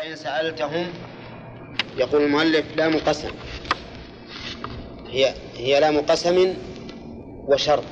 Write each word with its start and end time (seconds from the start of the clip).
ولئن 0.00 0.16
سألتهم 0.16 0.86
يقول 1.96 2.22
المؤلف 2.22 2.76
لام 2.76 2.98
قسم 2.98 3.30
هي 5.08 5.34
هي 5.56 5.80
لام 5.80 6.00
قسم 6.00 6.54
وشرط. 7.48 7.84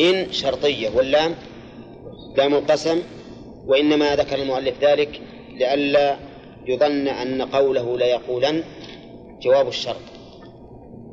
إن 0.00 0.32
شرطية 0.32 0.90
واللام 0.90 1.34
لام 2.36 2.54
القسم 2.54 3.02
وإنما 3.66 4.16
ذكر 4.16 4.42
المؤلف 4.42 4.84
ذلك 4.84 5.20
لئلا 5.50 6.16
يظن 6.66 7.08
أن 7.08 7.42
قوله 7.42 7.98
ليقولن 7.98 8.64
جواب 9.42 9.68
الشرط. 9.68 10.02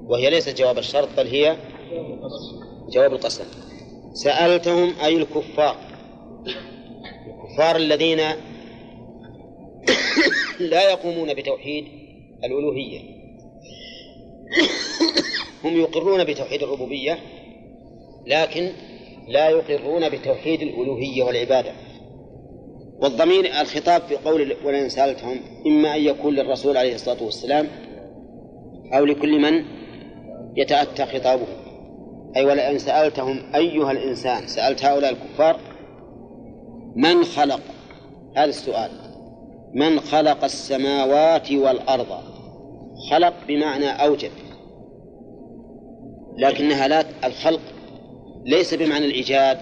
وهي 0.04 0.29
ليست 0.29 0.57
جواب 0.57 0.77
الشرط 0.77 1.09
بل 1.18 1.27
هي 1.27 1.57
جواب 2.89 3.13
القسم. 3.13 3.45
سألتهم 4.13 4.93
أي 5.04 5.18
الكفار؟ 5.18 5.75
الكفار 7.27 7.75
الذين 7.75 8.21
لا 10.71 10.89
يقومون 10.89 11.34
بتوحيد 11.34 11.85
الألوهية. 12.44 12.99
هم 15.63 15.80
يقرون 15.80 16.23
بتوحيد 16.23 16.63
الربوبية 16.63 17.20
لكن 18.27 18.71
لا 19.27 19.49
يقرون 19.49 20.09
بتوحيد 20.09 20.62
الألوهية 20.62 21.23
والعبادة. 21.23 21.71
والضمير 22.99 23.45
الخطاب 23.45 24.02
في 24.02 24.16
قول 24.16 24.55
ولئن 24.66 24.90
سألتهم 24.90 25.40
إما 25.67 25.95
أن 25.95 26.02
يكون 26.02 26.34
للرسول 26.34 26.77
عليه 26.77 26.95
الصلاة 26.95 27.23
والسلام 27.23 27.68
أو 28.93 29.05
لكل 29.05 29.41
من 29.41 29.66
يتأتى 30.55 31.05
خطابه. 31.05 31.48
أي 32.35 32.45
ولئن 32.45 32.79
سألتهم 32.79 33.55
أيها 33.55 33.91
الإنسان 33.91 34.48
سألت 34.48 34.85
هؤلاء 34.85 35.12
الكفار 35.12 35.59
من 36.95 37.23
خلق؟ 37.23 37.62
هذا 38.35 38.49
السؤال. 38.49 39.05
من 39.75 39.99
خلق 39.99 40.43
السماوات 40.43 41.52
والأرض. 41.52 42.07
خلق 43.09 43.34
بمعنى 43.48 43.87
أوجد 43.87 44.32
لكنها 46.37 46.87
لا 46.87 47.05
الخلق 47.23 47.62
ليس 48.45 48.73
بمعنى 48.73 49.05
الإيجاد 49.05 49.57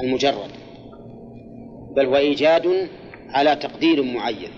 المجرد 0.00 0.50
بل 1.96 2.06
هو 2.06 2.16
إيجاد 2.16 2.88
على 3.28 3.56
تقدير 3.56 4.02
معين. 4.02 4.50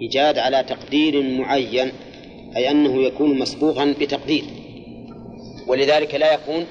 إيجاد 0.00 0.38
على 0.38 0.62
تقدير 0.62 1.22
معين 1.22 1.92
أي 2.56 2.70
أنه 2.70 3.02
يكون 3.02 3.38
مسبوقا 3.38 3.94
بتقدير. 4.00 4.44
ولذلك 5.68 6.14
لا 6.14 6.34
يكون 6.34 6.66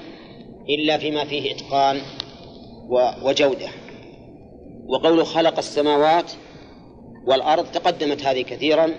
إلا 0.68 0.98
فيما 0.98 1.24
فيه 1.24 1.52
إتقان 1.52 2.00
وجودة. 3.24 3.68
وقول 4.86 5.26
خلق 5.26 5.58
السماوات 5.58 6.32
والأرض 7.26 7.64
تقدمت 7.64 8.24
هذه 8.24 8.42
كثيرا 8.42 8.90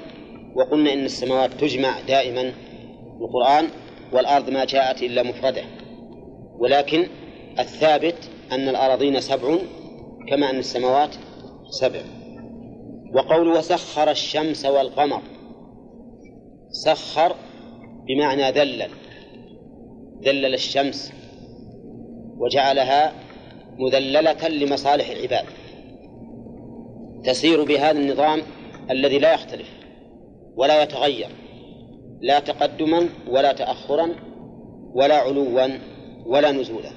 وقلنا 0.56 0.94
إن 0.94 1.06
السماوات 1.06 1.54
تجمع 1.54 2.00
دائما 2.08 2.52
في 3.18 3.22
القرآن 3.22 3.68
والأرض 4.14 4.50
ما 4.50 4.66
جاءت 4.66 5.04
إلا 5.04 5.24
مفردة. 5.24 5.64
ولكن 6.60 7.08
الثابت 7.60 8.16
أن 8.52 8.70
الأراضين 8.70 9.20
سبع 9.20 9.58
كما 10.30 10.50
أن 10.50 10.60
السماوات 10.60 11.16
سبع. 11.70 12.02
وقول 13.14 13.48
وسخر 13.48 14.12
الشمس 14.12 14.66
والقمر 14.66 15.22
سخر 16.86 17.36
بمعنى 18.08 18.52
ذلل 18.52 18.88
ذلل 20.26 20.54
الشمس 20.54 21.14
وجعلها 22.38 23.14
مذللة 23.78 24.48
لمصالح 24.48 25.10
العباد. 25.10 25.46
تسير 27.24 27.64
بهذا 27.64 28.00
النظام 28.00 28.42
الذي 28.92 29.20
لا 29.20 29.34
يختلف 29.34 29.70
ولا 30.56 30.84
يتغير 30.84 31.30
لا 32.22 32.40
تقدما 32.40 33.10
ولا 33.28 33.54
تأخرا 33.54 34.10
ولا 34.94 35.16
علوا 35.16 35.70
ولا 36.26 36.52
نزولا. 36.52 36.92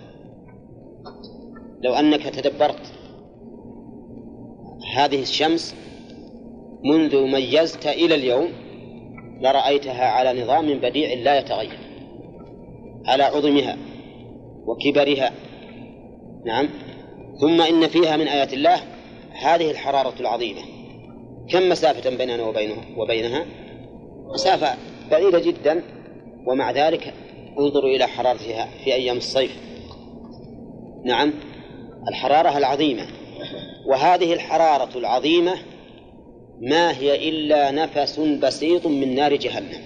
لو 1.83 1.95
أنك 1.95 2.23
تدبرت 2.23 2.93
هذه 4.97 5.23
الشمس 5.23 5.75
منذ 6.85 7.27
ميزت 7.27 7.87
إلى 7.87 8.15
اليوم 8.15 8.49
لرأيتها 9.41 10.05
على 10.05 10.43
نظام 10.43 10.79
بديع 10.79 11.15
لا 11.15 11.39
يتغير 11.39 11.79
على 13.07 13.23
عظمها 13.23 13.77
وكبرها. 14.67 15.33
نعم. 16.47 16.69
ثم 17.41 17.61
إن 17.61 17.87
فيها 17.87 18.17
من 18.17 18.29
آيات 18.29 18.53
الله 18.53 18.96
هذه 19.43 19.71
الحرارة 19.71 20.15
العظيمة. 20.21 20.61
كم 21.51 21.69
مسافة 21.69 22.11
بيننا 22.11 22.43
وبينه 22.43 22.77
وبينها؟ 22.97 23.47
مسافة 24.35 24.77
بعيدة 25.11 25.39
جدا 25.39 25.83
ومع 26.47 26.71
ذلك 26.71 27.15
انظروا 27.59 27.91
إلى 27.91 28.07
حرارتها 28.07 28.69
في 28.85 28.95
أيام 28.95 29.17
الصيف. 29.17 29.57
نعم 31.05 31.33
الحرارة 32.09 32.59
العظيمة. 32.59 33.07
وهذه 33.87 34.33
الحرارة 34.33 34.99
العظيمة 34.99 35.55
ما 36.61 36.99
هي 36.99 37.29
إلا 37.29 37.71
نفس 37.71 38.21
بسيط 38.21 38.87
من 38.87 39.15
نار 39.15 39.37
جهنم. 39.37 39.83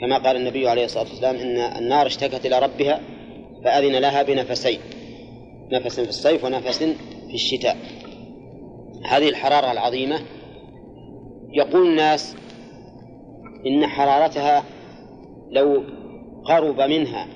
كما 0.00 0.18
قال 0.18 0.36
النبي 0.36 0.68
عليه 0.68 0.84
الصلاة 0.84 1.04
والسلام 1.04 1.36
إن 1.36 1.56
النار 1.56 2.06
اشتكت 2.06 2.46
إلى 2.46 2.58
ربها 2.58 3.00
فأذن 3.64 3.96
لها 3.96 4.22
بنفسين 4.22 4.78
نفس 5.72 6.00
في 6.00 6.08
الصيف 6.08 6.44
ونفس 6.44 6.78
في 7.28 7.34
الشتاء. 7.34 7.76
هذه 9.04 9.28
الحرارة 9.28 9.72
العظيمة. 9.72 10.20
يقول 11.52 11.88
الناس 11.88 12.36
إن 13.66 13.86
حرارتها 13.86 14.64
لو 15.50 15.84
قرب 16.44 16.80
منها 16.80 17.26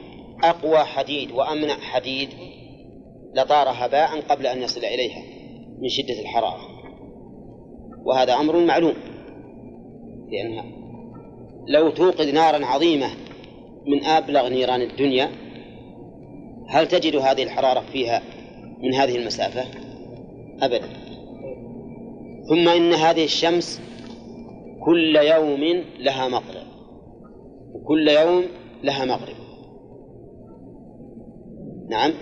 أقوى 0.45 0.79
حديد 0.79 1.33
وأمنع 1.33 1.75
حديد 1.75 2.29
لطار 3.35 3.67
هباء 3.69 4.21
قبل 4.21 4.47
أن 4.47 4.63
يصل 4.63 4.85
إليها 4.85 5.23
من 5.79 5.89
شدة 5.89 6.21
الحرارة. 6.21 6.77
وهذا 8.05 8.35
أمر 8.35 8.65
معلوم 8.65 8.95
لأنها 10.29 10.65
لو 11.69 11.91
توقد 11.91 12.27
نارا 12.27 12.67
عظيمة 12.67 13.11
من 13.87 14.05
أبلغ 14.05 14.49
نيران 14.49 14.83
الدنيا 14.83 15.31
هل 16.69 16.89
تجد 16.89 17.17
هذه 17.17 17.43
الحرارة 17.43 17.81
فيها 17.93 18.23
من 18.79 18.95
هذه 18.95 19.17
المسافة؟ 19.17 19.65
أبدا. 20.63 21.06
ثم 22.49 22.69
إن 22.69 22.93
هذه 22.93 23.25
الشمس 23.25 23.81
كل 24.85 25.17
يوم 25.17 25.85
لها 25.99 26.29
مطلع 26.29 26.63
وكل 27.75 28.09
يوم 28.09 28.45
لها 28.83 29.05
مغرب. 29.05 29.37
نعم. 31.89 32.13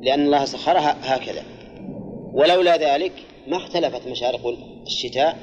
لأن 0.00 0.20
الله 0.20 0.44
سخرها 0.44 1.16
هكذا. 1.16 1.42
ولولا 2.32 2.76
ذلك 2.76 3.12
ما 3.48 3.56
اختلفت 3.56 4.08
مشارق 4.08 4.56
الشتاء 4.86 5.36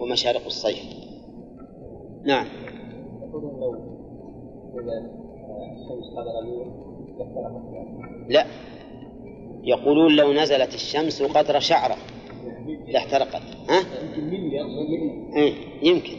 ومشارق 0.00 0.44
الصيف. 0.46 0.84
نعم. 2.24 2.46
لا. 8.28 8.46
يقولون 9.64 10.16
لو 10.16 10.32
نزلت 10.32 10.74
الشمس 10.74 11.22
قدر 11.22 11.60
شعرة 12.64 12.92
لاحترقت. 12.92 13.42
ها؟ 13.68 13.80
إيه 15.36 15.54
يمكن. 15.82 16.16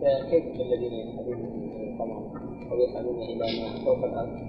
فكيف 0.00 0.60
الذين 0.60 0.92
يذهبون 0.92 1.70
القمر 1.80 2.16
أو 2.70 2.78
يسالون 2.78 3.22
إلى 3.22 3.62
ما 3.62 3.84
فوق 3.84 4.04
الأرض؟ 4.04 4.46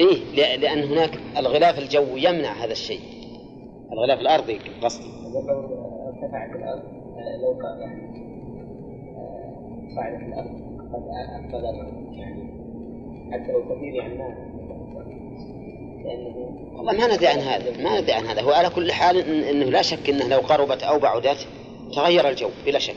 إيه. 0.00 0.56
لأن 0.56 0.82
هناك 0.82 1.20
الغلاف 1.38 1.78
الجوي 1.78 2.24
يمنع 2.24 2.52
هذا 2.52 2.72
الشيء. 2.72 3.00
الغلاف 3.92 4.20
الأرضي 4.20 4.58
قصدي. 4.82 5.08
لو 5.34 5.40
ارتفعت 6.08 6.56
الأرض 6.56 6.82
لو 7.42 7.60
يعني 7.80 8.18
صعدت 9.94 10.22
الأرض 10.22 10.68
قد 10.92 11.02
أفقد 11.38 11.64
يعني 12.12 12.42
حتى 13.32 13.52
لو 13.52 13.62
كثير 13.64 13.94
يعني 13.94 14.18
ما 14.18 14.34
والله 16.76 16.92
ما 16.92 17.14
ندري 17.14 17.26
عن 17.26 17.38
هذا 17.38 17.82
ما 17.82 18.00
ندري 18.00 18.12
عن 18.12 18.26
هذا. 18.26 18.42
هو 18.42 18.50
على 18.50 18.70
كل 18.70 18.92
حال 18.92 19.44
إنه 19.44 19.64
لا 19.64 19.82
شك 19.82 20.10
إنه 20.10 20.28
لو 20.28 20.38
قربت 20.38 20.82
أو 20.82 20.98
بعدت 20.98 21.46
تغير 21.94 22.28
الجو 22.28 22.48
بلا 22.66 22.78
شك. 22.78 22.94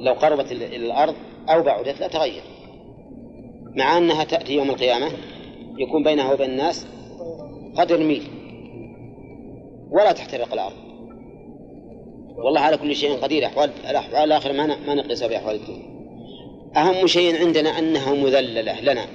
لو 0.00 0.12
قربت 0.12 0.52
إلى 0.52 0.76
الأرض 0.76 1.14
أو 1.48 1.62
بعدت 1.62 2.00
لا 2.00 2.08
تغير. 2.08 2.42
مع 3.76 3.98
أنها 3.98 4.24
تأتي 4.24 4.52
يوم 4.52 4.70
القيامة 4.70 5.10
يكون 5.78 6.02
بينها 6.02 6.32
وبين 6.32 6.50
الناس 6.50 6.86
قدر 7.76 7.98
ميل. 7.98 8.22
ولا 9.90 10.12
تحترق 10.12 10.52
الأرض. 10.52 10.76
والله 12.36 12.60
على 12.60 12.76
كل 12.76 12.96
شيء 12.96 13.16
قدير 13.16 13.46
احوال 13.46 13.70
الأحوال 13.90 14.24
الآخرة 14.24 14.52
ما 14.52 14.66
ما 14.86 14.94
نقيسها 14.94 15.28
بأحوال 15.28 15.56
الدنيا. 15.56 15.90
أهم 16.76 17.06
شيء 17.06 17.40
عندنا 17.40 17.78
أنها 17.78 18.14
مذللة 18.14 18.80
لنا. 18.80 19.06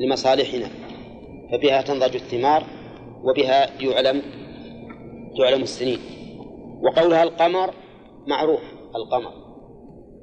لمصالحنا 0.00 0.68
فبها 1.52 1.82
تنضج 1.82 2.14
الثمار 2.14 2.64
وبها 3.24 3.80
يعلم 3.80 4.22
تعلم 5.38 5.62
السنين. 5.62 5.98
وقولها 6.82 7.22
القمر 7.22 7.74
معروف 8.26 8.60
القمر. 8.96 9.32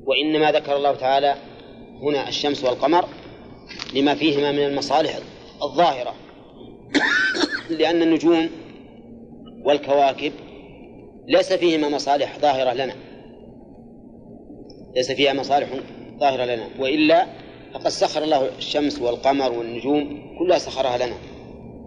وإنما 0.05 0.51
ذكر 0.51 0.75
الله 0.75 0.95
تعالى 0.95 1.35
هنا 2.01 2.29
الشمس 2.29 2.63
والقمر 2.63 3.05
لما 3.95 4.15
فيهما 4.15 4.51
من 4.51 4.59
المصالح 4.65 5.19
الظاهرة. 5.63 6.13
لأن 7.79 8.01
النجوم 8.01 8.49
والكواكب 9.65 10.31
ليس 11.27 11.53
فيهما 11.53 11.89
مصالح 11.89 12.39
ظاهرة 12.39 12.73
لنا. 12.73 12.93
ليس 14.95 15.11
فيها 15.11 15.33
مصالح 15.33 15.69
ظاهرة 16.19 16.45
لنا 16.45 16.67
وإلا 16.79 17.25
فقد 17.77 17.87
سخر 17.87 18.23
الله 18.23 18.49
الشمس 18.57 19.01
والقمر 19.01 19.51
والنجوم 19.51 20.21
كلها 20.39 20.57
سخرها 20.57 20.97
لنا. 20.97 21.15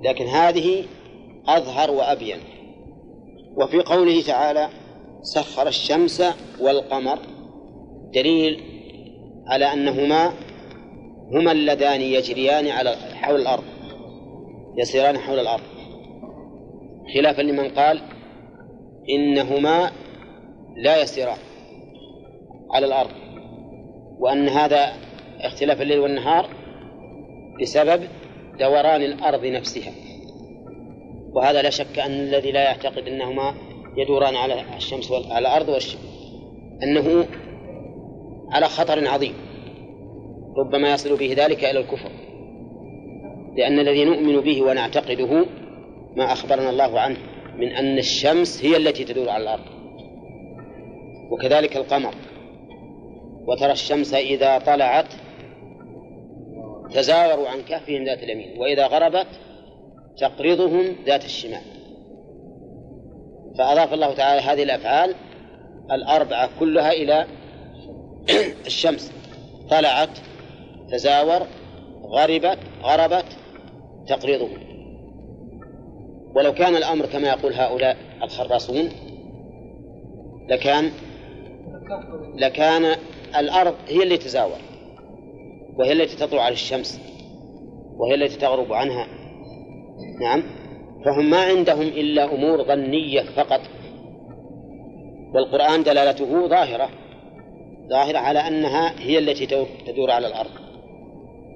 لكن 0.05 0.25
هذه 0.25 0.85
أظهر 1.49 1.91
وأبين. 1.91 2.37
وفي 3.57 3.81
قوله 3.81 4.23
تعالى 4.23 4.69
سخر 5.23 5.69
الشمس 5.69 6.23
والقمر. 6.61 7.19
دليل 8.15 8.61
على 9.47 9.73
أنهما 9.73 10.33
هما 11.33 11.53
اللذان 11.53 12.01
يجريان 12.01 12.67
على 12.67 12.97
حول 12.97 13.41
الأرض. 13.41 13.65
يسيران 14.79 15.19
حول 15.19 15.39
الأرض. 15.39 15.65
خلافا 17.15 17.43
لمن 17.43 17.69
قال 17.69 18.03
إنهما 19.09 19.91
لا 20.77 21.03
يسيران 21.03 21.39
على 22.71 22.87
الأرض. 22.87 23.11
وأن 24.19 24.49
هذا 24.49 25.10
اختلاف 25.47 25.83
الليل 25.83 25.99
والنهار 25.99 26.49
بسبب 27.61 28.03
دوران 28.59 29.03
الأرض 29.03 29.47
نفسها. 29.47 29.93
وهذا 31.33 31.63
لا 31.63 31.71
شك 31.71 31.99
أن 31.99 32.11
الذي 32.11 32.53
لا 32.53 32.65
يعتقد 32.65 33.09
أنهما 33.09 33.55
يدوران 33.97 34.37
على 34.37 34.65
الشمس 34.77 35.13
على 35.13 35.39
الأرض 35.39 35.69
والشمس 35.69 36.33
أنه 36.83 37.27
على 38.53 38.67
خطر 38.67 39.09
عظيم. 39.09 39.35
ربما 40.59 40.93
يصل 40.93 41.17
به 41.17 41.35
ذلك 41.37 41.65
إلى 41.65 41.81
الكفر. 41.81 42.11
لأن 43.57 43.79
الذي 43.79 44.05
نؤمن 44.05 44.41
به 44.41 44.63
ونعتقده 44.63 45.47
ما 46.17 46.33
أخبرنا 46.33 46.71
الله 46.71 47.01
عنه 47.01 47.17
من 47.57 47.69
أن 47.69 47.99
الشمس 47.99 48.65
هي 48.65 48.77
التي 48.77 49.05
تدور 49.05 49.29
على 49.29 49.43
الأرض. 49.43 49.65
وكذلك 51.31 51.77
القمر. 51.77 52.15
وترى 53.47 53.73
الشمس 53.73 54.15
إذا 54.15 54.59
طلعت 54.59 55.07
تزاوروا 56.95 57.49
عن 57.49 57.63
كهفهم 57.63 58.05
ذات 58.05 58.23
اليمين 58.23 58.59
وإذا 58.59 58.87
غربت 58.87 59.27
تقرضهم 60.19 60.97
ذات 61.07 61.25
الشمال. 61.25 61.63
فأضاف 63.59 63.95
الله 63.95 64.15
تعالى 64.15 64.41
هذه 64.41 64.63
الأفعال 64.63 65.15
الأربعة 65.93 66.51
كلها 66.61 66.93
إلى 66.93 67.27
الشمس. 68.67 69.13
طلعت 69.71 70.19
تزاور 70.91 71.47
غربت 72.05 72.59
غربت 72.83 73.27
تقرضهم. 74.07 74.71
ولو 76.35 76.55
كان 76.55 76.77
الأمر 76.77 77.07
كما 77.07 77.29
يقول 77.29 77.55
هؤلاء 77.55 77.97
الخراصون 78.23 78.89
لكان 80.49 80.91
لكان 82.35 82.97
الأرض 83.37 83.75
هي 83.89 84.03
اللي 84.03 84.17
تزاور. 84.19 84.70
وهي 85.79 85.93
التي 85.93 86.17
تطلع 86.17 86.43
على 86.43 86.53
الشمس 86.53 87.01
وهي 87.97 88.15
التي 88.15 88.37
تغرب 88.37 88.73
عنها. 88.73 89.07
نعم. 90.21 90.43
فهم 91.05 91.31
ما 91.31 91.41
عندهم 91.41 91.83
إلا 91.83 92.35
أمور 92.35 92.65
ظنية 92.65 93.23
فقط. 93.23 93.61
والقرآن 95.35 95.83
دلالته 95.83 96.49
ظاهرة 96.49 96.89
ظاهرة 97.91 98.19
على 98.19 98.39
أنها 98.39 99.01
هي 99.01 99.19
التي 99.19 99.47
تدور 99.87 100.11
على 100.11 100.27
الأرض. 100.27 100.51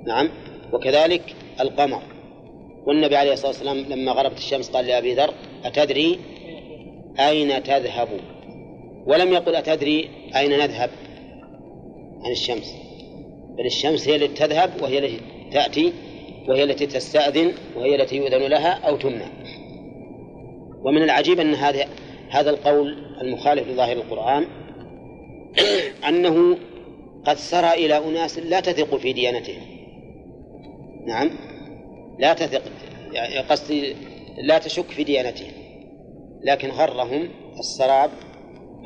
نعم. 0.07 0.29
وكذلك 0.73 1.35
القمر. 1.61 2.03
والنبي 2.87 3.17
عليه 3.17 3.33
الصلاة 3.33 3.51
والسلام 3.51 3.77
لما 3.77 4.13
غربت 4.13 4.39
الشمس 4.39 4.71
قال 4.71 4.87
لأبي 4.87 5.15
ذر 5.15 5.35
أتدري 5.65 6.19
أين 7.21 7.63
تذهب؟ 7.63 8.09
ولم 9.07 9.33
يقل 9.33 9.57
أتدري 9.57 10.11
أين 10.37 10.51
نذهب 10.51 10.91
عن 12.25 12.33
الشمس. 12.33 12.75
بل 13.59 13.67
الشمس 13.67 14.09
هي 14.09 14.17
التي 14.17 14.47
تذهب 14.47 14.83
وهي 14.83 14.99
التي 14.99 15.21
تأتي 15.53 15.93
وهي 16.49 16.65
التي 16.65 16.87
تستأذن 16.87 17.53
وهي 17.77 18.03
التي 18.03 18.17
يؤذن 18.17 18.43
لها 18.43 18.89
أو 18.89 18.97
تمنع. 18.97 19.29
ومن 20.85 21.03
العجيب 21.03 21.41
أن 21.41 21.55
هذا 21.55 21.89
هذا 22.31 22.51
القول 22.51 22.97
المخالف 23.21 23.69
لظاهر 23.69 23.97
القرآن 23.97 24.47
أنه 26.09 26.59
قد 27.25 27.37
سرى 27.37 27.73
إلى 27.73 27.99
أناس 27.99 28.39
لا 28.39 28.61
تثق 28.61 28.97
في 28.97 29.13
ديانتهم. 29.13 29.63
نعم. 31.07 31.31
لا 32.19 32.35
تثق. 32.35 32.63
يعني 33.13 33.39
قصدي 33.39 33.95
لا 34.39 34.59
تشك 34.59 34.87
في 34.87 35.05
ديانتهم. 35.05 35.53
لكن 36.45 36.69
غرهم 36.69 37.29
السراب 37.59 38.11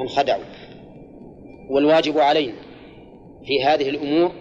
انخدعوا 0.00 0.44
والواجب 1.70 2.18
علينا 2.18 2.56
في 3.46 3.64
هذه 3.64 3.88
الأمور 3.88 4.32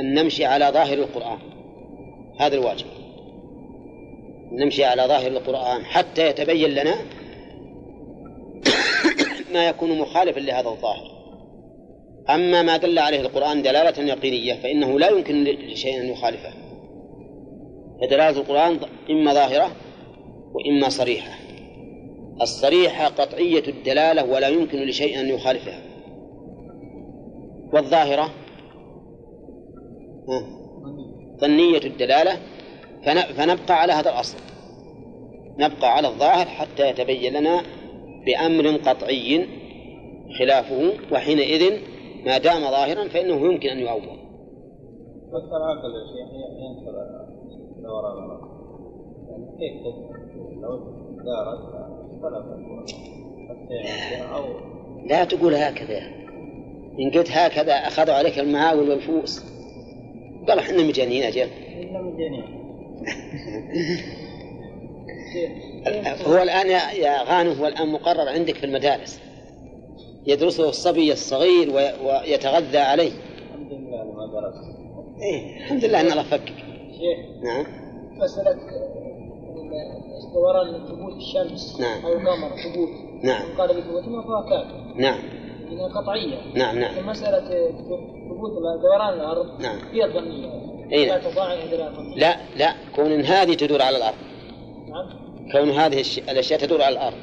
أن 0.00 0.14
نمشي 0.14 0.44
على 0.44 0.70
ظاهر 0.74 0.98
القرآن. 0.98 1.38
هذا 2.40 2.54
الواجب. 2.54 2.86
نمشي 4.52 4.84
على 4.84 5.02
ظاهر 5.02 5.26
القرآن 5.26 5.84
حتى 5.84 6.28
يتبين 6.28 6.70
لنا 6.70 6.94
ما 9.54 9.68
يكون 9.68 9.98
مخالفا 9.98 10.40
لهذا 10.40 10.68
الظاهر. 10.68 11.14
أما 12.30 12.62
ما 12.62 12.76
دل 12.76 12.98
عليه 12.98 13.20
القرآن 13.20 13.62
دلالة 13.62 14.02
يقينية 14.02 14.54
فإنه 14.54 14.98
لا 14.98 15.08
يمكن 15.08 15.44
لشيء 15.44 16.00
أن 16.00 16.08
يخالفه. 16.08 16.52
فدلالة 18.00 18.40
القرآن 18.40 18.78
إما 19.10 19.32
ظاهرة 19.32 19.70
وإما 20.54 20.88
صريحة. 20.88 21.38
الصريحة 22.42 23.08
قطعية 23.08 23.62
الدلالة 23.68 24.24
ولا 24.24 24.48
يمكن 24.48 24.78
لشيء 24.78 25.20
أن 25.20 25.28
يخالفها. 25.28 25.82
والظاهرة 27.72 28.30
ظنية 31.40 31.84
الدلالة 31.84 32.38
فنبقى 33.36 33.80
على 33.80 33.92
هذا 33.92 34.10
الأصل. 34.10 34.38
نبقى 35.58 35.96
على 35.96 36.08
الظاهر 36.08 36.46
حتى 36.46 36.90
يتبين 36.90 37.32
لنا 37.32 37.62
بأمر 38.26 38.76
قطعي 38.76 39.46
خلافه 40.38 40.92
وحينئذ 41.12 41.80
ما 42.26 42.38
دام 42.38 42.60
ظاهرا 42.60 43.08
فإنه 43.08 43.52
يمكن 43.52 43.68
أن 43.68 43.78
يؤول 43.78 44.18
بس 45.32 45.42
العقل 45.42 45.90
يا 45.94 46.04
شيخ 46.06 46.30
ينكر 46.60 46.94
دوران 47.82 48.38
يعني 49.28 49.46
كيف 49.58 49.82
لو 50.62 50.78
دارت 51.24 51.74
أو 54.34 54.44
لا 55.06 55.24
تقول 55.24 55.54
هكذا. 55.54 55.98
إن 57.00 57.10
قلت 57.10 57.30
هكذا 57.30 57.72
أخذوا 57.72 58.14
عليك 58.14 58.38
المعاول 58.38 58.90
والفوس 58.90 59.53
قالوا 60.48 60.62
إحنا 60.62 60.82
مجانين 60.82 61.22
مجانين. 61.92 62.64
هو 66.26 66.42
الآن 66.42 66.70
يا 66.96 67.22
غانم 67.22 67.52
هو 67.52 67.66
الآن 67.66 67.88
مقرر 67.88 68.28
عندك 68.28 68.54
في 68.54 68.66
المدارس. 68.66 69.20
يدرسه 70.26 70.68
الصبي 70.68 71.12
الصغير 71.12 71.70
ويتغذى 72.04 72.78
عليه. 72.78 73.12
الحمد 73.12 73.72
لله 73.72 74.04
ما 74.04 74.26
درس 74.26 74.54
إيه 75.22 75.56
الحمد 75.56 75.84
لله 75.84 76.00
أن 76.00 76.06
الله 76.06 76.22
فكك. 76.22 76.52
شيخ 76.98 77.18
نعم. 77.42 77.66
مسألة 78.18 78.56
دوران 80.34 80.86
ثبوت 80.86 81.16
الشمس 81.16 81.80
نعم. 81.80 82.06
أو 82.06 82.12
القمر 82.12 82.48
ثبوت. 82.48 82.88
نعم. 83.22 83.42
قال 83.58 83.68
بثبوت 83.68 84.04
ما 84.04 84.42
كافر. 84.42 84.94
نعم. 84.96 85.18
قطعية. 85.80 86.38
نعم 86.54 86.78
نعم. 86.78 87.06
مسألة 87.06 87.70
ثبوت 88.28 88.50
دوران 88.82 89.14
الأرض 89.14 89.60
نعم. 89.60 89.78
هي 89.92 90.12
ظنية 90.12 90.50
أي 90.92 91.06
لا. 91.06 91.18
نعم. 91.18 92.14
لا 92.16 92.36
لا. 92.56 92.74
كون 92.96 93.12
إن 93.12 93.24
هذه 93.24 93.54
تدور 93.54 93.82
على 93.82 93.96
الأرض. 93.96 94.14
نعم. 94.88 95.06
كون 95.52 95.70
هذه 95.70 96.00
الش- 96.00 96.18
الأشياء 96.18 96.60
تدور 96.60 96.82
على 96.82 96.92
الأرض. 96.92 97.16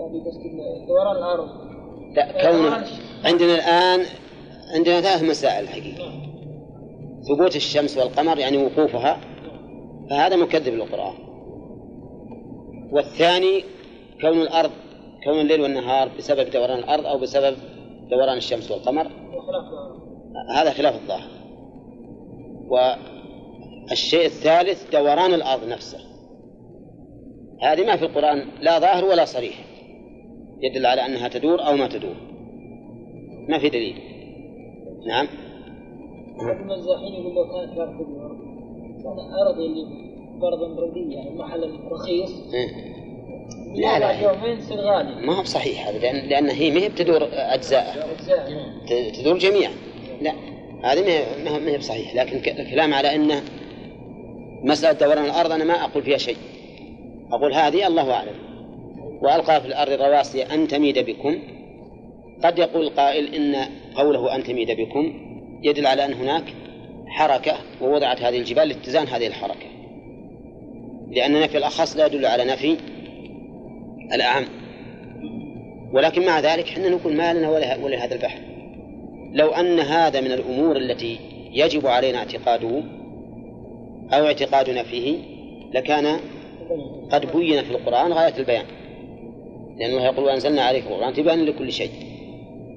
يعني 0.00 0.20
قصدي 0.26 0.50
دوران 0.88 1.16
الأرض. 1.16 1.48
لا 2.16 2.50
كون 2.50 2.84
عندنا 3.24 3.54
الآن 3.54 4.06
عندنا 4.74 5.00
ثلاث 5.00 5.22
مسائل 5.22 5.64
الحقيقة 5.64 6.08
نعم. 6.08 6.32
ثبوت 7.28 7.56
الشمس 7.56 7.98
والقمر 7.98 8.38
يعني 8.38 8.56
وقوفها. 8.64 9.20
فهذا 10.10 10.36
مكذب 10.36 10.74
للقرآن. 10.74 11.14
والثاني 12.92 13.64
كون 14.20 14.40
الأرض 14.42 14.70
كون 15.24 15.40
الليل 15.40 15.60
والنهار 15.60 16.08
بسبب 16.18 16.50
دوران 16.50 16.78
الأرض 16.78 17.06
أو 17.06 17.18
بسبب 17.18 17.56
دوران 18.10 18.36
الشمس 18.36 18.70
والقمر 18.70 19.06
هذا 20.54 20.70
خلاف 20.70 20.94
الظاهر. 20.94 21.28
و 22.68 22.94
الشيء 23.92 24.26
الثالث 24.26 24.90
دوران 24.92 25.34
الأرض 25.34 25.68
نفسه. 25.68 25.98
هذه 27.62 27.86
ما 27.86 27.96
في 27.96 28.04
القرآن 28.04 28.48
لا 28.60 28.78
ظاهر 28.78 29.04
ولا 29.04 29.24
صريح. 29.24 29.64
يدل 30.60 30.86
على 30.86 31.06
أنها 31.06 31.28
تدور 31.28 31.66
أو 31.66 31.76
ما 31.76 31.88
تدور. 31.88 32.14
ما 33.48 33.58
في 33.58 33.68
دليل. 33.68 33.96
نعم. 35.06 35.26
المزاحين 36.40 37.14
يقول 37.14 37.34
لو 37.34 37.44
كانت 37.44 37.78
أرض 39.42 39.58
اللي 39.58 39.84
فرضا 40.40 40.66
يعني 40.96 41.30
محل 41.30 41.80
رخيص. 41.92 42.54
إيه. 42.54 43.01
لا 43.74 43.98
لا 43.98 44.20
يومين 44.20 44.58
يصير 44.58 44.80
غالي 44.80 45.26
ما 45.26 45.38
هو 45.38 45.42
بصحيح 45.42 45.88
هذا 45.88 45.98
لأن, 45.98 46.28
لأن 46.28 46.48
هي 46.48 46.70
ما 46.70 46.80
هي 46.80 46.88
بتدور 46.88 47.28
أجزاء. 47.32 48.08
تدور 49.14 49.38
جميعا 49.38 49.72
لا 50.20 50.32
هذه 50.84 51.24
ما 51.44 51.70
هي 51.70 51.78
بصحيح 51.78 52.14
لكن 52.14 52.36
الكلام 52.60 52.94
على 52.94 53.14
أنه 53.14 53.42
مسألة 54.62 54.98
دوران 54.98 55.24
الأرض 55.24 55.52
أنا 55.52 55.64
ما 55.64 55.84
أقول 55.84 56.02
فيها 56.02 56.18
شيء. 56.18 56.36
أقول 57.32 57.54
هذه 57.54 57.86
الله 57.86 58.12
أعلم. 58.12 58.34
وألقى 59.22 59.60
في 59.60 59.66
الأرض 59.66 59.92
رواسي 59.92 60.42
أن 60.42 60.68
تميد 60.68 60.98
بكم. 60.98 61.38
قد 62.44 62.58
يقول 62.58 62.88
قائل 62.88 63.34
إن 63.34 63.68
قوله 63.94 64.34
أن 64.34 64.44
تميد 64.44 64.70
بكم 64.70 65.12
يدل 65.62 65.86
على 65.86 66.04
أن 66.04 66.12
هناك 66.12 66.44
حركة 67.06 67.56
ووضعت 67.80 68.22
هذه 68.22 68.38
الجبال 68.38 68.68
لاتزان 68.68 69.06
هذه 69.06 69.26
الحركة. 69.26 69.66
لأن 71.10 71.40
نفي 71.40 71.58
الأخص 71.58 71.96
لا 71.96 72.06
يدل 72.06 72.26
على 72.26 72.44
نفي 72.44 72.76
الأعم 74.14 74.44
ولكن 75.92 76.26
مع 76.26 76.40
ذلك 76.40 76.68
حنا 76.68 76.88
نقول 76.88 77.14
ما 77.14 77.34
لنا 77.34 77.48
ولا, 77.48 78.04
هذا 78.04 78.14
البحث 78.14 78.40
لو 79.32 79.48
أن 79.48 79.80
هذا 79.80 80.20
من 80.20 80.32
الأمور 80.32 80.76
التي 80.76 81.18
يجب 81.52 81.86
علينا 81.86 82.18
اعتقاده 82.18 82.82
أو 84.12 84.26
اعتقادنا 84.26 84.82
فيه 84.82 85.18
لكان 85.74 86.18
قد 87.12 87.36
بين 87.36 87.62
في 87.64 87.70
القرآن 87.70 88.12
غاية 88.12 88.38
البيان. 88.38 88.64
لأنه 89.76 90.04
يقول 90.04 90.24
وأنزلنا 90.24 90.62
عليك 90.62 90.86
القرآن 90.86 91.14
تبان 91.14 91.44
لكل 91.44 91.72
شيء. 91.72 91.90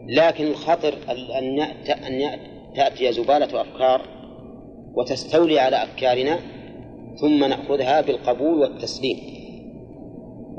لكن 0.08 0.48
الخطر 0.48 0.94
أن 1.10 1.62
أن 1.90 2.40
تأتي 2.76 3.12
زبالة 3.12 3.62
أفكار 3.62 4.02
وتستولي 4.96 5.60
على 5.60 5.84
أفكارنا 5.84 6.40
ثم 7.22 7.46
نأخذها 7.46 8.02
بالقبول 8.02 8.60
والتسليم. 8.60 9.18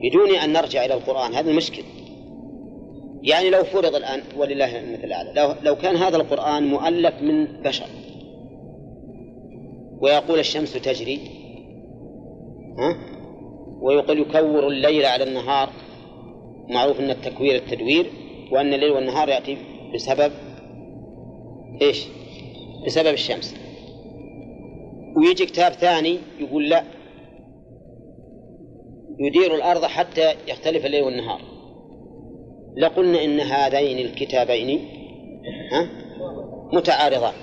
بدون 0.02 0.36
أن 0.36 0.52
نرجع 0.52 0.84
إلى 0.84 0.94
القرآن 0.94 1.34
هذا 1.34 1.50
المشكل 1.50 1.82
يعني 3.22 3.50
لو 3.50 3.64
فرض 3.64 3.94
الآن 3.94 4.22
ولله 4.36 4.78
المثل 4.78 5.04
الأعلى 5.04 5.32
لو, 5.36 5.54
لو 5.62 5.76
كان 5.76 5.96
هذا 5.96 6.16
القرآن 6.16 6.66
مؤلف 6.66 7.22
من 7.22 7.44
بشر. 7.62 7.86
ويقول 10.00 10.38
الشمس 10.38 10.72
تجري 10.72 11.20
ها؟ 12.78 12.96
ويقول 13.80 14.18
يكور 14.18 14.66
الليل 14.68 15.06
على 15.06 15.24
النهار 15.24 15.70
معروف 16.68 17.00
أن 17.00 17.10
التكوير 17.10 17.54
التدوير 17.54 18.10
وأن 18.52 18.74
الليل 18.74 18.90
والنهار 18.90 19.28
يأتي 19.28 19.56
بسبب 19.94 20.32
إيش؟ 21.82 22.06
بسبب 22.86 23.12
الشمس. 23.14 23.54
ويجي 25.16 25.46
كتاب 25.46 25.72
ثاني 25.72 26.18
يقول 26.40 26.68
لا 26.68 26.84
يدير 29.18 29.54
الأرض 29.54 29.84
حتى 29.84 30.34
يختلف 30.48 30.86
الليل 30.86 31.02
والنهار. 31.02 31.40
لقلنا 32.76 33.24
إن 33.24 33.40
هذين 33.40 33.98
الكتابين 33.98 34.88
ها 35.72 35.88
متعارضان 36.72 37.34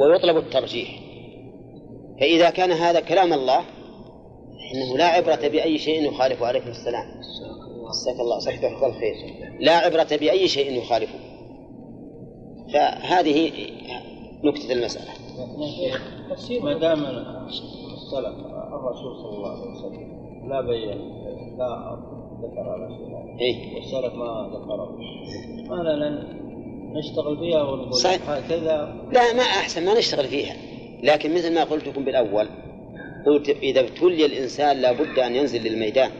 ويطلب 0.00 0.36
الترجيح. 0.36 1.00
فإذا 2.20 2.50
كان 2.50 2.72
هذا 2.72 3.00
كلام 3.00 3.32
الله 3.32 3.58
إنه 4.74 4.98
لا 4.98 5.04
عبرة 5.04 5.48
بأي 5.48 5.78
شيء 5.78 6.08
يخالف 6.08 6.42
عليكم 6.42 6.68
السلام. 6.68 7.20
مساك 7.88 8.20
الله 8.20 8.38
صحبه 8.38 8.86
الخير 8.86 9.14
لا 9.60 9.72
عبرة 9.72 10.16
بأي 10.16 10.48
شيء 10.48 10.78
يخالفه. 10.78 11.18
فهذه 12.72 13.52
نكتة 14.44 14.72
المسألة. 14.72 15.10
ما 16.62 16.78
دام 16.78 17.04
السلف 17.04 18.34
الرسول 18.72 19.16
صلى 19.16 19.36
الله 19.36 19.50
عليه 19.50 19.70
وسلم 19.70 20.09
لا 20.48 20.60
بين. 20.60 20.98
لا 21.58 21.98
ذكر 22.42 22.60
على 22.60 22.88
شيء 22.88 23.10
إيه؟ 23.40 23.74
والسلف 23.74 24.14
ما 24.14 24.50
ذكره. 24.54 24.98
ما 25.68 25.82
لنا 25.82 26.40
نشتغل 26.98 27.38
فيها 27.38 27.62
ونقول 27.62 28.00
هكذا. 28.28 28.94
لا 29.12 29.32
ما 29.32 29.42
أحسن 29.42 29.84
ما 29.84 29.98
نشتغل 29.98 30.24
فيها. 30.24 30.56
لكن 31.02 31.34
مثل 31.34 31.54
ما 31.54 31.64
قلت 31.64 31.88
لكم 31.88 32.04
بالأول 32.04 32.48
قلت 33.26 33.48
إذا 33.48 33.80
ابتلي 33.80 34.26
الإنسان 34.26 34.76
لابد 34.76 35.18
أن 35.18 35.34
ينزل 35.36 35.62
للميدان. 35.62 36.10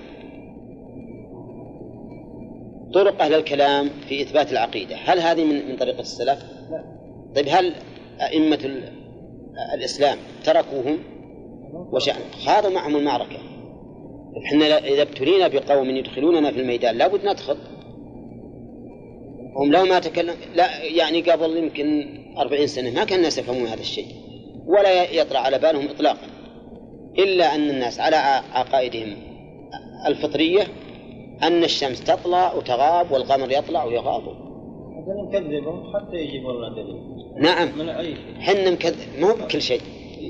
طرق 2.94 3.22
أهل 3.22 3.34
الكلام 3.34 3.88
في 4.08 4.22
إثبات 4.22 4.52
العقيدة. 4.52 4.96
هل 4.96 5.18
هذه 5.18 5.44
من 5.44 5.68
من 5.68 5.76
طريقة 5.76 6.00
السلف؟ 6.00 6.44
لا. 6.70 6.84
طيب 7.36 7.46
هل 7.48 7.74
أئمة 8.20 8.82
الإسلام 9.74 10.18
تركوهم؟ 10.44 10.98
وشأن 11.92 12.22
خاضوا 12.46 12.70
معهم 12.70 12.96
المعركة. 12.96 13.38
إحنا 14.36 14.78
إذا 14.78 15.02
ابتلينا 15.02 15.48
بقوم 15.48 15.90
يدخلوننا 15.90 16.52
في 16.52 16.60
الميدان 16.60 16.98
لابد 16.98 17.26
ندخل. 17.26 17.56
هم 19.56 19.72
لو 19.72 19.84
ما 19.84 19.98
تكلم 19.98 20.34
لا 20.54 20.84
يعني 20.84 21.20
قبل 21.20 21.56
يمكن 21.56 22.18
أربعين 22.38 22.66
سنة 22.66 22.90
ما 22.90 23.04
كان 23.04 23.18
الناس 23.18 23.38
يفهمون 23.38 23.66
هذا 23.66 23.80
الشيء 23.80 24.06
ولا 24.66 25.10
يطرأ 25.10 25.38
على 25.38 25.58
بالهم 25.58 25.88
إطلاقا 25.88 26.26
إلا 27.18 27.54
أن 27.54 27.70
الناس 27.70 28.00
على 28.00 28.16
عقائدهم 28.52 29.16
الفطرية 30.06 30.66
أن 31.42 31.64
الشمس 31.64 32.04
تطلع 32.04 32.54
وتغاب 32.54 33.12
والقمر 33.12 33.52
يطلع 33.52 33.84
ويغاب. 33.84 34.22
هذا 34.22 35.22
نكذبهم 35.28 35.96
حتى 35.96 36.16
يجيبوا 36.16 36.52
لنا 36.52 36.68
دليل. 36.68 37.20
نعم. 37.36 37.78
من 37.78 37.88
أي 37.88 38.04
شيء؟ 38.04 38.40
حنا 38.40 38.70
مكذب 38.70 39.20
مو 39.20 39.34
بكل 39.34 39.62
شيء. 39.62 39.80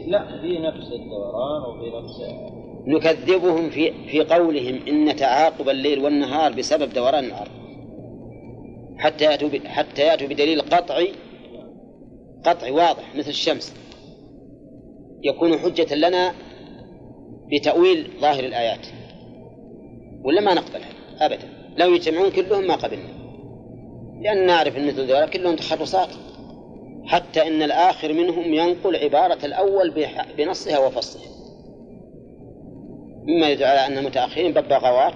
لا 0.07 0.41
في 0.41 0.59
نفس 0.59 0.93
الدوران 0.93 1.63
وفي 1.63 1.97
نفس 1.97 2.21
نكذبهم 2.87 3.71
في 3.71 3.93
في 4.09 4.21
قولهم 4.21 4.81
إن 4.89 5.17
تعاقب 5.17 5.69
الليل 5.69 5.99
والنهار 5.99 6.53
بسبب 6.53 6.93
دوران 6.93 7.25
الأرض 7.25 7.51
حتى 8.99 9.25
يأتوا 9.25 9.49
حتى 9.67 10.03
يأتوا 10.03 10.27
بدليل 10.27 10.61
قطعي 10.61 11.13
قطعي 12.45 12.71
واضح 12.71 13.15
مثل 13.15 13.29
الشمس. 13.29 13.75
يكون 15.23 15.59
حجة 15.59 15.95
لنا 15.95 16.35
بتأويل 17.53 18.11
ظاهر 18.21 18.45
الآيات. 18.45 18.87
ولا 20.25 20.41
ما 20.41 20.55
نقبلها؟ 20.55 20.91
أبدا. 21.19 21.49
لو 21.77 21.95
يجتمعون 21.95 22.31
كلهم 22.31 22.67
ما 22.67 22.75
قبلنا. 22.75 23.09
لأن 24.21 24.47
نعرف 24.47 24.77
أن 24.77 24.89
ذلك 24.89 25.31
كلهم 25.31 25.57
تخرصات. 25.57 26.09
حتى 27.05 27.47
إن 27.47 27.63
الآخر 27.63 28.13
منهم 28.13 28.55
ينقل 28.55 28.97
عبارة 28.97 29.47
الأول 29.47 30.07
بنصها 30.39 30.79
وفصها. 30.79 31.40
مما 33.31 33.51
يدل 33.51 33.65
على 33.65 33.87
أن 33.87 33.99
المتأخرين 33.99 34.53
ببغاوات 34.53 35.15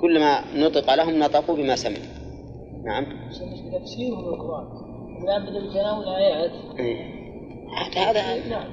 كلما 0.00 0.44
نطق 0.54 0.94
لهم 0.94 1.18
نطقوا 1.18 1.56
بما 1.56 1.76
سمعوا. 1.76 2.04
نعم. 2.84 3.06
تفسيرهم 3.80 4.28
القرآن 4.28 4.66
الآن 5.24 5.42
بدأ 5.42 5.68
بتناول 5.68 6.08
آيات. 6.08 6.50
هذا 7.96 8.20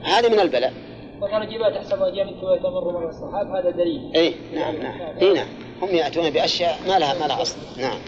هذا 0.03 0.29
من 0.29 0.39
البلاء. 0.39 0.73
وكان 1.21 1.41
الجبال 1.41 1.73
تحسبها 1.73 2.09
جامد 2.09 2.43
وتمر 2.43 2.91
مر 2.91 3.09
السحاب 3.09 3.47
هذا 3.47 3.69
دليل 3.69 4.11
اي 4.15 4.33
نعم 4.55 4.75
نعم. 4.75 5.17
اي 5.21 5.33
نعم. 5.33 5.47
هم 5.81 5.89
يأتون 5.89 6.29
بأشياء 6.29 6.77
ما 6.87 6.99
لها 6.99 7.19
ما 7.19 7.27
لها 7.27 7.41
أصل. 7.41 7.57
نعم. 7.77 7.99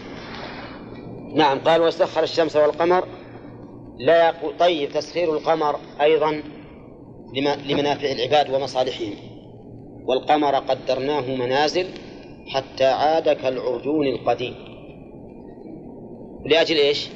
نعم 1.34 1.58
قال 1.58 1.82
وسخر 1.82 2.22
الشمس 2.22 2.56
والقمر. 2.56 3.04
لا 3.98 4.28
يقول 4.28 4.56
طيب 4.58 4.90
تسخير 4.90 5.32
القمر 5.32 5.76
أيضا 6.00 6.42
لمنافع 7.68 8.12
العباد 8.12 8.50
ومصالحهم. 8.50 9.29
والقمر 10.06 10.54
قدرناه 10.54 11.34
منازل 11.34 11.86
حتى 12.46 12.84
عاد 12.84 13.28
كالعرجون 13.28 14.06
القديم. 14.06 14.54
لأجل 16.46 16.76
إيش؟ 16.76 17.08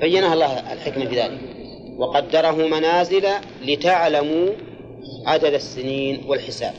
بينها 0.00 0.34
الله 0.34 0.72
الحكمة 0.72 1.04
في 1.04 1.20
ذلك. 1.20 1.40
وقدره 1.98 2.66
منازل 2.66 3.28
لتعلموا 3.64 4.48
عدد 5.26 5.54
السنين 5.54 6.20
والحساب. 6.26 6.74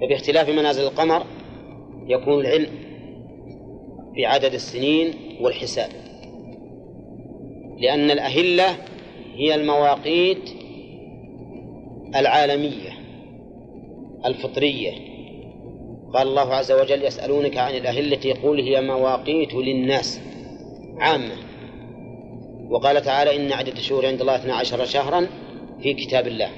فباختلاف 0.00 0.48
منازل 0.48 0.82
القمر 0.82 1.26
يكون 2.06 2.40
العلم 2.40 2.70
بعدد 4.16 4.54
السنين 4.54 5.14
والحساب. 5.40 5.90
لأن 7.78 8.10
الأهلة 8.10 8.76
هي 9.34 9.54
المواقيت 9.54 10.50
العالمية 12.16 12.90
الفطرية. 14.26 14.92
قال 16.14 16.28
الله 16.28 16.54
عز 16.54 16.72
وجل 16.72 17.04
يسألونك 17.04 17.56
عن 17.56 17.74
الأهلة 17.74 18.18
يقول 18.24 18.60
هي 18.60 18.80
مواقيت 18.80 19.54
للناس 19.54 20.20
عامة. 20.98 21.34
وقال 22.70 23.02
تعالى 23.02 23.36
إن 23.36 23.52
عدة 23.52 23.72
الشهور 23.72 24.06
عند 24.06 24.20
الله 24.20 24.36
12 24.36 24.84
شهرا 24.84 25.26
في 25.82 25.94
كتاب 25.94 26.26
الله. 26.26 26.50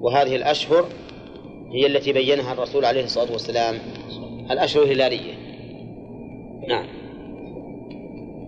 وهذه 0.00 0.36
الأشهر 0.36 0.84
هي 1.72 1.86
التي 1.86 2.12
بينها 2.12 2.52
الرسول 2.52 2.84
عليه 2.84 3.04
الصلاة 3.04 3.32
والسلام 3.32 3.78
الأشهر 4.50 4.82
الهلالية. 4.82 5.34
نعم. 6.68 6.86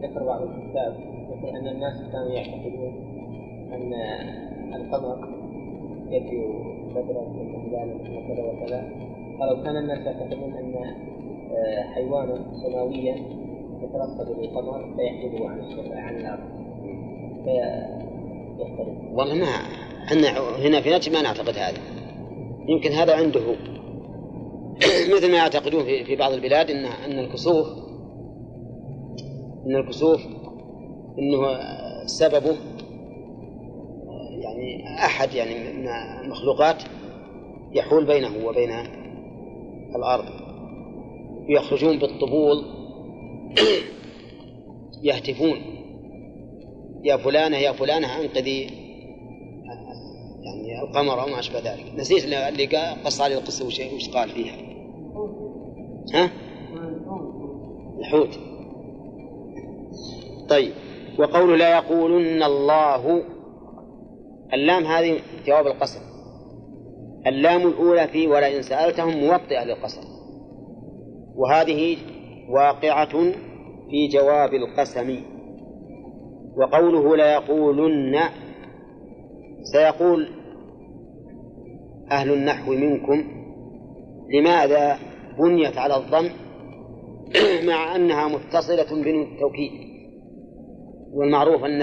ذكر 0.02 0.24
بعض 0.24 0.42
الكتاب 0.42 0.96
يقول 1.30 1.56
أن 1.56 1.68
الناس 1.68 1.96
كانوا 2.12 2.32
يعتقدون 2.32 2.92
أن 3.72 3.92
القمر 4.74 5.37
يجي 6.10 6.46
بدرا 6.90 7.22
هلالا 7.68 7.94
وكذا 7.94 8.44
وكذا. 8.44 8.80
قالوا 9.40 9.64
كان 9.64 9.76
الناس 9.76 10.06
يعتقدون 10.06 10.54
أن 10.54 10.74
آه، 10.76 11.82
حيوانا 11.94 12.44
سماويا 12.62 13.16
يترصد 13.82 14.38
للقمر 14.38 14.96
فيحجبه 14.96 15.48
عن 15.48 15.60
عن 15.92 16.16
الأرض. 16.16 16.48
فيختلف. 17.44 19.12
والله 19.12 19.34
ما 19.34 19.46
إحنا 20.04 20.28
هنا 20.66 20.80
في 20.80 20.90
نجد 20.90 21.12
ما 21.12 21.22
نعتقد 21.22 21.58
هذا. 21.58 21.78
يمكن 22.68 22.90
هذا 22.90 23.16
عنده. 23.16 23.56
مثل 25.14 25.30
ما 25.30 25.36
يعتقدون 25.36 25.84
في 25.84 26.04
في 26.04 26.16
بعض 26.16 26.32
البلاد 26.32 26.70
إن 26.70 26.84
إن 26.84 27.18
الكسوف 27.18 27.66
إن 29.66 29.76
الكسوف 29.76 30.20
إنه 31.18 31.58
سببه 32.06 32.56
يعني 34.40 34.96
أحد 35.04 35.34
يعني 35.34 35.72
من 35.72 35.88
المخلوقات 35.88 36.82
يحول 37.72 38.04
بينه 38.04 38.46
وبين 38.46 38.70
الأرض. 39.96 40.24
يخرجون 41.48 41.98
بالطبول. 41.98 42.64
يهتفون. 45.02 45.62
يا 47.04 47.16
فلانة 47.16 47.56
يا 47.56 47.72
فلانة 47.72 48.20
أنقذي 48.20 48.62
يعني 50.42 50.82
القمر 50.82 51.22
أو 51.22 51.26
ما 51.26 51.38
أشبه 51.38 51.58
ذلك. 51.58 51.92
نسيت 51.96 52.24
اللي 52.24 52.66
قص 53.04 53.20
علي 53.20 53.34
القصة 53.34 53.66
وش 53.66 54.08
قال 54.08 54.28
فيها. 54.28 54.56
ها؟ 56.14 56.30
الحوت. 57.98 58.38
طيب. 60.48 60.72
وقوله 61.18 61.56
لا 61.56 61.76
يقولن 61.76 62.42
الله 62.42 63.22
اللام 64.54 64.84
هذه 64.84 65.18
جواب 65.46 65.66
القسم 65.66 66.00
اللام 67.26 67.66
الأولى 67.66 68.08
في 68.08 68.26
ولئن 68.26 68.62
سألتهم 68.62 69.20
موطئة 69.20 69.64
للقسم 69.64 70.00
وهذه 71.36 71.96
واقعة 72.48 73.32
في 73.90 74.08
جواب 74.08 74.54
القسم. 74.54 75.20
وقوله 76.56 77.16
ليقولن 77.16 78.18
سيقول 79.62 80.28
أهل 82.10 82.32
النحو 82.32 82.72
منكم 82.72 83.24
لماذا 84.34 84.98
بنيت 85.38 85.78
على 85.78 85.96
الضم 85.96 86.30
مع 87.68 87.96
أنها 87.96 88.28
متصلة 88.28 89.02
بنون 89.02 89.22
التوكيد 89.22 89.72
والمعروف 91.12 91.64
أن 91.64 91.82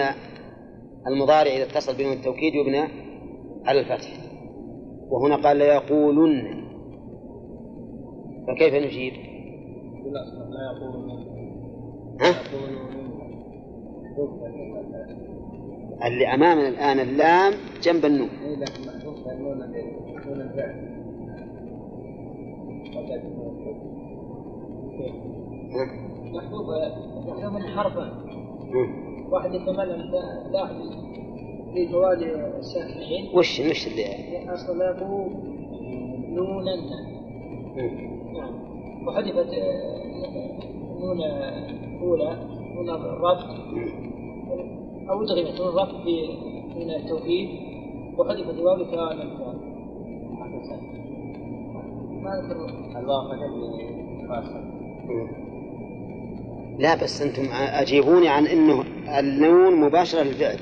المضارع 1.07 1.51
إذا 1.51 1.63
اتصل 1.63 1.97
بنون 1.97 2.13
التوكيد 2.13 2.55
يبنى 2.55 2.87
على 3.65 3.79
الفتح. 3.79 4.09
وهنا 5.09 5.35
قال 5.35 5.57
ليقولن 5.57 6.65
فكيف 8.47 8.73
نجيب؟ 8.73 9.13
لا 10.05 10.21
يقولن. 10.71 11.25
ها؟ 12.21 12.35
اللي 16.07 16.33
أمامنا 16.33 16.67
الآن 16.67 16.99
اللام 16.99 17.53
جنب 17.83 18.05
النون. 18.05 18.29
محبوب 26.33 26.65
محبوب 27.27 27.61
حرفا 27.75 28.25
واحد 29.31 29.53
يتمنى 29.53 30.11
داخل 30.53 30.89
في 31.73 31.85
جوال 31.85 32.23
الساكنين 32.59 33.29
وش 33.33 33.59
وش 33.59 33.87
اللي؟ 33.87 34.05
أصله 34.53 35.29
نونا 36.29 36.75
نعم. 38.33 38.53
وحذفت 39.07 39.49
نون 40.99 41.21
أولى 42.01 42.37
نون 42.75 42.89
الربط 42.89 43.49
أو 45.09 45.23
أدغمت 45.23 45.59
نون 45.59 45.69
الربط 45.69 45.95
في 46.03 46.27
من 46.75 46.89
التوحيد. 46.91 47.49
وحذفت 48.17 48.53
الواو. 48.59 48.75
الأمثال 48.75 49.57
ما 52.23 52.39
أذكر 52.39 52.69
الواقع 52.99 53.35
لا 56.79 57.03
بس 57.03 57.21
أنتم 57.21 57.43
أجيبوني 57.51 58.27
عن 58.27 58.47
أنه 58.47 58.83
النون 59.07 59.75
مباشرة 59.75 60.23
للفعل. 60.23 60.59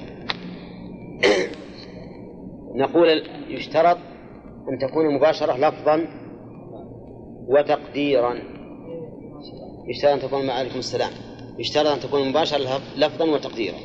نقول 2.75 3.23
يشترط 3.49 3.97
أن 4.69 4.79
تكون 4.79 5.05
المباشرة 5.05 5.57
لفظا 5.57 6.07
وتقديرا. 7.47 8.35
يشترط 9.87 10.11
أن 10.13 10.19
تكون 10.19 10.49
عليكم 10.49 10.79
السلام. 10.79 11.11
يشترط 11.59 11.87
أن 11.87 11.99
تكون 11.99 12.29
مباشرة 12.29 12.81
لفظا 12.97 13.25
وتقديرا. 13.25 13.77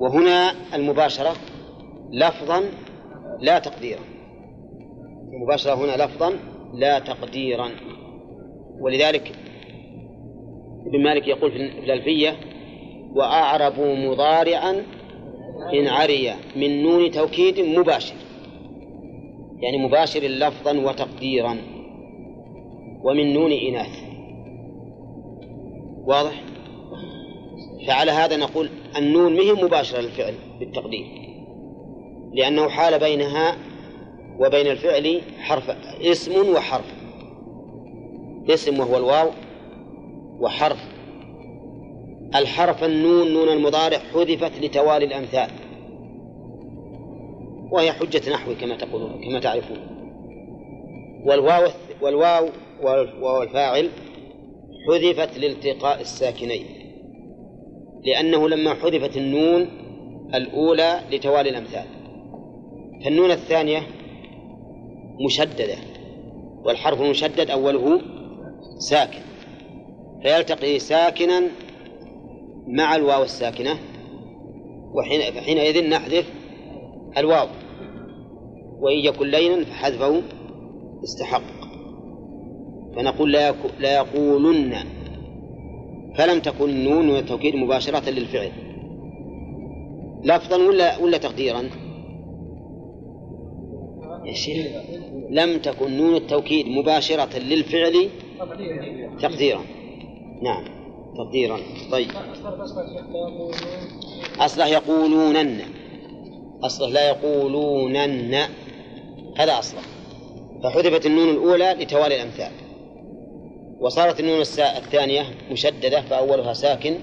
وهنا 0.00 0.52
المباشرة 0.74 1.32
لفظا 2.12 2.62
لا 3.40 3.58
تقديرا. 3.58 4.00
المباشرة 5.32 5.74
هنا 5.74 6.04
لفظا 6.04 6.32
لا 6.74 6.98
تقديرا. 6.98 7.70
ولذلك 8.80 9.32
ابن 10.86 11.02
مالك 11.02 11.28
يقول 11.28 11.50
في 11.50 11.56
الألفية 11.56 12.36
وأعربوا 13.14 13.94
مضارعا 13.94 14.84
إن 15.74 15.88
عري 15.88 16.34
من 16.56 16.82
نون 16.82 17.10
توكيد 17.10 17.60
مباشر 17.60 18.14
يعني 19.60 19.78
مباشر 19.78 20.20
لفظا 20.20 20.72
وتقديرا 20.72 21.56
ومن 23.02 23.34
نون 23.34 23.52
إناث 23.52 24.08
واضح؟ 26.04 26.42
فعلى 27.86 28.10
هذا 28.10 28.36
نقول 28.36 28.70
النون 28.96 29.36
مهم 29.36 29.64
مباشرة 29.64 30.00
للفعل 30.00 30.34
بالتقدير 30.60 31.06
لأنه 32.32 32.68
حال 32.68 32.98
بينها 32.98 33.56
وبين 34.38 34.66
الفعل 34.66 35.20
حرف 35.38 35.70
اسم 36.02 36.54
وحرف 36.54 36.94
اسم 38.50 38.80
وهو 38.80 38.96
الواو 38.96 39.30
وحرف 40.40 40.97
الحرف 42.34 42.84
النون 42.84 43.32
نون 43.32 43.48
المضارع 43.48 43.98
حذفت 43.98 44.60
لتوالي 44.60 45.04
الأمثال. 45.04 45.50
وهي 47.70 47.92
حجة 47.92 48.30
نحوي 48.30 48.54
كما 48.54 48.76
تقولون 48.76 49.20
كما 49.24 49.40
تعرفون. 49.40 49.78
والواو 51.26 51.70
والواو 52.02 52.48
والفاعل 53.20 53.88
حذفت 54.88 55.38
لالتقاء 55.38 56.00
الساكنين. 56.00 56.64
لأنه 58.04 58.48
لما 58.48 58.74
حذفت 58.74 59.16
النون 59.16 59.68
الأولى 60.34 61.00
لتوالي 61.12 61.50
الأمثال. 61.50 61.84
فالنون 63.04 63.30
الثانية 63.30 63.82
مشددة 65.26 65.76
والحرف 66.64 67.00
المشدد 67.00 67.50
أوله 67.50 68.00
ساكن. 68.78 69.22
فيلتقي 70.22 70.78
ساكنا 70.78 71.42
مع 72.68 72.96
الواو 72.96 73.22
الساكنة 73.22 73.78
وحين 74.94 75.20
فحينئذ 75.20 75.88
نحذف 75.88 76.32
الواو. 77.16 77.46
وإن 78.80 78.96
يكن 78.96 79.26
لينا 79.26 79.64
فحذفه 79.64 80.22
استحق. 81.04 81.42
فنقول 82.96 83.32
لا, 83.32 83.54
لا 83.78 83.94
يقولن. 83.94 84.74
فلم 86.18 86.40
تكن 86.40 86.84
من 86.84 87.16
التوكيد 87.16 87.56
مباشرة 87.56 88.10
للفعل. 88.10 88.50
لفظا 90.24 90.56
ولا 90.56 90.98
ولا 90.98 91.18
تقديرا؟ 91.18 91.62
يا 94.24 94.32
شيخ 94.32 94.66
لم 95.30 95.58
تكن 95.58 95.96
نون 95.96 96.14
التوكيد 96.14 96.66
مباشرة 96.66 97.38
للفعل 97.38 98.08
تقديرا. 99.20 99.60
نعم. 100.42 100.77
تقديرا. 101.16 101.58
طيب. 101.92 102.08
أصله 104.40 104.66
يقولونن. 104.66 105.60
أصله 106.62 106.88
لا 106.88 107.08
يقولونن. 107.08 108.34
هذا 109.36 109.58
أصله 109.58 109.80
فحذفت 110.62 111.06
النون 111.06 111.28
الأولى 111.28 111.76
لتوالي 111.80 112.16
الأمثال. 112.16 112.52
وصارت 113.80 114.20
النون 114.20 114.40
الثانية 114.40 115.22
مشددة 115.50 116.00
فأولها 116.00 116.52
ساكن. 116.52 116.94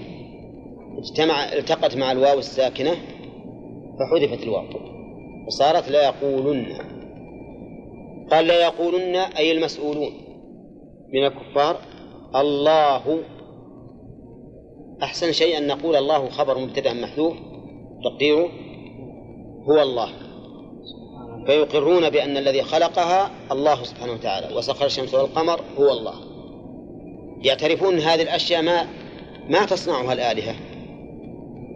اجتمع 0.98 1.44
التقت 1.44 1.96
مع 1.96 2.12
الواو 2.12 2.38
الساكنة 2.38 2.96
فحذفت 3.98 4.42
الواو. 4.42 4.64
وصارت 5.46 5.90
لا 5.90 6.04
يقولن. 6.04 6.66
قال 8.30 8.46
لا 8.46 8.62
يقولن 8.62 9.16
أي 9.16 9.52
المسؤولون 9.52 10.12
من 11.12 11.24
الكفار. 11.26 11.76
الله 12.36 13.18
أحسن 15.02 15.32
شيء 15.32 15.58
أن 15.58 15.66
نقول 15.66 15.96
الله 15.96 16.28
خبر 16.28 16.58
مبتدأ 16.58 16.92
محذوف 16.92 17.36
تقديره 18.04 18.48
هو 19.68 19.82
الله. 19.82 20.08
فيقرون 21.46 22.10
بأن 22.10 22.36
الذي 22.36 22.62
خلقها 22.62 23.30
الله 23.52 23.82
سبحانه 23.82 24.12
وتعالى 24.12 24.56
وسخر 24.56 24.86
الشمس 24.86 25.14
والقمر 25.14 25.60
هو 25.78 25.90
الله. 25.92 26.14
يعترفون 27.42 27.98
هذه 27.98 28.22
الأشياء 28.22 28.62
ما 28.62 28.86
ما 29.48 29.66
تصنعها 29.66 30.12
الآلهة. 30.12 30.54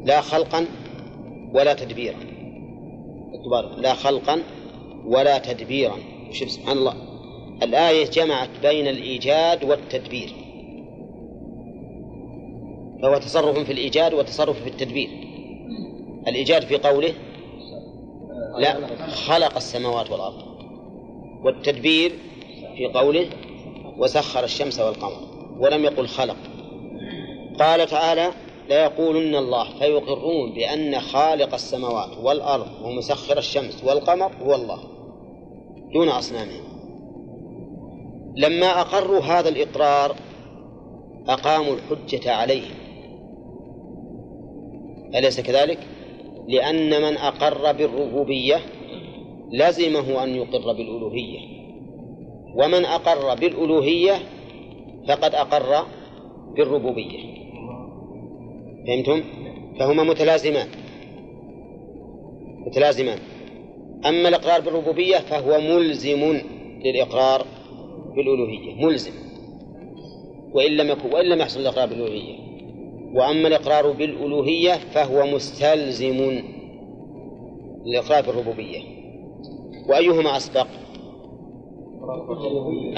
لا 0.04 0.20
خلقا 0.20 0.66
ولا 1.54 1.74
تدبيرا. 1.74 2.18
لا 3.76 3.94
خلقا 3.94 4.42
ولا 5.06 5.38
تدبيرا. 5.38 5.96
شوف 6.32 6.50
سبحان 6.50 6.78
الله. 6.78 6.94
الآية 7.62 8.10
جمعت 8.10 8.48
بين 8.62 8.88
الإيجاد 8.88 9.64
والتدبير. 9.64 10.39
فهو 13.02 13.18
تصرف 13.18 13.58
في 13.58 13.72
الإيجاد 13.72 14.14
وتصرف 14.14 14.62
في 14.62 14.68
التدبير. 14.68 15.08
الإيجاد 16.28 16.62
في 16.62 16.76
قوله 16.76 17.14
لا 18.58 18.76
خلق 19.06 19.56
السماوات 19.56 20.10
والأرض. 20.10 20.50
والتدبير 21.44 22.12
في 22.76 22.86
قوله 22.86 23.26
وسخر 23.98 24.44
الشمس 24.44 24.80
والقمر 24.80 25.20
ولم 25.58 25.84
يقل 25.84 26.06
خلق. 26.08 26.36
قال 27.60 27.86
تعالى 27.86 28.30
ليقولن 28.68 29.36
الله 29.36 29.78
فيقرون 29.78 30.52
بأن 30.52 31.00
خالق 31.00 31.54
السماوات 31.54 32.18
والأرض 32.22 32.68
ومسخر 32.82 33.38
الشمس 33.38 33.84
والقمر 33.84 34.32
هو 34.42 34.54
الله 34.54 34.78
دون 35.92 36.08
أصنامهم. 36.08 36.64
لما 38.36 38.80
أقروا 38.80 39.20
هذا 39.20 39.48
الإقرار 39.48 40.16
أقاموا 41.28 41.74
الحجة 41.74 42.32
عليهم. 42.32 42.79
أليس 45.14 45.40
كذلك؟ 45.40 45.78
لأن 46.48 47.02
من 47.02 47.16
أقر 47.16 47.72
بالربوبية 47.72 48.60
لزمه 49.52 50.24
أن 50.24 50.34
يقر 50.34 50.72
بالألوهية. 50.72 51.38
ومن 52.56 52.84
أقر 52.84 53.34
بالألوهية 53.34 54.12
فقد 55.08 55.34
أقر 55.34 55.86
بالربوبية. 56.56 57.18
فهمتم؟ 58.86 59.22
فهما 59.78 60.02
متلازمان. 60.02 60.68
متلازمان. 62.66 63.18
أما 64.06 64.28
الإقرار 64.28 64.60
بالربوبية 64.60 65.16
فهو 65.16 65.60
ملزم 65.60 66.40
للإقرار 66.84 67.46
بالألوهية. 68.16 68.86
ملزم. 68.86 69.12
وإن 70.52 70.72
لم 70.72 70.88
يكن 70.88 71.12
وإن 71.12 71.24
لم 71.24 71.40
يحصل 71.40 71.60
الإقرار 71.60 71.88
بالألوهية. 71.88 72.49
وأما 73.14 73.48
الإقرار 73.48 73.90
بالألوهية 73.92 74.72
فهو 74.72 75.26
مستلزم 75.26 76.42
للإقرار 77.86 78.22
بالربوبية. 78.22 78.82
وأيهما 79.88 80.36
أسبق؟ 80.36 80.66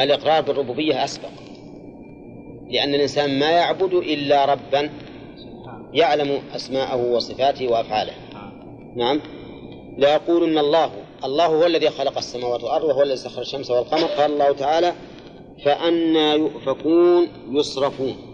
الإقرار 0.01 0.43
بالربوبية 0.43 1.05
أسبق. 1.05 1.29
لأن 2.71 2.95
الإنسان 2.95 3.39
ما 3.39 3.51
يعبد 3.51 3.95
إلا 3.95 4.45
ربا 4.45 4.91
يعلم 5.93 6.43
أسماءه 6.55 7.13
وصفاته 7.13 7.69
وأفعاله. 7.69 8.13
نعم. 8.97 9.21
لا 9.99 10.15
يقولن 10.15 10.59
الله 10.59 10.91
الله 11.25 11.47
هو 11.47 11.67
الذي 11.67 11.91
خلق 11.91 12.17
السماوات 12.17 12.65
والأرض 12.65 12.85
وهو 12.85 13.03
الذي 13.03 13.17
سخر 13.17 13.43
الشمس 13.43 13.71
والقمر. 13.71 14.07
قال 14.07 14.33
الله 14.33 14.53
تعالى 14.53 14.93
فأنا 15.65 16.35
يؤفكون 16.35 17.29
يصرفون. 17.51 18.32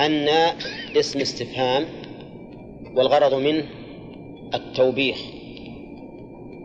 أن 0.00 0.28
اسم 0.96 1.20
استفهام 1.20 1.84
والغرض 2.94 3.34
منه 3.34 3.64
التوبيخ. 4.54 5.18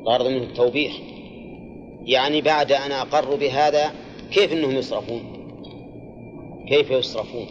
الغرض 0.01 0.27
منه 0.27 0.43
التوبيخ. 0.43 0.93
يعني 2.05 2.41
بعد 2.41 2.71
أن 2.71 2.91
أقروا 2.91 3.37
بهذا 3.37 3.91
كيف 4.31 4.53
أنهم 4.53 4.71
يصرفون؟ 4.71 5.21
كيف 6.67 6.91
يصرفون؟ 6.91 7.45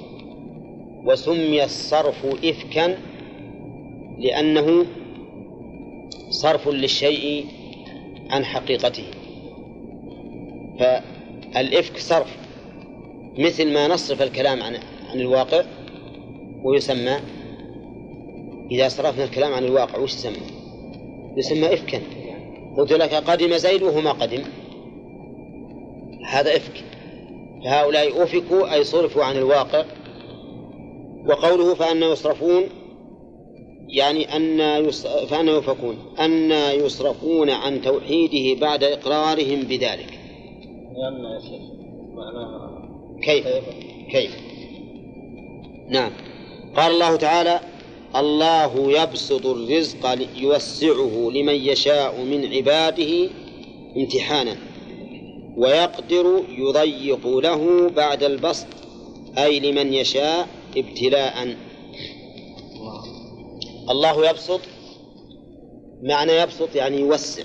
وسمي 1.04 1.64
الصرف 1.64 2.26
إفكا 2.44 2.98
لأنه 4.18 4.86
صرف 6.30 6.68
للشيء 6.68 7.46
عن 8.30 8.44
حقيقته. 8.44 9.04
فالإفك 10.78 11.98
صرف 11.98 12.36
مثل 13.38 13.72
ما 13.72 13.88
نصرف 13.88 14.22
الكلام 14.22 14.62
عن 14.62 14.74
عن 15.12 15.20
الواقع 15.20 15.64
ويسمى 16.64 17.16
إذا 18.70 18.88
صرفنا 18.88 19.24
الكلام 19.24 19.52
عن 19.52 19.64
الواقع 19.64 19.98
وش 19.98 20.14
يسمى؟ 20.14 20.36
يسمى 21.36 21.74
إفكا. 21.74 22.00
قلت 22.78 22.92
لك 22.92 23.14
قدم 23.14 23.56
زيد 23.56 23.82
وهو 23.82 24.00
ما 24.00 24.12
قدم. 24.12 24.42
هذا 26.26 26.56
إفك. 26.56 26.84
فهؤلاء 27.64 28.22
أفكوا 28.22 28.74
أي 28.74 28.84
صرفوا 28.84 29.24
عن 29.24 29.36
الواقع. 29.36 29.84
وقوله 31.26 31.74
فأنا 31.74 32.06
يصرفون 32.06 32.62
يعني 33.88 34.36
أن 34.36 34.90
فأنا 35.28 35.52
يؤفكون. 35.52 35.96
أن 36.20 36.50
يصرفون 36.84 37.50
عن 37.50 37.82
توحيده 37.82 38.60
بعد 38.60 38.84
إقرارهم 38.84 39.60
بذلك. 39.60 40.18
كيف؟ 43.22 43.46
كيف؟ 44.10 44.51
نعم. 45.92 46.12
قال 46.76 46.92
الله 46.92 47.16
تعالى 47.16 47.60
الله 48.16 49.02
يبسط 49.02 49.46
الرزق 49.46 50.18
يوسعه 50.36 51.30
لمن 51.34 51.54
يشاء 51.54 52.22
من 52.22 52.46
عباده 52.46 53.30
امتحانا 53.96 54.56
ويقدر 55.56 56.42
يضيق 56.48 57.26
له 57.26 57.90
بعد 57.90 58.22
البسط 58.22 58.66
أي 59.38 59.60
لمن 59.60 59.92
يشاء 59.92 60.48
ابتلاء. 60.76 61.56
الله 63.90 64.30
يبسط 64.30 64.60
معنى 66.02 66.32
يبسط 66.32 66.76
يعني 66.76 67.00
يوسع 67.00 67.42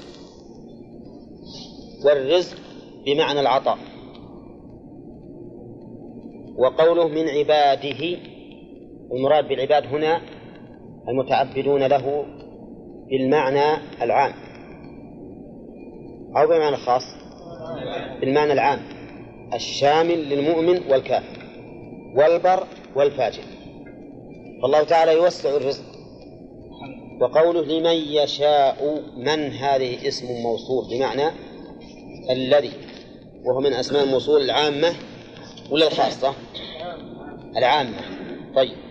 والرزق 2.05 2.57
بمعنى 3.05 3.39
العطاء 3.39 3.77
وقوله 6.57 7.07
من 7.07 7.29
عباده 7.29 8.17
المراد 9.11 9.47
بالعباد 9.47 9.85
هنا 9.85 10.21
المتعبدون 11.07 11.83
له 11.83 12.25
بالمعنى 13.09 13.77
العام. 14.01 14.33
أو 16.37 16.47
بالمعنى 16.47 16.75
الخاص 16.75 17.03
بالمعنى 18.21 18.53
العام. 18.53 18.79
الشامل 19.53 20.29
للمؤمن 20.29 20.91
والكافر 20.91 21.37
والبر 22.15 22.63
والفاجر. 22.95 23.43
فالله 24.61 24.83
تعالى 24.83 25.13
يوسع 25.13 25.49
الرزق. 25.49 25.83
وقوله 27.21 27.61
لمن 27.61 27.95
يشاء 27.95 29.03
من 29.17 29.51
هذه 29.51 30.07
اسم 30.07 30.27
موصول؟ 30.27 30.89
بمعنى 30.89 31.31
الذي. 32.29 32.71
وهو 33.45 33.59
من 33.59 33.73
أسماء 33.73 34.03
الموصول 34.03 34.41
العامة 34.41 34.93
ولا 35.71 35.87
الخاصة؟ 35.87 36.33
العامة. 37.57 37.97
طيب. 38.55 38.86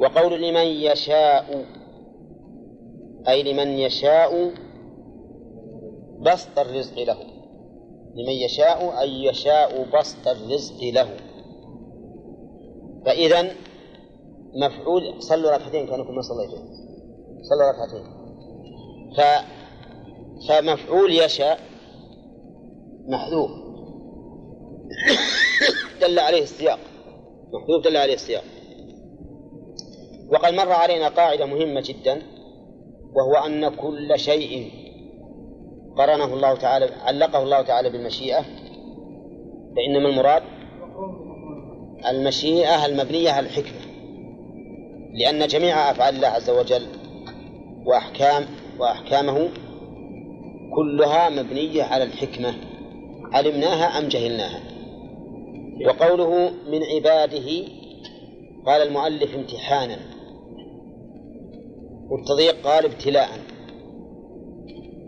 وقول 0.00 0.42
لمن 0.42 0.66
يشاء 0.66 1.64
أي 3.28 3.42
لمن 3.42 3.68
يشاء 3.68 4.52
بسط 6.20 6.58
الرزق 6.58 6.98
له. 6.98 7.18
لمن 8.14 8.32
يشاء 8.32 9.00
أي 9.00 9.24
يشاء 9.24 9.86
بسط 9.98 10.28
الرزق 10.28 10.82
له. 10.82 11.16
فإذا 13.06 13.50
مفعول 14.54 15.22
صلوا 15.22 15.56
ركعتين 15.56 15.86
كأنكم 15.86 16.14
ما 16.14 16.22
صليتم. 16.22 16.68
صلوا 17.42 17.72
ركعتين. 17.72 18.04
ف 19.16 19.20
فمفعول 20.48 21.12
يشاء 21.12 21.60
محذوف. 23.08 23.50
دل 26.00 26.18
عليه 26.18 26.42
السياق. 26.42 26.78
محذوف 27.52 27.84
دل 27.84 27.96
عليه 27.96 28.14
السياق. 28.14 28.44
وقد 30.32 30.54
مر 30.54 30.72
علينا 30.72 31.08
قاعدة 31.08 31.46
مهمة 31.46 31.82
جدا 31.86 32.22
وهو 33.14 33.46
أن 33.46 33.68
كل 33.68 34.18
شيء 34.18 34.70
قرنه 35.98 36.34
الله 36.34 36.54
تعالى 36.54 36.90
علقه 37.04 37.42
الله 37.42 37.62
تعالى 37.62 37.90
بالمشيئة. 37.90 38.44
فإنما 39.76 40.08
المراد 40.08 40.42
المشيئة 42.06 42.86
المبنية 42.86 43.30
على 43.30 43.46
الحكمة. 43.46 43.80
لأن 45.14 45.46
جميع 45.46 45.90
أفعال 45.90 46.16
الله 46.16 46.28
عز 46.28 46.50
وجل 46.50 46.86
وأحكام 47.86 48.46
وأحكامه 48.78 49.48
كلها 50.76 51.28
مبنية 51.28 51.82
على 51.82 52.04
الحكمة. 52.04 52.54
علمناها 53.32 53.98
أم 53.98 54.08
جهلناها؟ 54.08 54.60
وقوله 55.86 56.50
من 56.70 56.82
عباده 56.82 57.64
قال 58.66 58.82
المؤلف 58.82 59.34
امتحانا. 59.34 60.15
والتضييق 62.10 62.66
قال 62.66 62.84
ابتلاء. 62.84 63.28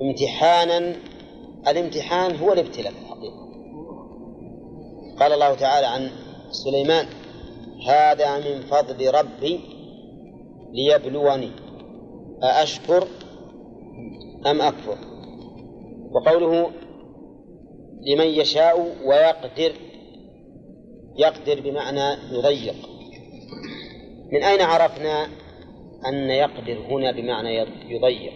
امتحانا 0.02 0.96
الامتحان 1.68 2.36
هو 2.36 2.52
الابتلاء 2.52 2.92
في 2.92 2.98
الحقيقة. 2.98 3.48
قال 5.20 5.32
الله 5.32 5.54
تعالى 5.54 5.86
عن 5.86 6.10
سليمان 6.50 7.06
هذا 7.88 8.38
من 8.38 8.60
فضل 8.62 9.14
ربي 9.14 9.60
ليبلوني. 10.72 11.50
أأشكر 12.42 13.08
أم 14.46 14.60
أكفر؟ 14.60 14.98
وقوله 16.10 16.70
لمن 18.02 18.26
يشاء 18.26 18.96
ويقدر 19.04 19.72
يقدر 21.16 21.60
بمعنى 21.60 22.16
يضيق. 22.32 22.88
من 24.32 24.42
أين 24.44 24.60
عرفنا 24.60 25.28
أن 26.06 26.30
يقدر 26.30 26.78
هنا 26.90 27.12
بمعنى 27.12 27.54
يضيق 27.88 28.32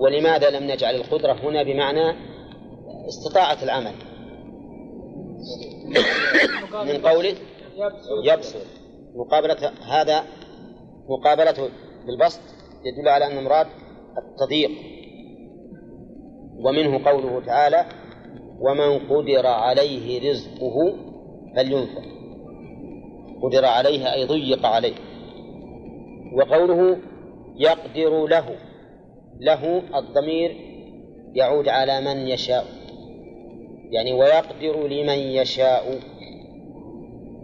ولماذا 0.00 0.50
لم 0.50 0.70
نجعل 0.70 0.94
القدرة 0.94 1.32
هنا 1.32 1.62
بمعنى 1.62 2.16
استطاعة 3.08 3.62
العمل؟ 3.62 3.92
من 6.74 7.06
قوله 7.06 7.34
يبسط 8.24 8.66
مقابلة 9.14 9.70
هذا 9.88 10.24
مقابلته 11.08 11.68
بالبسط 12.06 12.40
يدل 12.84 13.08
على 13.08 13.26
أن 13.26 13.38
المراد 13.38 13.66
التضييق. 14.18 14.70
ومنه 16.58 17.04
قوله 17.10 17.40
تعالى 17.46 17.86
ومن 18.60 18.98
قدر 18.98 19.46
عليه 19.46 20.30
رزقه 20.30 20.96
فلينفق. 21.56 22.02
قدر 23.42 23.64
عليه 23.64 24.12
أي 24.12 24.24
ضيق 24.24 24.66
عليه. 24.66 24.94
وقوله 26.34 26.96
يقدر 27.56 28.26
له 28.26 28.56
له 29.40 29.82
الضمير 29.98 30.56
يعود 31.34 31.68
على 31.68 32.00
من 32.00 32.28
يشاء 32.28 32.64
يعني 33.90 34.12
ويقدر 34.12 34.86
لمن 34.86 35.18
يشاء. 35.18 36.00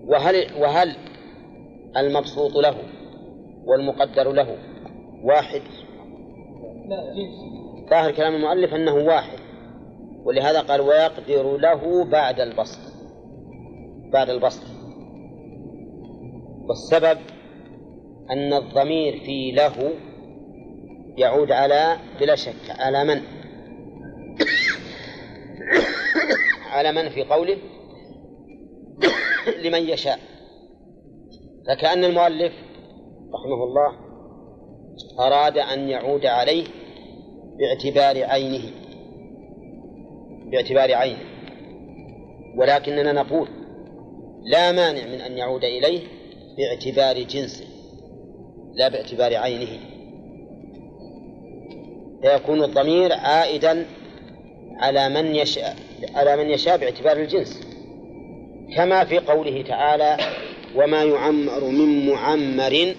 وهل 0.06 0.34
وهل 0.60 0.96
المبسوط 1.96 2.56
له 2.56 2.74
والمقدر 3.64 4.32
له 4.32 4.56
واحد؟ 5.24 5.62
لا 6.88 7.14
ظاهر 7.90 8.10
كلام 8.10 8.34
المؤلف 8.34 8.74
أنه 8.74 8.94
واحد 8.94 9.38
ولهذا 10.24 10.60
قال 10.60 10.80
ويقدر 10.80 11.56
له 11.56 12.04
بعد 12.04 12.40
البسط 12.40 12.80
بعد 14.12 14.30
البسط. 14.30 14.62
والسبب 16.68 17.18
أن 18.30 18.52
الضمير 18.52 19.20
في 19.20 19.52
له 19.52 19.90
يعود 21.18 21.52
على 21.52 21.96
بلا 22.20 22.34
شك 22.34 22.70
على 22.70 23.04
من؟ 23.04 23.22
على 26.70 26.92
من 26.92 27.08
في 27.08 27.22
قوله؟ 27.22 27.56
لمن 29.64 29.88
يشاء. 29.88 30.18
فكأن 31.68 32.04
المؤلف 32.04 32.52
رحمه 33.34 33.64
الله 33.64 33.92
أراد 35.18 35.58
أن 35.58 35.88
يعود 35.88 36.26
عليه 36.26 36.64
باعتبار 37.58 38.24
عينه. 38.24 38.70
باعتبار 40.50 40.94
عينه. 40.94 41.24
ولكننا 42.56 43.12
نقول 43.12 43.48
لا 44.42 44.72
مانع 44.72 45.06
من 45.06 45.20
أن 45.20 45.38
يعود 45.38 45.64
إليه 45.64 46.00
باعتبار 46.56 47.22
جنسه. 47.22 47.69
لا 48.74 48.88
باعتبار 48.88 49.36
عينه. 49.36 49.78
فيكون 52.22 52.64
الضمير 52.64 53.12
عائدا 53.12 53.86
على 54.76 55.08
من 55.08 55.34
يشاء 55.34 55.76
على 56.14 56.36
من 56.36 56.50
يشاء 56.50 56.76
باعتبار 56.76 57.16
الجنس. 57.16 57.60
كما 58.76 59.04
في 59.04 59.18
قوله 59.18 59.62
تعالى 59.62 60.16
وما 60.76 61.04
يعمر 61.04 61.64
من 61.64 62.06
معمر 62.06 62.94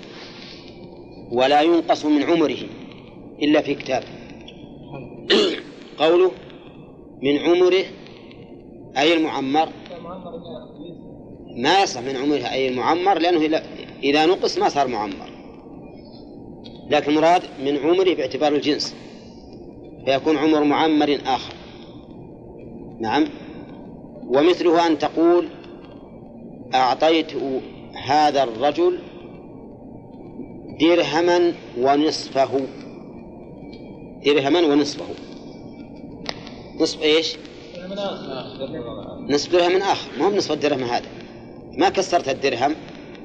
ولا 1.31 1.61
ينقص 1.61 2.05
من 2.05 2.23
عمره 2.23 2.57
إلا 3.41 3.61
في 3.61 3.75
كتاب. 3.75 4.03
قوله 6.03 6.31
من 7.21 7.37
عمره 7.37 7.83
أي 8.97 9.13
المعمر. 9.13 9.69
ما 11.57 11.83
يصح 11.83 12.01
من 12.01 12.15
عمره 12.15 12.51
أي 12.51 12.67
المعمر 12.67 13.19
لأنه 13.19 13.61
إذا 14.03 14.25
نقص 14.25 14.57
ما 14.57 14.69
صار 14.69 14.87
معمر. 14.87 15.30
لكن 16.91 17.13
مراد 17.13 17.41
من 17.63 17.77
عمره 17.77 18.13
باعتبار 18.13 18.55
الجنس 18.55 18.95
فيكون 20.05 20.37
عمر 20.37 20.63
معمر 20.63 21.19
آخر. 21.25 21.53
نعم. 22.99 23.27
ومثله 24.27 24.87
أن 24.87 24.97
تقول 24.97 25.47
أعطيت 26.73 27.31
هذا 27.93 28.43
الرجل 28.43 28.99
درهما 30.81 31.53
ونصفه. 31.77 32.67
درهما 34.25 34.59
ونصفه. 34.59 35.05
نصف 36.79 37.03
إيش؟ 37.03 37.35
نصف 39.29 39.51
درهم 39.51 39.81
آخر. 39.81 40.09
ما 40.19 40.25
هو 40.25 40.35
نصف 40.35 40.51
الدرهم 40.51 40.83
هذا؟ 40.83 41.05
ما 41.77 41.89
كسرت 41.89 42.29
الدرهم 42.29 42.75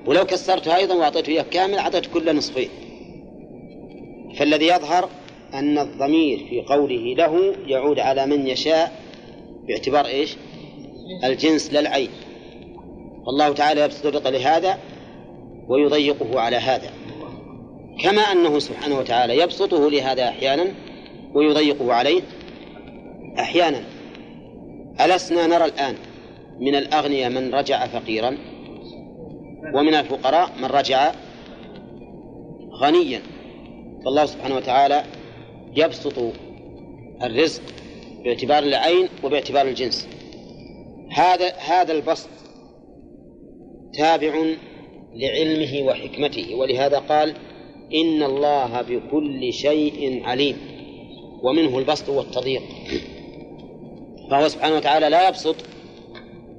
ولو 0.07 0.25
كسرته 0.25 0.77
أيضا 0.77 0.95
وأعطيته 0.95 1.31
إياه 1.31 1.43
كامل 1.43 1.79
أعطيت 1.79 2.07
كله 2.07 2.33
نصفين. 2.33 2.69
فالذي 4.37 4.67
يظهر 4.67 5.09
أن 5.55 5.79
الضمير 5.79 6.39
في 6.39 6.63
قوله 6.63 7.15
له 7.15 7.55
يعود 7.67 7.99
على 7.99 8.27
من 8.27 8.47
يشاء 8.47 8.93
باعتبار 9.69 10.07
إيش؟ 10.07 10.37
الجنس 11.25 11.73
لا 11.73 11.81
العين. 11.81 12.09
والله 13.27 13.53
تعالى 13.53 13.81
يبسط 13.81 14.07
الرزق 14.07 14.29
لهذا 14.29 14.79
ويضيقه 15.69 16.41
على 16.41 16.57
هذا. 16.57 16.91
كما 18.03 18.21
أنه 18.21 18.59
سبحانه 18.59 18.99
وتعالى 18.99 19.39
يبسطه 19.39 19.91
لهذا 19.91 20.29
أحيانا 20.29 20.67
ويضيقه 21.35 21.93
عليه 21.93 22.23
أحيانا. 23.39 23.85
ألسنا 25.01 25.47
نرى 25.47 25.65
الآن 25.65 25.95
من 26.61 26.75
الأغنياء 26.75 27.31
من 27.31 27.55
رجع 27.55 27.87
فقيرا 27.87 28.39
ومن 29.75 29.95
الفقراء 29.95 30.51
من 30.59 30.65
رجع 30.65 31.13
غنيا. 32.83 33.21
فالله 34.05 34.27
سبحانه 34.27 34.57
وتعالى 34.57 35.05
يبسط 35.77 36.19
الرزق 37.23 37.63
باعتبار 38.25 38.63
العين 38.63 39.09
وباعتبار 39.25 39.69
الجنس. 39.69 40.09
هذا 41.11 41.53
هذا 41.55 41.93
البسط 41.93 42.29
تابع 43.95 44.45
لعلمه 45.15 45.87
وحكمته 45.87 46.55
ولهذا 46.55 46.99
قال 46.99 47.35
إن 47.95 48.23
الله 48.23 48.83
بكل 48.83 49.53
شيء 49.53 50.23
عليم. 50.25 50.57
ومنه 51.43 51.79
البسط 51.79 52.09
والتضييق. 52.09 52.63
فهو 54.31 54.49
سبحانه 54.49 54.77
وتعالى 54.77 55.09
لا 55.09 55.29
يبسط 55.29 55.57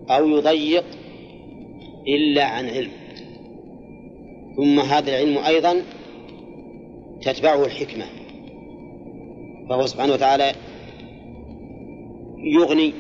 أو 0.10 0.28
يضيق 0.28 0.84
إلا 2.08 2.44
عن 2.44 2.70
علم. 2.70 2.92
ثم 4.58 4.80
هذا 4.80 5.10
العلم 5.10 5.38
أيضا 5.38 5.82
تتبعه 7.22 7.66
الحكمة. 7.66 8.06
فهو 9.70 9.86
سبحانه 9.86 10.14
وتعالى 10.14 10.52
يغني 12.38 12.94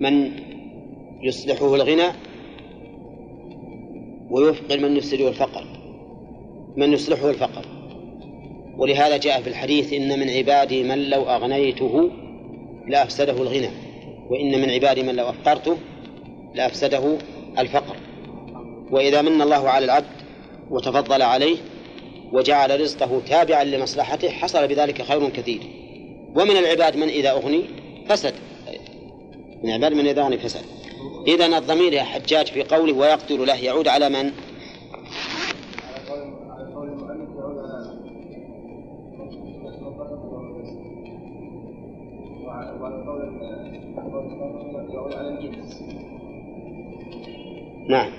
من 0.00 0.32
يصلحه 1.22 1.74
الغنى 1.74 2.12
ويفقر 4.30 4.80
من 4.80 4.96
يفسده 4.96 5.28
الفقر. 5.28 5.64
من 6.76 6.92
يصلحه 6.92 7.30
الفقر. 7.30 7.64
ولهذا 8.76 9.16
جاء 9.16 9.42
في 9.42 9.48
الحديث 9.48 9.92
إن 9.92 10.20
من 10.20 10.30
عبادي 10.30 10.82
من 10.82 11.10
لو 11.10 11.22
أغنيته 11.22 12.10
لأفسده 12.88 13.42
الغنى 13.42 13.70
وإن 14.30 14.60
من 14.60 14.70
عبادي 14.70 15.02
من 15.02 15.16
لو 15.16 15.28
أفقرته 15.28 15.76
لأفسده 16.54 17.18
الفقر. 17.58 17.96
وإذا 18.90 19.22
من 19.22 19.42
الله 19.42 19.68
على 19.68 19.84
العبد 19.84 20.06
وتفضل 20.70 21.22
عليه 21.22 21.56
وجعل 22.32 22.80
رزقه 22.80 23.20
تابعا 23.28 23.64
لمصلحته 23.64 24.30
حصل 24.30 24.68
بذلك 24.68 25.02
خير 25.02 25.28
كثير. 25.28 25.60
ومن 26.34 26.56
العباد 26.56 26.96
من 26.96 27.08
إذا 27.08 27.30
أغني 27.30 27.64
فسد. 28.08 28.34
من 29.62 29.70
العباد 29.70 29.92
من 29.92 30.06
إذا 30.06 30.22
أغني 30.22 30.38
فسد. 30.38 30.64
إذا 31.26 31.58
الضمير 31.58 31.92
يا 31.92 32.02
حجاج 32.02 32.46
في 32.46 32.62
قوله 32.62 32.92
ويقتل 32.92 33.46
له 33.46 33.64
يعود 33.64 33.88
على 33.88 34.08
من؟ 34.08 34.32
نعم. 47.88 48.10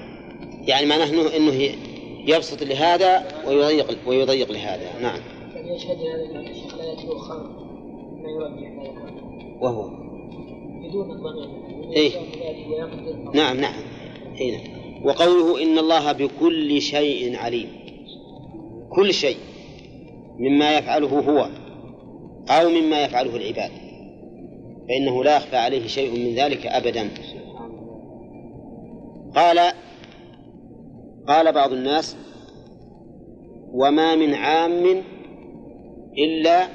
يعني 0.67 0.85
معناه 0.85 1.09
انه 1.09 1.35
إنه 1.37 1.69
يبسط 2.27 2.63
لهذا 2.63 3.27
ويضيق 3.47 3.97
ويضيق 4.07 4.51
لهذا. 4.51 4.99
نعم. 5.01 5.19
يعني 5.55 5.75
يشهد 5.75 5.97
هذا 5.97 6.49
الشيخ 6.49 6.77
لا 6.77 6.85
يرجح 6.85 7.05
وهو. 9.61 9.89
بدون 10.83 11.11
الضمير. 11.11 11.49
إيه؟ 11.93 12.11
نعم 13.33 13.57
نعم. 13.57 13.81
هنا 14.39 14.59
وقوله 15.03 15.63
إن 15.63 15.77
الله 15.77 16.11
بكل 16.11 16.81
شيء 16.81 17.37
عليم. 17.37 17.69
كل 18.89 19.13
شيء 19.13 19.37
مما 20.39 20.77
يفعله 20.77 21.07
هو 21.07 21.49
أو 22.49 22.69
مما 22.69 23.03
يفعله 23.03 23.35
العباد. 23.35 23.71
فإنه 24.89 25.23
لا 25.23 25.37
يخفى 25.37 25.57
عليه 25.57 25.87
شيء 25.87 26.11
من 26.11 26.35
ذلك 26.35 26.65
أبدا. 26.65 27.09
قال 29.35 29.73
قال 31.29 31.51
بعض 31.51 31.73
الناس 31.73 32.15
وما 33.73 34.15
من 34.15 34.33
عام 34.33 35.03
إلا 36.17 36.67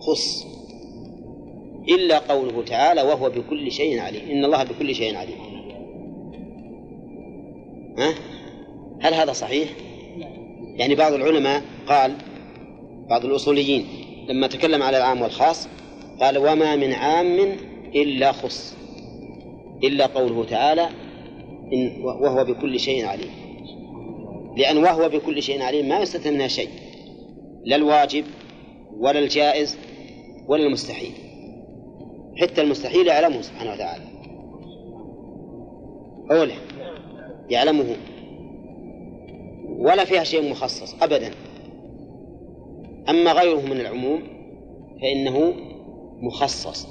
خص 0.00 0.46
إلا 1.88 2.18
قوله 2.18 2.64
تعالى 2.64 3.02
وهو 3.02 3.30
بكل 3.30 3.72
شيء 3.72 4.00
عليم 4.00 4.30
إن 4.30 4.44
الله 4.44 4.64
بكل 4.64 4.94
شيء 4.94 5.16
عليم 5.16 5.36
ها؟ 7.98 8.14
هل 9.00 9.14
هذا 9.14 9.32
صحيح؟ 9.32 9.68
يعني 10.76 10.94
بعض 10.94 11.12
العلماء 11.12 11.62
قال 11.86 12.12
بعض 13.08 13.24
الأصوليين 13.24 13.86
لما 14.28 14.46
تكلم 14.46 14.82
على 14.82 14.96
العام 14.98 15.22
والخاص 15.22 15.68
قال 16.20 16.38
وما 16.38 16.76
من 16.76 16.92
عام 16.92 17.56
إلا 17.94 18.32
خص 18.32 18.76
إلا 19.84 20.06
قوله 20.06 20.44
تعالى 20.44 20.88
إن 21.72 22.02
وهو 22.02 22.44
بكل 22.44 22.80
شيء 22.80 23.04
عليم. 23.04 23.30
لأن 24.56 24.76
وهو 24.76 25.08
بكل 25.08 25.42
شيء 25.42 25.62
عليم 25.62 25.88
ما 25.88 26.00
يستثنى 26.00 26.48
شيء. 26.48 26.68
لا 27.64 27.76
الواجب 27.76 28.24
ولا 28.98 29.18
الجائز 29.18 29.78
ولا 30.48 30.66
المستحيل. 30.66 31.12
حتى 32.36 32.60
المستحيل 32.60 33.06
يعلمه 33.06 33.42
سبحانه 33.42 33.72
وتعالى. 33.72 34.04
أولا 36.30 36.54
يعلمه. 37.50 37.96
ولا 39.78 40.04
فيها 40.04 40.24
شيء 40.24 40.50
مخصص 40.50 41.02
أبدا. 41.02 41.30
أما 43.08 43.32
غيره 43.32 43.60
من 43.60 43.80
العموم 43.80 44.22
فإنه 45.02 45.54
مخصص 46.20 46.88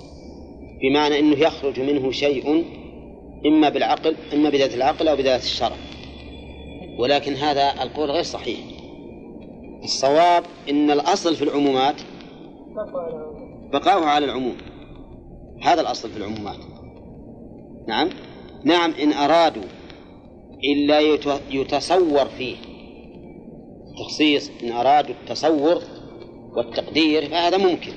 بمعنى 0.81 1.19
أنه 1.19 1.37
يخرج 1.37 1.79
منه 1.79 2.11
شيء 2.11 2.63
إما 3.45 3.69
بالعقل 3.69 4.15
إما 4.33 4.49
بذات 4.49 4.73
العقل 4.75 5.07
أو 5.07 5.15
بذات 5.15 5.43
الشرع. 5.43 5.75
ولكن 6.99 7.33
هذا 7.33 7.83
القول 7.83 8.11
غير 8.11 8.23
صحيح. 8.23 8.59
الصواب 9.83 10.43
إن 10.69 10.91
الأصل 10.91 11.35
في 11.35 11.43
العمومات 11.43 11.95
بقاؤها 13.73 14.09
على 14.09 14.25
العموم. 14.25 14.57
هذا 15.63 15.81
الأصل 15.81 16.09
في 16.09 16.17
العمومات. 16.17 16.57
نعم؟ 17.87 18.09
نعم 18.63 18.91
إن 18.91 19.13
أرادوا 19.13 19.63
إلا 20.63 20.99
يتصور 21.51 22.25
فيه 22.25 22.55
تخصيص 23.99 24.51
إن 24.63 24.71
أرادوا 24.71 25.15
التصور 25.21 25.81
والتقدير 26.55 27.29
فهذا 27.29 27.57
ممكن. 27.57 27.93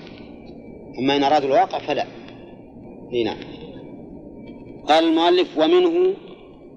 أما 0.99 1.17
إن 1.17 1.25
أرادوا 1.25 1.49
الواقع 1.49 1.79
فلا. 1.79 2.07
نعم. 3.25 3.58
قال 4.89 5.05
المؤلف 5.05 5.59
ومنه 5.59 6.15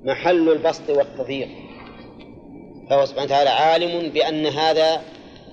محل 0.04 0.50
البسط 0.50 0.89
والتضييق. 0.89 1.50
فهو 2.89 3.06
سبحانه 3.06 3.26
وتعالى 3.26 3.50
عالم 3.50 4.10
بأن 4.10 4.45
هذا 4.45 5.02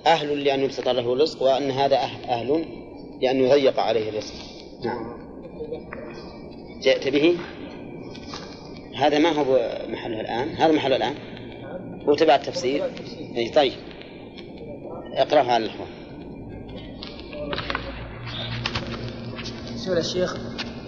أهل 0.07 0.44
لأن 0.44 0.61
يبسط 0.61 0.88
له 0.88 1.12
الرزق 1.12 1.42
وأن 1.42 1.71
هذا 1.71 1.97
أهل 2.29 2.64
لأن 3.23 3.40
يضيق 3.44 3.81
عليه 3.81 4.09
الرزق. 4.09 4.35
نعم. 4.85 5.18
جئت 6.83 7.09
به؟ 7.09 7.37
هذا 8.97 9.18
ما 9.18 9.29
هو 9.29 9.79
محله 9.88 10.21
الآن؟ 10.21 10.49
هذا 10.49 10.73
محله 10.73 10.97
الآن؟ 10.97 11.14
هو 12.09 12.14
تبع 12.14 12.35
التفسير؟ 12.35 12.85
أي 13.37 13.49
طيب. 13.49 13.73
اقرأها 15.14 15.53
على 15.53 15.64
الإخوان 15.64 15.88
سئل 19.77 19.99
الشيخ 19.99 20.37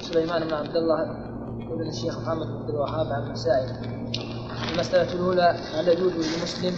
سليمان 0.01 0.45
بن 0.45 0.55
عبد 0.55 0.77
الله؟ 0.77 1.30
ابن 1.71 1.89
الشيخ 1.89 2.19
محمد 2.19 2.47
بن 2.47 2.53
عبد 2.53 2.71
الوهاب 2.71 3.07
عن 3.07 3.31
مسائل. 3.31 3.69
المسألة 4.73 5.13
الأولى 5.13 5.57
هل 5.75 5.89
يجوز 5.89 6.13
للمسلم 6.13 6.73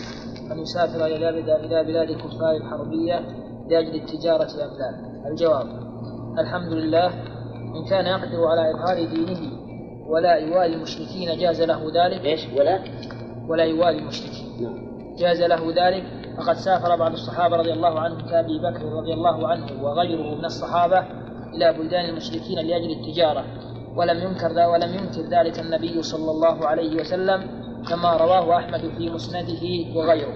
أن 0.52 0.58
يسافر 0.58 1.06
إلى 1.06 1.28
إلى 1.28 1.84
بلاد 1.84 2.10
الكفار 2.10 2.56
الحربية 2.56 3.20
لأجل 3.68 3.94
التجارة 3.94 4.42
أم 4.42 4.78
لا؟ 4.78 5.30
الجواب 5.30 5.66
الحمد 6.38 6.72
لله 6.72 7.06
إن 7.76 7.84
كان 7.90 8.06
يقدر 8.06 8.46
على 8.46 8.70
إظهار 8.70 9.04
دينه 9.04 9.62
ولا 10.06 10.34
يوالي 10.34 10.74
المشركين 10.74 11.38
جاز 11.38 11.62
له 11.62 11.82
ذلك. 11.84 12.24
إيش؟ 12.24 12.46
ولا؟ 12.58 12.84
ولا 13.48 13.64
يوالي 13.64 13.98
المشركين. 13.98 14.62
نعم. 14.62 15.16
جاز 15.16 15.42
له 15.42 15.86
ذلك. 15.86 16.04
فقد 16.36 16.56
سافر 16.56 16.96
بعض 16.96 17.12
الصحابة 17.12 17.56
رضي 17.56 17.72
الله 17.72 18.00
عنهم 18.00 18.20
كأبي 18.20 18.58
بكر 18.58 18.84
رضي 18.84 19.12
الله 19.12 19.48
عنه 19.48 19.84
وغيره 19.84 20.34
من 20.34 20.44
الصحابة 20.44 20.98
إلى 21.54 21.72
بلدان 21.72 22.04
المشركين 22.04 22.58
لأجل 22.58 22.90
التجارة. 22.90 23.44
ولم 23.96 24.18
ينكر 24.18 24.68
ولم 24.68 24.94
ينكر 24.94 25.22
ذلك 25.30 25.58
النبي 25.58 26.02
صلى 26.02 26.30
الله 26.30 26.66
عليه 26.66 27.00
وسلم 27.00 27.62
كما 27.88 28.16
رواه 28.16 28.56
أحمد 28.56 28.80
في 28.98 29.10
مسنده 29.10 29.96
وغيره. 29.96 30.34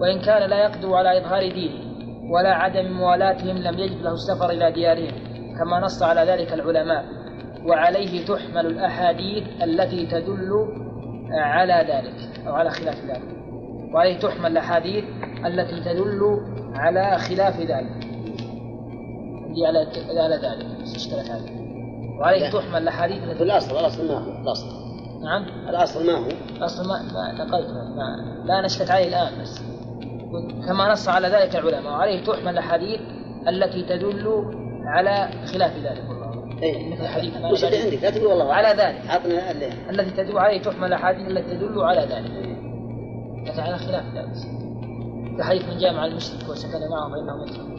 وإن 0.00 0.20
كان 0.20 0.50
لا 0.50 0.64
يقدر 0.64 0.94
على 0.94 1.18
إظهار 1.18 1.52
دينه 1.52 1.92
ولا 2.32 2.54
عدم 2.54 2.92
موالاتهم 2.92 3.56
لم 3.56 3.78
يجد 3.78 4.02
له 4.02 4.12
السفر 4.12 4.50
إلى 4.50 4.72
ديارهم 4.72 5.12
كما 5.58 5.80
نص 5.80 6.02
على 6.02 6.20
ذلك 6.20 6.52
العلماء. 6.52 7.04
وعليه 7.66 8.26
تحمل 8.26 8.66
الأحاديث 8.66 9.62
التي 9.62 10.06
تدل 10.06 10.68
على 11.30 11.86
ذلك 11.88 12.46
أو 12.46 12.54
على 12.54 12.70
خلاف 12.70 13.04
ذلك. 13.04 13.36
وعليه 13.94 14.18
تحمل 14.18 14.46
الأحاديث 14.46 15.04
التي 15.46 15.80
تدل 15.80 16.40
على 16.74 17.18
خلاف 17.18 17.60
ذلك. 17.60 18.06
على 19.66 19.86
على 20.18 20.36
ذلك. 20.36 20.66
اشترك 20.94 21.30
هذا 21.30 21.61
وعليه 22.22 22.50
تحمل 22.50 22.82
الأحاديث 22.82 23.22
التي 23.22 23.42
الأصل 23.42 23.78
الأصل 23.78 24.08
ما 24.08 24.14
هو؟ 24.14 24.42
الأصل. 24.42 24.66
نعم. 25.22 25.68
الأصل 25.68 26.06
ما 26.06 26.12
هو؟ 26.12 26.28
الأصل 26.56 26.88
ما 26.88 27.02
ما 27.02 27.44
نقلت 27.44 27.70
ما 27.70 28.44
لا 28.44 28.60
نشكت 28.66 28.90
عليه 28.90 29.08
الآن 29.08 29.42
بس. 29.42 29.62
كما 30.66 30.92
نص 30.92 31.08
على 31.08 31.28
ذلك 31.28 31.56
العلماء 31.56 31.92
وعليه 31.92 32.24
تحمل 32.24 32.48
الأحاديث 32.48 33.00
التي 33.48 33.82
تدل 33.82 34.44
على 34.84 35.28
خلاف 35.52 35.76
ذلك 35.76 36.08
والله 36.08 36.62
إيه. 36.62 36.92
مثل 36.92 37.06
حديث 37.06 37.34
وش 37.52 37.64
اللي 37.64 37.78
عندك؟ 37.78 38.02
لا 38.02 38.10
تقول 38.10 38.26
والله 38.26 38.54
على 38.54 38.68
ذلك. 38.68 39.10
عطنا 39.10 39.50
التي 39.90 40.10
تدل 40.10 40.38
عليه 40.38 40.62
تحمل 40.62 40.88
الأحاديث 40.88 41.28
التي 41.28 41.56
تدل 41.56 41.80
على 41.80 42.00
ذلك. 42.00 42.30
لكن 43.46 43.60
على 43.60 43.78
خلاف 43.78 44.04
ذلك. 44.14 44.62
كحديث 45.38 45.68
من 45.68 45.78
جامع 45.78 46.04
المشرك 46.04 46.48
وسكن 46.48 46.88
معه 46.90 47.10
فإنه 47.10 47.44
مثله 47.44 47.71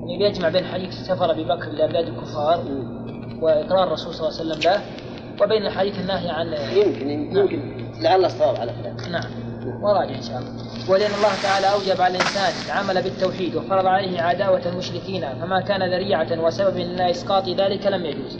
يعني 0.00 0.18
بيجمع 0.18 0.48
بين 0.48 0.64
حديث 0.64 0.94
سفر 0.94 1.30
أبي 1.30 1.44
بكر 1.44 1.68
إلى 1.68 1.88
بلاد 1.88 2.06
الكفار 2.08 2.64
وإقرار 3.40 3.86
الرسول 3.86 4.14
صلى 4.14 4.28
الله 4.28 4.40
عليه 4.40 4.50
وسلم 4.50 4.72
له 4.72 4.80
وبين 5.42 5.70
حديث 5.70 6.00
النهي 6.00 6.30
عن 6.30 6.46
يمكن 6.76 7.10
يمكن 7.10 7.86
لعل 8.00 8.24
الصواب 8.24 8.56
على 8.56 8.72
خلاف. 8.72 9.08
نعم. 9.08 9.50
وراجع 9.82 10.14
إن 10.14 10.22
شاء 10.22 10.38
الله. 10.38 10.90
ولأن 10.90 11.10
الله 11.14 11.42
تعالى 11.42 11.66
أوجب 11.66 12.00
على 12.00 12.16
الإنسان 12.16 12.52
العمل 12.66 13.02
بالتوحيد 13.02 13.56
وفرض 13.56 13.86
عليه 13.86 14.22
عداوة 14.22 14.62
المشركين 14.66 15.24
فما 15.40 15.60
كان 15.60 15.82
ذريعة 15.82 16.40
وسبب 16.40 16.76
إلى 16.76 17.10
إسقاط 17.10 17.48
ذلك 17.48 17.86
لم 17.86 18.06
يجوز. 18.06 18.38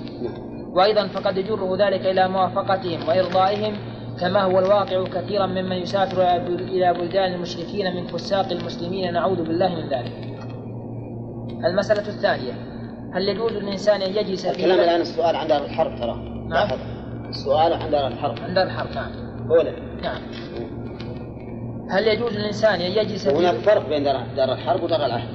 وأيضا 0.75 1.07
فقد 1.09 1.39
يجره 1.39 1.77
ذلك 1.89 2.07
إلى 2.07 2.29
موافقتهم 2.29 3.09
وإرضائهم 3.09 3.77
كما 4.21 4.43
هو 4.43 4.59
الواقع 4.59 5.05
كثيرا 5.05 5.47
ممن 5.47 5.77
يسافر 5.77 6.37
إلى 6.47 6.95
بلدان 6.95 7.35
المشركين 7.35 7.97
من 7.97 8.07
فساق 8.07 8.53
المسلمين. 8.53 9.13
نعوذ 9.13 9.43
بالله 9.43 9.75
من 9.75 9.89
ذلك. 9.89 10.30
المسألة 11.65 12.09
الثانية 12.09 12.53
هل 13.13 13.29
يجوز 13.29 13.53
للإنسان 13.53 14.03
أن 14.03 14.11
يجلس 14.11 14.47
في 14.47 14.51
الكلام 14.51 14.81
الآن 14.81 15.01
السؤال 15.01 15.37
عن 15.37 15.49
دار 15.49 15.65
الحرب 15.65 15.99
ترى. 16.01 16.45
نعم. 16.49 16.69
السؤال 17.29 17.73
عن 17.73 17.91
دار 17.91 18.07
الحرب. 18.07 18.39
عن 18.39 18.55
دار 18.55 18.67
الحرب 18.67 18.91
نعم. 18.95 19.11
أولا 19.51 19.73
نعم. 20.03 20.23
هل 21.91 22.09
يجوز 22.09 22.37
للإنسان 22.37 22.81
أن 22.81 22.91
يجلس 22.91 23.29
في 23.29 23.37
هناك 23.37 23.55
فرق 23.55 23.89
بين 23.89 24.03
دار, 24.03 24.53
الحرب 24.53 24.83
ودار 24.83 25.07
العهد. 25.07 25.29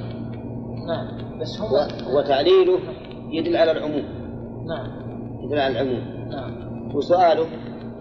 نعم. 0.87 1.39
بس 1.41 1.61
هم 1.61 1.71
وتعليله 2.15 2.79
يدل 3.29 3.57
على 3.57 3.71
العموم. 3.71 4.03
نعم. 4.67 4.87
يدل 5.43 5.59
على 5.59 5.81
العموم. 5.81 6.29
نعم. 6.29 6.95
وسؤاله؟ 6.95 7.47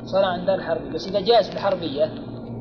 صار 0.05 0.25
عن 0.25 0.47
دار 0.47 0.55
الحرب. 0.55 0.93
بس 0.93 1.09
إذا 1.09 1.21
جاز 1.21 1.49
في 1.49 1.55
الحربية 1.55 2.11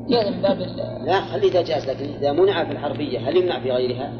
جاز 0.08 0.28
من 0.28 0.42
باب 0.42 0.58
لا 1.06 1.20
خلي 1.20 1.48
إذا 1.48 1.62
جاز 1.62 1.90
لكن 1.90 2.04
إذا 2.04 2.32
منع 2.32 2.64
في 2.64 2.72
الحربية 2.72 3.28
هل 3.28 3.36
يمنع 3.36 3.60
في 3.60 3.70
غيرها؟ 3.70 4.12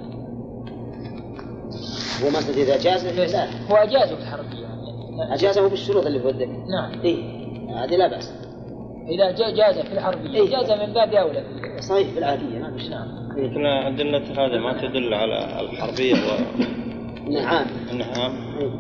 هو 2.23 2.29
مثلا 2.29 2.55
إذا 2.57 2.77
جاز 2.79 3.07
هو 3.71 3.77
أجازه 3.77 4.17
في 4.17 4.23
الحربية 4.23 4.61
يعني 5.19 5.35
أجازه 5.35 5.69
بالشروط 5.69 6.07
اللي 6.07 6.21
في 6.21 6.29
الذكر 6.29 6.47
نعم. 6.51 7.01
إيه. 7.05 7.45
هذه 7.85 7.97
لا 7.97 8.07
بأس. 8.09 8.33
إذا 9.09 9.31
جا- 9.31 9.51
جاز 9.51 9.79
في 9.79 9.93
الحربية 9.93 10.41
إيه. 10.41 10.51
جاز 10.51 10.71
من 10.71 10.93
باب 10.95 11.09
أولى. 11.15 11.45
صحيح 11.81 12.09
في 12.09 12.19
العادية. 12.19 12.59
ما 12.59 12.77
في 12.77 12.89
نعم 12.89 13.09
لكن 13.37 13.67
أدلة 13.67 14.47
هذا 14.47 14.59
ما 14.59 14.73
تدل 14.81 15.15
على 15.15 15.61
الحربية 15.61 16.15
نعم 17.31 17.67
والنعام 17.89 18.33
إيه. 18.59 18.71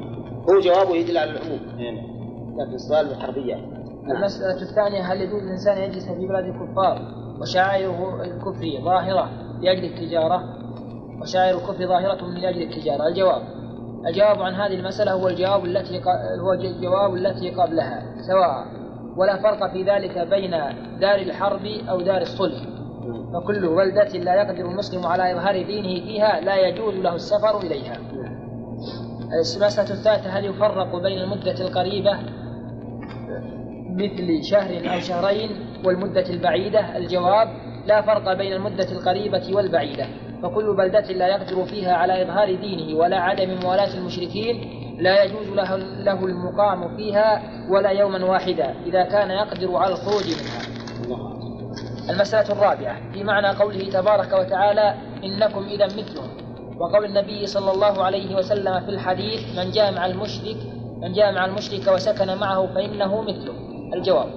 هو 0.51 0.61
جوابه 0.61 0.97
يدل 0.97 1.18
على 1.18 1.30
العموم. 1.30 1.59
هنا 1.78 2.14
لكن 2.62 2.74
السؤال 2.74 3.07
بالحربية 3.09 3.55
نعم. 3.55 4.16
المسألة 4.16 4.62
الثانية 4.62 5.12
هل 5.12 5.20
يجوز 5.20 5.43
الإنسان 5.43 5.82
يجلس 5.82 6.05
في 6.09 6.26
بلاد 6.26 6.45
الكفار؟ 6.45 7.03
وشعائره 7.41 8.22
الكفر 8.24 8.85
ظاهرة 8.85 9.30
لأجل 9.62 9.85
التجارة 9.85 10.45
وشعائر 11.20 11.56
الكفر 11.58 11.86
ظاهرة 11.86 12.24
من 12.24 12.44
أجل 12.44 12.62
التجارة. 12.62 13.06
الجواب. 13.08 13.42
الجواب 14.06 14.42
عن 14.42 14.54
هذه 14.54 14.74
المسألة 14.74 15.12
هو 15.12 15.28
الجواب 15.28 15.64
التي 15.64 16.02
هو 16.40 16.52
الجواب 16.52 17.14
التي 17.14 17.50
قبلها 17.50 18.02
سواء 18.28 18.66
ولا 19.16 19.42
فرق 19.42 19.72
في 19.72 19.82
ذلك 19.82 20.18
بين 20.18 20.50
دار 21.00 21.18
الحرب 21.18 21.66
أو 21.88 22.00
دار 22.00 22.20
الصلح. 22.20 22.62
فكل 23.34 23.68
بلدة 23.68 24.18
لا 24.18 24.34
يقدر 24.34 24.70
المسلم 24.70 25.06
على 25.06 25.32
إظهار 25.32 25.62
دينه 25.62 26.06
فيها 26.06 26.40
لا 26.40 26.68
يجوز 26.68 26.94
له 26.94 27.14
السفر 27.14 27.58
إليها. 27.60 27.96
المسألة 29.56 29.90
الثالثة 29.90 30.30
هل 30.30 30.44
يفرق 30.44 30.96
بين 30.96 31.18
المدة 31.18 31.60
القريبة 31.60 32.18
مثل 33.90 34.44
شهر 34.44 34.94
أو 34.94 35.00
شهرين 35.00 35.50
والمدة 35.84 36.30
البعيدة؟ 36.30 36.96
الجواب 36.96 37.48
لا 37.86 38.02
فرق 38.02 38.32
بين 38.32 38.52
المدة 38.52 38.92
القريبة 38.92 39.56
والبعيدة. 39.56 40.06
فكل 40.45 40.76
بلدة 40.76 41.01
لا 41.01 41.28
يقدر 41.28 41.64
فيها 41.64 41.95
على 41.95 42.22
إظهار 42.22 42.55
دينه 42.55 42.99
ولا 42.99 43.20
عدم 43.20 43.61
موالاة 43.62 43.95
المشركين 43.95 44.80
لا 44.99 45.24
يجوز 45.24 45.49
له, 45.49 45.76
له 45.76 46.24
المقام 46.24 46.97
فيها 46.97 47.42
ولا 47.70 47.90
يوما 47.90 48.24
واحدا 48.24 48.74
إذا 48.86 49.03
كان 49.03 49.30
يقدر 49.30 49.76
على 49.76 49.92
الخروج 49.92 50.24
منها. 50.24 50.64
المسألة 52.11 52.53
الرابعة 52.53 53.12
في 53.12 53.24
معنى 53.24 53.49
قوله 53.49 53.90
تبارك 53.90 54.32
وتعالى 54.32 54.95
إنكم 55.24 55.64
إذا 55.64 55.86
مثلهم. 55.86 56.28
وقول 56.78 57.05
النبي 57.05 57.47
صلى 57.47 57.72
الله 57.72 58.05
عليه 58.05 58.36
وسلم 58.36 58.80
في 58.80 58.88
الحديث 58.88 59.59
من 59.59 59.70
جاء 59.70 59.95
مع 59.95 60.07
المشرك 60.07 60.57
من 61.03 61.12
جاء 61.12 61.32
مع 61.32 61.45
المشرك 61.45 61.92
وسكن 61.95 62.38
معه 62.38 62.66
فإنه 62.74 63.22
مثله. 63.22 63.55
الجواب 63.95 64.28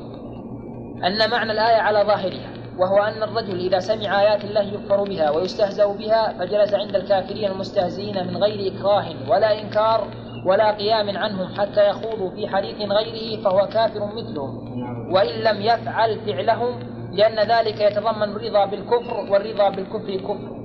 أن 1.03 1.30
معنى 1.30 1.51
الآية 1.51 1.82
على 1.82 2.03
ظاهرها. 2.03 2.49
وهو 2.80 2.97
أن 2.97 3.23
الرجل 3.23 3.59
إذا 3.59 3.80
سمع 3.80 4.21
آيات 4.21 4.43
الله 4.43 4.61
يكفر 4.61 5.03
بها 5.03 5.30
ويستهزأ 5.32 5.86
بها 5.86 6.34
فجلس 6.39 6.73
عند 6.73 6.95
الكافرين 6.95 7.51
المستهزئين 7.51 8.28
من 8.28 8.38
غير 8.38 8.73
إكراه 8.73 9.05
ولا 9.30 9.61
إنكار 9.61 10.07
ولا 10.45 10.71
قيام 10.71 11.17
عنهم 11.17 11.47
حتى 11.57 11.89
يخوضوا 11.89 12.30
في 12.30 12.47
حديث 12.47 12.78
غيره 12.91 13.41
فهو 13.43 13.67
كافر 13.67 14.05
مثلهم. 14.05 14.78
وإن 15.13 15.43
لم 15.43 15.61
يفعل 15.61 16.19
فعلهم 16.19 16.80
لأن 17.11 17.39
ذلك 17.39 17.82
يتضمن 17.82 18.23
الرضا 18.23 18.65
بالكفر 18.65 19.32
والرضا 19.32 19.69
بالكفر 19.69 20.15
كفر. 20.17 20.57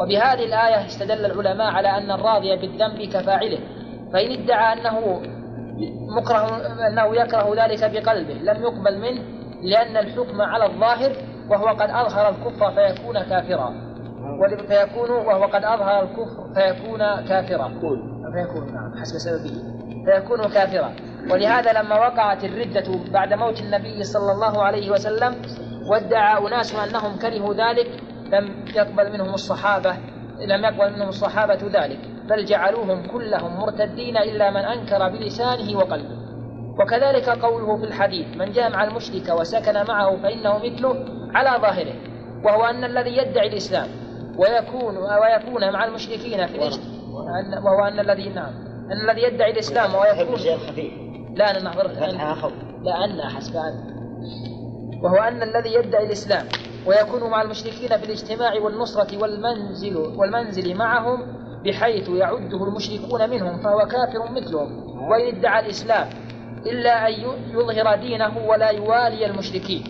وبهذه 0.00 0.44
الآية 0.44 0.86
استدل 0.86 1.24
العلماء 1.24 1.66
على 1.66 1.88
أن 1.88 2.10
الراضي 2.10 2.56
بالذنب 2.56 3.02
كفاعله. 3.02 3.58
فإن 4.12 4.30
ادعى 4.30 4.72
أنه 4.72 5.22
مكره 6.16 6.66
أنه 6.88 7.16
يكره 7.16 7.64
ذلك 7.64 7.90
بقلبه 7.90 8.34
لم 8.34 8.62
يقبل 8.62 8.98
منه 8.98 9.22
لأن 9.62 9.96
الحكم 9.96 10.42
على 10.42 10.66
الظاهر 10.66 11.12
وهو 11.52 11.68
قد 11.68 11.90
أظهر 11.90 12.28
الكفر 12.28 12.70
فيكون 12.70 13.22
كافرا. 13.22 13.74
فيكون 14.68 15.10
وهو 15.10 15.44
قد 15.44 15.64
أظهر 15.64 16.02
الكفر 16.02 16.54
فيكون 16.54 16.98
كافرا. 17.28 17.68
فيكون 18.32 18.74
نعم 18.74 19.00
حسب 19.00 19.18
سببه. 19.18 19.54
فيكون 20.04 20.48
كافرا. 20.48 20.92
ولهذا 21.30 21.72
لما 21.72 21.98
وقعت 21.98 22.44
الردة 22.44 23.10
بعد 23.12 23.32
موت 23.32 23.60
النبي 23.60 24.02
صلى 24.04 24.32
الله 24.32 24.62
عليه 24.62 24.90
وسلم 24.90 25.42
وادعى 25.90 26.48
أناس 26.48 26.74
أنهم 26.74 27.18
كرهوا 27.18 27.54
ذلك 27.54 28.00
لم 28.32 28.64
يقبل 28.74 29.12
منهم 29.12 29.34
الصحابة 29.34 29.96
لم 30.48 30.64
يقبل 30.64 30.92
منهم 30.92 31.08
الصحابة 31.08 31.58
ذلك 31.72 31.98
بل 32.30 32.44
جعلوهم 32.44 33.06
كلهم 33.06 33.56
مرتدين 33.60 34.16
إلا 34.16 34.50
من 34.50 34.56
أنكر 34.64 35.08
بلسانه 35.08 35.78
وقلبه. 35.78 36.21
وكذلك 36.80 37.28
قوله 37.28 37.76
في 37.76 37.84
الحديث 37.84 38.36
من 38.36 38.52
جاء 38.52 38.70
مع 38.70 38.84
المشرك 38.84 39.28
وسكن 39.40 39.74
معه 39.88 40.16
فإنه 40.22 40.58
مثله 40.58 41.04
على 41.34 41.60
ظاهره 41.62 41.94
وهو 42.44 42.64
أن 42.64 42.84
الذي 42.84 43.16
يدعي 43.16 43.48
الإسلام 43.48 43.88
ويكون 44.38 44.96
ويكون 44.96 45.72
مع 45.72 45.84
المشركين 45.84 46.46
في 46.46 46.56
الاجت... 46.56 46.80
أن- 46.80 47.64
وهو 47.64 47.84
أن 47.84 48.00
الذي 48.00 48.28
نعم. 48.28 48.52
أن 48.92 49.10
الذي 49.10 49.22
يدعي 49.22 49.50
الإسلام 49.50 49.90
ويكون 49.94 50.36
خفيف. 50.58 50.92
لا 51.34 51.50
أنا 51.50 51.64
نحضر 51.70 51.86
لا 52.82 53.04
أن 53.04 53.20
حسب 53.22 53.56
أن 53.56 53.92
وهو 55.02 55.16
أن 55.16 55.42
الذي 55.42 55.74
يدعي 55.74 56.06
الإسلام 56.06 56.46
ويكون 56.86 57.30
مع 57.30 57.42
المشركين 57.42 57.88
في 57.98 58.04
الاجتماع 58.06 58.54
والنصرة 58.60 59.18
والمنزل 59.22 59.96
والمنزل 59.96 60.76
معهم 60.76 61.18
بحيث 61.64 62.08
يعده 62.08 62.64
المشركون 62.64 63.30
منهم 63.30 63.62
فهو 63.62 63.78
كافر 63.78 64.32
مثلهم. 64.32 64.92
وإن 65.10 65.36
ادعى 65.36 65.64
الإسلام 65.64 66.06
إلا 66.66 67.08
أن 67.08 67.12
يظهر 67.50 67.96
دينه 67.96 68.38
ولا 68.46 68.70
يوالي 68.70 69.26
المشركين. 69.26 69.84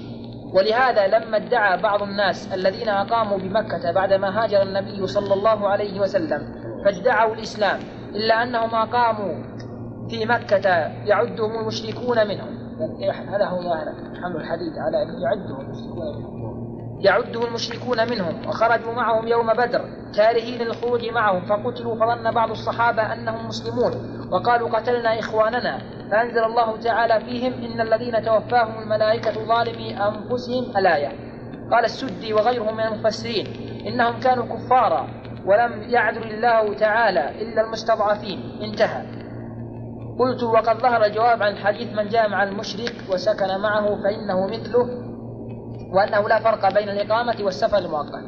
ولهذا 0.54 1.06
لما 1.06 1.36
ادعى 1.36 1.82
بعض 1.82 2.02
الناس 2.02 2.52
الذين 2.52 2.88
أقاموا 2.88 3.38
بمكة 3.38 3.92
بعدما 3.92 4.44
هاجر 4.44 4.62
النبي 4.62 5.06
صلى 5.06 5.34
الله 5.34 5.68
عليه 5.68 6.00
وسلم 6.00 6.54
فادعوا 6.84 7.34
الإسلام. 7.34 7.80
إلا 8.14 8.42
أنهم 8.42 8.74
أقاموا 8.74 9.34
في 10.10 10.26
مكة 10.26 10.68
يعدهم 11.06 11.58
المشركون 11.60 12.28
منهم. 12.28 12.62
هذا 13.28 13.44
هو 13.44 13.62
ظاهر 13.62 13.86
حمل 14.22 14.36
الحديث 14.36 14.78
على 14.78 15.02
أن 15.02 15.08
يعدهم 15.22 15.60
المشركون 15.60 16.16
منهم. 16.16 17.46
المشركون 17.48 18.10
منهم 18.10 18.48
وخرجوا 18.48 18.92
معهم 18.92 19.28
يوم 19.28 19.52
بدر 19.52 19.84
كارهين 20.16 20.60
الخروج 20.60 21.04
معهم. 21.04 21.44
فقتلوا 21.44 21.94
فظن 21.94 22.30
بعض 22.30 22.50
الصحابة 22.50 23.12
أنهم 23.12 23.46
مسلمون. 23.46 23.92
وقالوا 24.30 24.68
قتلنا 24.68 25.18
إخواننا. 25.18 26.01
فأنزل 26.12 26.44
الله 26.44 26.76
تعالى 26.76 27.20
فيهم 27.24 27.52
إن 27.52 27.80
الذين 27.80 28.22
توفاهم 28.22 28.82
الملائكة 28.82 29.44
ظالمي 29.44 29.96
أنفسهم 29.96 30.76
الآية 30.76 31.08
قال 31.70 31.84
السدي 31.84 32.32
وغيره 32.32 32.70
من 32.70 32.80
المفسرين 32.80 33.46
إنهم 33.86 34.20
كانوا 34.20 34.44
كفارا 34.44 35.06
ولم 35.46 35.82
يعذر 35.82 36.24
الله 36.24 36.74
تعالى 36.74 37.42
إلا 37.42 37.60
المستضعفين. 37.62 38.58
انتهى. 38.62 39.02
قلت 40.18 40.42
وقد 40.42 40.78
ظهر 40.78 41.04
الجواب 41.04 41.42
عن 41.42 41.56
حديث 41.56 41.92
من 41.92 42.08
جاء 42.08 42.28
مع 42.28 42.42
المشرك 42.42 42.94
وسكن 43.12 43.60
معه 43.60 44.02
فإنه 44.02 44.46
مثله 44.46 44.88
وأنه 45.92 46.28
لا 46.28 46.38
فرق 46.38 46.74
بين 46.74 46.88
الإقامة 46.88 47.36
والسفر 47.40 47.78
المؤقت. 47.78 48.24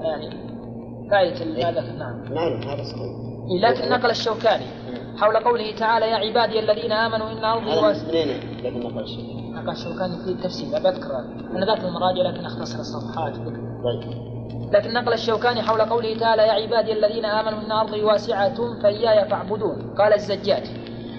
يعني 0.00 0.30
فائدة 1.10 1.68
هذا 1.68 1.80
نعم. 1.80 2.34
نعم 2.34 2.62
هذا 2.62 2.82
صحيح. 2.82 3.12
لكن 3.62 3.90
نقل 3.90 4.10
الشوكاني. 4.10 4.66
حول 5.18 5.36
قوله 5.36 5.74
تعالى 5.76 6.06
يا 6.06 6.16
عبادي 6.16 6.58
الذين 6.58 6.92
أرضي 6.92 7.70
هذا 7.70 7.80
واسعة 7.80 8.08
منين 8.08 8.40
لكن 8.64 8.80
نقل 8.80 9.70
الشوكاني 9.70 10.16
في 10.24 10.30
التفسير 10.30 10.68
بذكر. 10.78 11.10
أنا 11.56 11.66
ذاك 11.66 11.84
المراجع 11.84 12.22
لكن 12.30 12.44
أختصر 12.44 12.78
الصفحات. 12.78 13.36
طيب. 13.36 14.26
لكن 14.72 14.92
نقل 14.92 15.12
الشوكاني 15.12 15.62
حول 15.62 15.80
قوله 15.80 16.18
تعالى 16.18 16.42
يا 16.42 16.52
عبادي 16.52 16.92
الذين 16.92 17.24
آمنوا 17.24 17.60
إن 17.66 17.72
أرضي 17.72 18.02
واسعة 18.02 18.56
فإياي 18.82 19.28
فاعبدون. 19.28 19.94
قال 19.98 20.12
الزجاج 20.12 20.64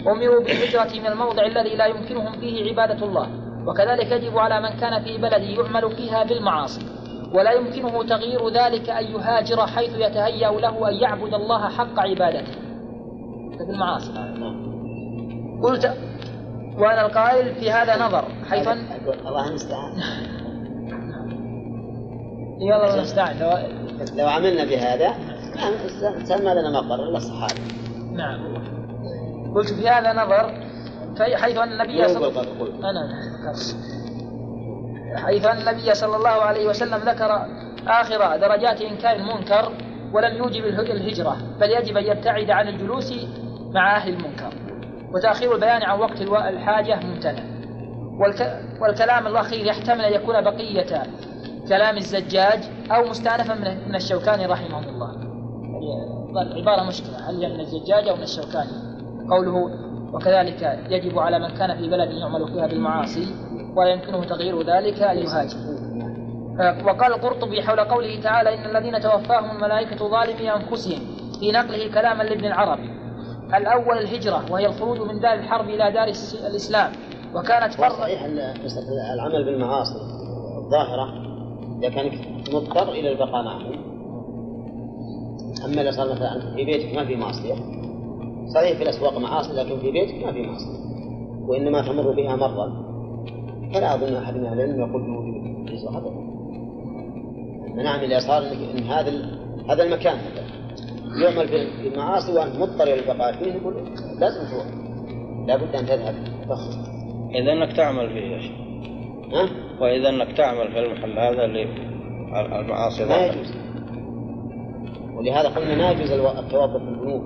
أمروا 0.07 0.43
بالهجرة 0.43 0.99
من 0.99 1.07
الموضع 1.07 1.45
الذي 1.45 1.75
لا 1.75 1.85
يمكنهم 1.85 2.39
فيه 2.39 2.69
عبادة 2.69 3.05
الله 3.05 3.27
وكذلك 3.67 4.11
يجب 4.11 4.37
على 4.37 4.61
من 4.61 4.69
كان 4.69 5.03
في 5.03 5.17
بلد 5.17 5.43
يعمل 5.43 5.91
فيها 5.95 6.23
بالمعاصي 6.23 6.81
ولا 7.33 7.51
يمكنه 7.51 8.03
تغيير 8.03 8.49
ذلك 8.49 8.89
أن 8.89 9.03
يهاجر 9.03 9.67
حيث 9.67 9.93
يتهيأ 9.95 10.51
له 10.51 10.89
أن 10.89 10.93
يعبد 10.93 11.33
الله 11.33 11.69
حق 11.69 11.99
عبادته. 11.99 12.66
بالمعاصي 13.67 14.11
نعم 14.11 14.67
قلت 15.63 15.85
وأنا 16.77 17.05
القائل 17.05 17.55
في 17.55 17.71
هذا 17.71 18.07
نظر. 18.07 18.23
حيث 18.49 18.67
أن 18.67 18.85
أقول 18.85 19.19
الله 19.27 19.47
المستعان. 19.49 19.93
والله 22.61 22.95
المستعان. 22.95 23.39
لو- 23.39 24.17
لو 24.17 24.27
عملنا 24.27 24.63
بهذا 24.65 25.09
كان 25.55 25.73
الإنسان 26.13 26.43
ما 26.45 26.53
لنا 26.53 26.81
مقر 26.81 27.03
إلا 27.09 27.17
الصحابة. 27.17 27.53
نعم. 28.13 28.57
قلت 29.55 29.73
في 29.73 29.89
هذا 29.89 30.13
نظر 30.13 30.53
في- 31.17 31.37
حيث 31.37 31.57
أن 31.57 31.71
النبي 31.71 32.07
صلى 32.07 32.21
يقول 32.21 32.37
قد 32.37 32.47
قلت 32.59 32.75
أنا 32.83 33.23
حيث 35.25 35.45
أن 35.45 35.57
النبي 35.67 35.93
صلى 35.93 36.15
الله 36.15 36.29
عليه 36.29 36.67
وسلم 36.67 36.97
ذكر 36.97 37.45
آخر 37.87 38.37
درجات 38.37 38.81
إنكار 38.81 39.15
المنكر 39.15 39.71
ولم 40.13 40.35
يوجب 40.37 40.63
اله- 40.65 40.91
الهجرة 40.91 41.37
بل 41.59 41.69
يجب 41.71 41.97
أن 41.97 42.03
يبتعد 42.17 42.49
عن 42.51 42.67
الجلوس 42.67 43.13
مع 43.77 43.95
أهل 43.95 44.13
المنكر. 44.13 44.53
وتأخير 45.13 45.55
البيان 45.55 45.83
عن 45.83 45.99
وقت 45.99 46.21
الحاجة 46.21 46.99
ممتنع. 47.05 47.43
والك... 48.19 48.61
والكلام 48.81 49.27
الأخير 49.27 49.65
يحتمل 49.65 50.01
أن 50.01 50.13
يكون 50.13 50.41
بقية 50.41 51.03
كلام 51.69 51.97
الزجاج 51.97 52.59
أو 52.91 53.09
مستأنفا 53.09 53.53
من 53.87 53.95
الشوكاني 53.95 54.45
رحمه 54.45 54.79
الله. 54.79 55.27
العبارة 56.41 56.83
مشكلة. 56.83 57.29
هل 57.29 57.53
من 57.53 57.59
الزجاج 57.59 58.07
أو 58.07 58.15
من 58.15 58.23
الشوكاني؟ 58.23 58.71
قوله 59.29 59.69
وكذلك 60.13 60.79
يجب 60.89 61.19
على 61.19 61.39
من 61.39 61.49
كان 61.49 61.77
في 61.77 61.89
بلد 61.89 62.11
يعمل 62.11 62.47
فيها 62.47 62.67
بالمعاصي 62.67 63.35
ولا 63.75 63.89
يمكنه 63.89 64.23
تغيير 64.23 64.61
ذلك 64.61 65.01
أن 65.01 65.17
يهاجر. 65.17 65.57
وقال 66.85 67.13
القرطبي 67.13 67.63
حول 67.63 67.79
قوله 67.79 68.21
تعالى 68.21 68.53
إن 68.55 68.75
الذين 68.75 68.99
توفاهم 68.99 69.51
الملائكة 69.55 70.09
ظالمي 70.09 70.53
أنفسهم 70.53 70.99
في 71.39 71.51
نقله 71.51 71.91
كلاما 71.93 72.23
لابن 72.23 72.45
العربي. 72.45 72.96
الأول 73.55 73.97
الهجرة 73.97 74.51
وهي 74.51 74.65
الخروج 74.65 75.01
من 75.01 75.19
دار 75.19 75.33
الحرب 75.33 75.65
إلى 75.65 75.91
دار 75.91 76.07
الإسلام. 76.47 76.91
وكانت 77.35 77.73
فرضا 77.73 77.89
صحيح 77.89 78.23
أن 78.23 78.37
العمل 79.13 79.45
بالمعاصي 79.45 79.99
الظاهرة 80.57 81.27
إذا 81.79 81.89
كان 81.89 82.11
مضطر 82.53 82.91
إلى 82.91 83.11
البقاء 83.11 83.43
معهم. 83.43 83.73
أما 85.65 85.81
إذا 85.81 85.91
صار 85.91 86.11
مثلا 86.11 86.35
أنت 86.35 86.55
في 86.55 86.65
بيتك 86.65 86.95
ما 86.95 87.05
في 87.05 87.15
معصية. 87.15 87.55
صحيح 88.53 88.77
في 88.77 88.83
الأسواق 88.83 89.17
معاصي 89.17 89.53
لكن 89.53 89.79
في 89.79 89.91
بيتك 89.91 90.25
ما 90.25 90.31
في 90.31 90.41
معصية. 90.41 90.77
وإنما 91.47 91.81
تمر 91.81 92.11
بها 92.11 92.35
مرة. 92.35 92.83
فلا 93.73 93.95
أظن 93.95 94.15
أحد 94.15 94.35
من 94.35 94.45
أهل 94.45 94.59
العلم 94.59 94.79
يقول 94.79 95.01
بوجود 95.01 95.69
ليس 95.69 95.85
خطأ 95.85 96.11
نعم 97.75 97.99
إذا 97.99 98.19
صار 98.19 98.43
إن 98.77 98.83
هذا 98.83 99.11
هذا 99.69 99.83
المكان. 99.83 100.17
يعمل 101.21 101.47
في 101.47 101.87
المعاصي 101.87 102.31
وأنت 102.31 102.55
مضطر 102.55 102.83
إلى 102.83 102.99
البقاء 102.99 103.33
فيه 103.33 103.53
نقول 103.53 103.73
لازم 104.19 104.51
تروح. 104.51 104.65
لابد 105.47 105.75
أن 105.75 105.85
تذهب. 105.85 106.15
إذا 107.35 107.53
أنك 107.53 107.73
تعمل 107.73 108.09
فيه 108.09 108.21
يا 108.21 108.39
شيخ. 108.39 108.51
ها؟ 109.33 109.49
وإذا 109.81 110.09
أنك 110.09 110.37
تعمل 110.37 110.71
في 110.71 110.79
المحل 110.79 111.19
هذا 111.19 111.45
اللي 111.45 111.63
المعاصي 112.59 113.05
ما 113.05 113.25
يجوز. 113.25 113.53
ولهذا 115.15 115.47
قلنا 115.47 115.75
ما 115.75 115.91
يجوز 115.91 116.11
التوظف 116.11 116.83
في 116.83 116.89
البنوك. 116.89 117.23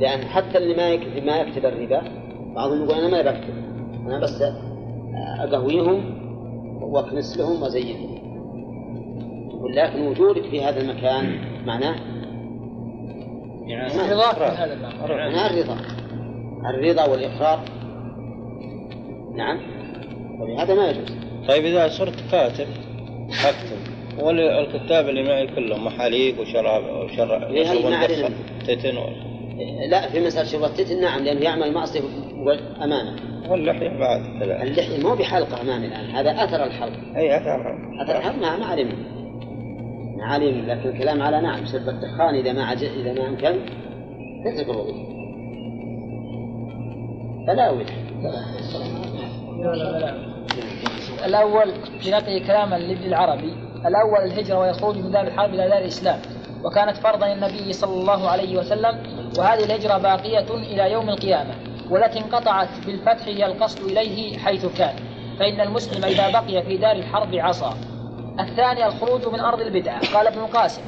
لأن 0.00 0.20
حتى 0.20 0.58
اللي 0.58 0.74
ما 0.74 0.88
يكتب 0.88 1.24
ما 1.24 1.36
يكتب 1.36 1.66
الربا 1.66 2.02
بعضهم 2.54 2.84
يقول 2.84 2.94
أنا 2.94 3.08
ما 3.08 3.30
بكتب. 3.30 3.54
أنا 4.06 4.20
بس 4.20 4.42
أقهويهم 5.40 6.26
وأكنس 6.82 7.38
لهم 7.38 7.62
وأزينهم. 7.62 8.16
ولكن 9.66 10.06
وجودك 10.06 10.42
في 10.50 10.64
هذا 10.64 10.80
المكان 10.80 11.38
معناه 11.66 11.96
يعني 13.66 14.12
رضاك 14.12 14.34
في 14.34 14.44
هذا 14.44 14.74
معناه 15.08 15.50
الرضا. 15.50 15.76
الرضا 16.70 17.04
والإقرار. 17.04 17.60
نعم. 19.36 19.60
ولهذا 20.40 20.74
ما 20.74 20.90
يجوز. 20.90 21.12
طيب 21.48 21.64
إذا 21.64 21.88
صرت 21.88 22.30
كاتب 22.32 22.66
أكتب. 23.44 23.96
والكتاب 24.22 25.08
اللي 25.08 25.22
معي 25.22 25.46
كلهم 25.46 25.84
محاليق 25.84 26.40
وشراب 26.40 26.84
وشراب 26.84 27.42
إيه 27.42 27.64
تتن 28.66 28.98
لا 29.90 30.08
في 30.08 30.26
مسألة 30.26 30.44
شرب 30.44 30.64
التتن 30.64 31.00
نعم 31.00 31.24
لأنه 31.24 31.40
يعمل 31.40 31.72
معصية 31.72 32.00
أمامه 32.82 33.16
واللحية 33.50 33.88
بعد 33.88 34.20
اللحية 34.42 35.02
مو 35.02 35.14
بحلقة 35.14 35.60
أمامي 35.60 35.86
الآن 35.86 36.10
هذا 36.10 36.44
أثر 36.44 36.64
الحلق. 36.64 37.16
أي 37.16 37.36
أثر 37.36 37.56
الحلق. 37.60 38.02
أثر 38.02 38.18
الحلق؟ 38.18 38.34
ما 38.34 38.56
ما 38.56 38.66
علمنا 38.66 39.15
علمنا 40.20 40.72
لكن 40.72 40.88
الكلام 40.88 41.22
على 41.22 41.40
نعم 41.40 41.66
شرب 41.66 41.88
الدخان 41.88 42.34
إذا 42.34 42.52
ما 42.52 42.64
عج... 42.64 42.84
إذا 42.84 43.12
ما 43.12 43.28
أمكن 43.28 43.60
تترك 44.44 44.68
الوظيفة 44.70 45.16
فلا 47.46 47.70
وجه 47.70 47.94
الأول 51.24 51.72
في 52.00 52.10
نقل 52.10 52.46
كلاما 52.46 52.76
لابن 52.76 53.04
العربي 53.04 53.52
الأول 53.86 54.18
الهجرة 54.24 54.58
ويخرج 54.58 54.96
من 54.98 55.10
دار 55.10 55.26
الحرب 55.26 55.54
إلى 55.54 55.68
دار 55.68 55.78
الإسلام 55.78 56.18
وكانت 56.64 56.96
فرضا 56.96 57.28
للنبي 57.34 57.72
صلى 57.72 58.00
الله 58.00 58.28
عليه 58.28 58.58
وسلم 58.58 59.02
وهذه 59.38 59.64
الهجرة 59.64 59.98
باقية 59.98 60.46
إلى 60.54 60.92
يوم 60.92 61.08
القيامة 61.08 61.54
والتي 61.90 62.18
انقطعت 62.18 62.68
بالفتح 62.86 63.26
هي 63.26 63.46
القصد 63.46 63.90
إليه 63.90 64.38
حيث 64.38 64.66
كان 64.78 64.94
فإن 65.38 65.60
المسلم 65.60 66.04
إذا 66.04 66.30
بقي 66.30 66.62
في 66.62 66.76
دار 66.76 66.92
الحرب 66.96 67.34
عصى. 67.34 67.70
الثاني 68.40 68.86
الخروج 68.86 69.28
من 69.28 69.40
أرض 69.40 69.60
البدعة 69.60 70.14
قال 70.14 70.26
ابن 70.26 70.38
القاسم. 70.38 70.82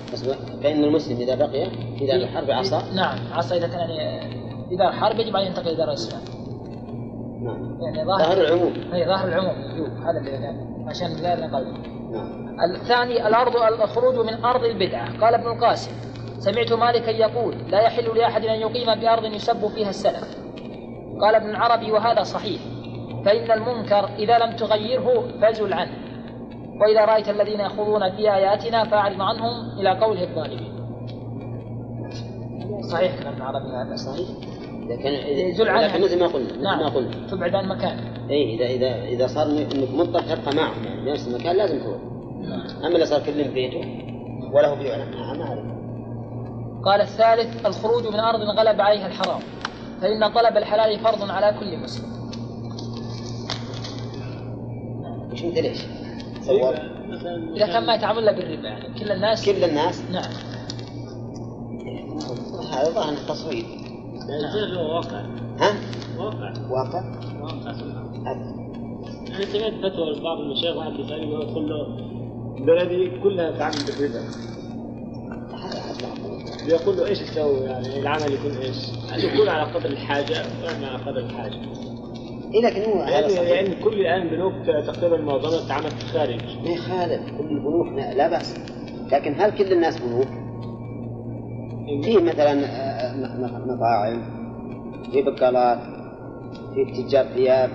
فإن 0.63 0.85
المسلم 0.85 1.17
إذا 1.17 1.35
بقي 1.35 1.71
في 1.99 2.07
دار 2.07 2.17
الحرب 2.17 2.51
عصى؟ 2.51 2.83
نعم 2.95 3.19
عصى 3.33 3.57
إذا 3.57 3.67
كان 3.67 3.87
في 4.69 4.77
دار 4.77 4.89
الحرب 4.89 5.19
يجب 5.19 5.37
أن 5.37 5.47
ينتقل 5.47 5.69
إلى 5.69 5.77
دار 5.77 5.89
الإسلام. 5.89 6.23
نعم. 7.43 7.79
يعني 7.83 8.05
ظاهر 8.05 8.41
العموم. 8.41 8.73
أي 8.95 9.07
ظاهر 9.07 9.29
العموم. 9.29 9.57
هذا 10.03 10.19
اللي 10.19 10.89
عشان 10.89 11.17
لا 11.23 11.47
نقل. 11.47 11.65
نعم. 12.13 12.49
الثاني 12.75 13.29
الأرض 13.29 13.57
الخروج 13.57 14.27
من 14.27 14.45
أرض 14.45 14.65
البدعة 14.65 15.21
قال 15.21 15.35
ابن 15.35 15.47
القاسم 15.47 15.91
سمعت 16.39 16.73
مالكا 16.73 17.11
يقول 17.11 17.55
لا 17.69 17.81
يحل 17.81 18.19
لأحد 18.19 18.45
أن 18.45 18.61
يقيم 18.61 18.95
بأرض 19.01 19.25
يسب 19.25 19.67
فيها 19.67 19.91
السلف. 19.91 20.39
قال 21.21 21.35
ابن 21.35 21.51
العربي 21.51 21.93
وهذا 21.93 22.23
صحيح. 22.23 22.61
فإن 23.25 23.51
المنكر 23.51 24.09
إذا 24.19 24.39
لم 24.39 24.57
تغيره 24.57 25.29
فزل 25.43 25.73
عنه. 25.73 26.08
وإذا 26.81 27.05
رأيت 27.05 27.29
الذين 27.29 27.61
يخوضون 27.61 28.11
في 28.17 28.35
آياتنا 28.35 28.85
فأعرض 28.85 29.21
عنهم 29.21 29.79
إلى 29.81 30.01
قوله 30.01 30.23
الظالمين. 30.25 30.79
صحيح 32.83 33.19
كلام 33.21 33.37
العربي 33.37 33.69
هذا 33.69 33.97
صحيح؟ 33.97 34.29
لكن 34.89 35.53
زل 35.55 35.69
عنه 35.69 35.87
لكن 35.87 36.05
مثل 36.05 36.21
ما 36.21 36.27
قلنا 36.27 36.47
مثل 36.47 36.63
نعم. 36.63 36.79
ما 36.79 36.89
قلنا. 36.89 37.27
تبعد 37.31 37.55
عن 37.55 37.69
مكانه 37.69 38.31
اي 38.31 38.55
اذا 38.55 38.67
اذا 38.67 39.05
إذا 39.05 39.27
صار 39.27 39.47
انك 39.47 39.95
مضطر 39.95 40.21
تبقى 40.21 40.57
معهم 40.57 40.85
يعني 40.85 41.05
في 41.05 41.11
نفس 41.11 41.29
المكان 41.29 41.57
لازم 41.57 41.79
تروح. 41.79 41.99
أما 42.79 42.95
اللي 42.95 43.07
صار 43.07 43.21
كل 43.21 43.45
بيته 43.45 43.79
وله 44.53 44.75
بيوع 44.75 44.97
ما 44.97 45.45
أعرف. 45.45 45.65
قال 46.85 47.01
الثالث 47.01 47.67
الخروج 47.67 48.07
من 48.07 48.21
أرض 48.21 48.41
غلب 48.41 48.81
عليها 48.81 49.07
الحرام 49.07 49.41
فإن 50.01 50.29
طلب 50.29 50.57
الحلال 50.57 50.99
فرض 50.99 51.31
على 51.31 51.59
كل 51.61 51.79
مسلم. 51.79 52.09
وش 55.33 55.45
انت 55.45 55.59
ليش؟ 55.59 55.98
إذا 57.57 57.67
كان 57.67 57.87
ما 57.87 57.95
يتعامل 57.95 58.19
إلا 58.19 58.33
بالربا 58.33 58.69
يعني 58.69 58.99
كل 58.99 59.11
الناس 59.13 59.45
كل 59.47 59.65
الناس؟ 59.65 60.03
نعم 60.11 60.33
هذا 62.73 62.91
ظاهر 62.91 63.17
تصوير 63.29 63.65
نعم. 64.29 64.77
واقع 64.77 65.21
ها؟ 65.61 65.75
واقع 66.19 66.53
واقع؟ 66.71 67.05
واقع 67.43 67.71
أنا 69.37 69.45
سمعت 69.45 69.73
فتوى 69.73 70.13
لبعض 70.13 70.39
المشايخ 70.39 70.77
واحد 70.77 70.93
بيسألني 70.93 71.33
يقول 71.33 71.69
له 71.69 71.87
بلدي 72.67 73.11
كلها 73.23 73.51
تعمل 73.51 73.77
بالربا 73.99 74.49
يقول 76.69 76.97
له 76.97 77.07
إيش 77.07 77.19
تسوي 77.19 77.61
يعني 77.61 78.01
العمل 78.01 78.33
يكون 78.33 78.57
إيش؟ 78.57 78.77
يكون 79.17 79.49
على 79.49 79.73
قدر 79.73 79.91
الحاجة 79.91 80.43
ويعمل 80.63 80.85
على 80.85 80.99
قدر 80.99 81.19
الحاجة. 81.19 81.61
اي 82.55 82.61
لكن 82.61 82.83
هو 82.83 83.03
يعني, 83.03 83.33
يعني 83.33 83.75
كل 83.85 84.01
الآن 84.01 84.29
بنوك 84.29 84.53
تقريبا 84.87 85.17
معظمها 85.17 85.69
تعمل 85.69 85.91
في 85.91 86.05
الخارج. 86.05 86.41
ما 86.65 86.71
يخالف 86.71 87.21
كل 87.39 87.45
البنوك 87.51 87.87
لا 88.17 88.29
بأس. 88.29 88.55
لكن 89.13 89.35
هل 89.39 89.51
كل 89.51 89.73
الناس 89.73 89.99
بنوك؟ 89.99 90.29
في 92.05 92.17
مثلا 92.17 92.53
آه، 92.65 93.67
مطاعم 93.67 94.23
في 95.13 95.23
بقالات 95.23 95.79
في 96.75 97.03
تجار 97.03 97.25
ثياب. 97.25 97.71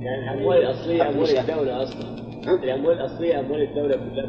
يعني 0.00 0.30
الاموال 0.30 0.58
الاصليه 0.58 1.08
أموال 1.08 1.38
الدولة 1.38 1.82
أصلا. 1.82 2.20
الاموال 2.64 3.00
الاصليه 3.00 3.40
أموال 3.40 3.62
الدولة 3.62 3.96
كلها 3.96 4.26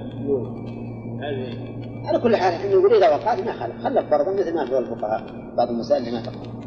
هذه. 1.22 1.72
على 2.06 2.20
كل 2.20 2.36
حال 2.36 2.54
إحنا 2.54 2.76
نقول 2.76 2.95
إذا 2.95 3.10
وقعت 3.10 3.39
ما 3.39 3.52
خالف 3.54 3.84
خلف 3.84 4.10
فرضا 4.10 4.34
مثل 4.34 4.56
ما 4.56 4.64
قال 4.64 4.78
الفقهاء 4.78 5.24
بعض 5.58 5.70
المسائل 5.70 6.04
اللي 6.04 6.12
ما 6.12 6.22
تقع 6.22 6.61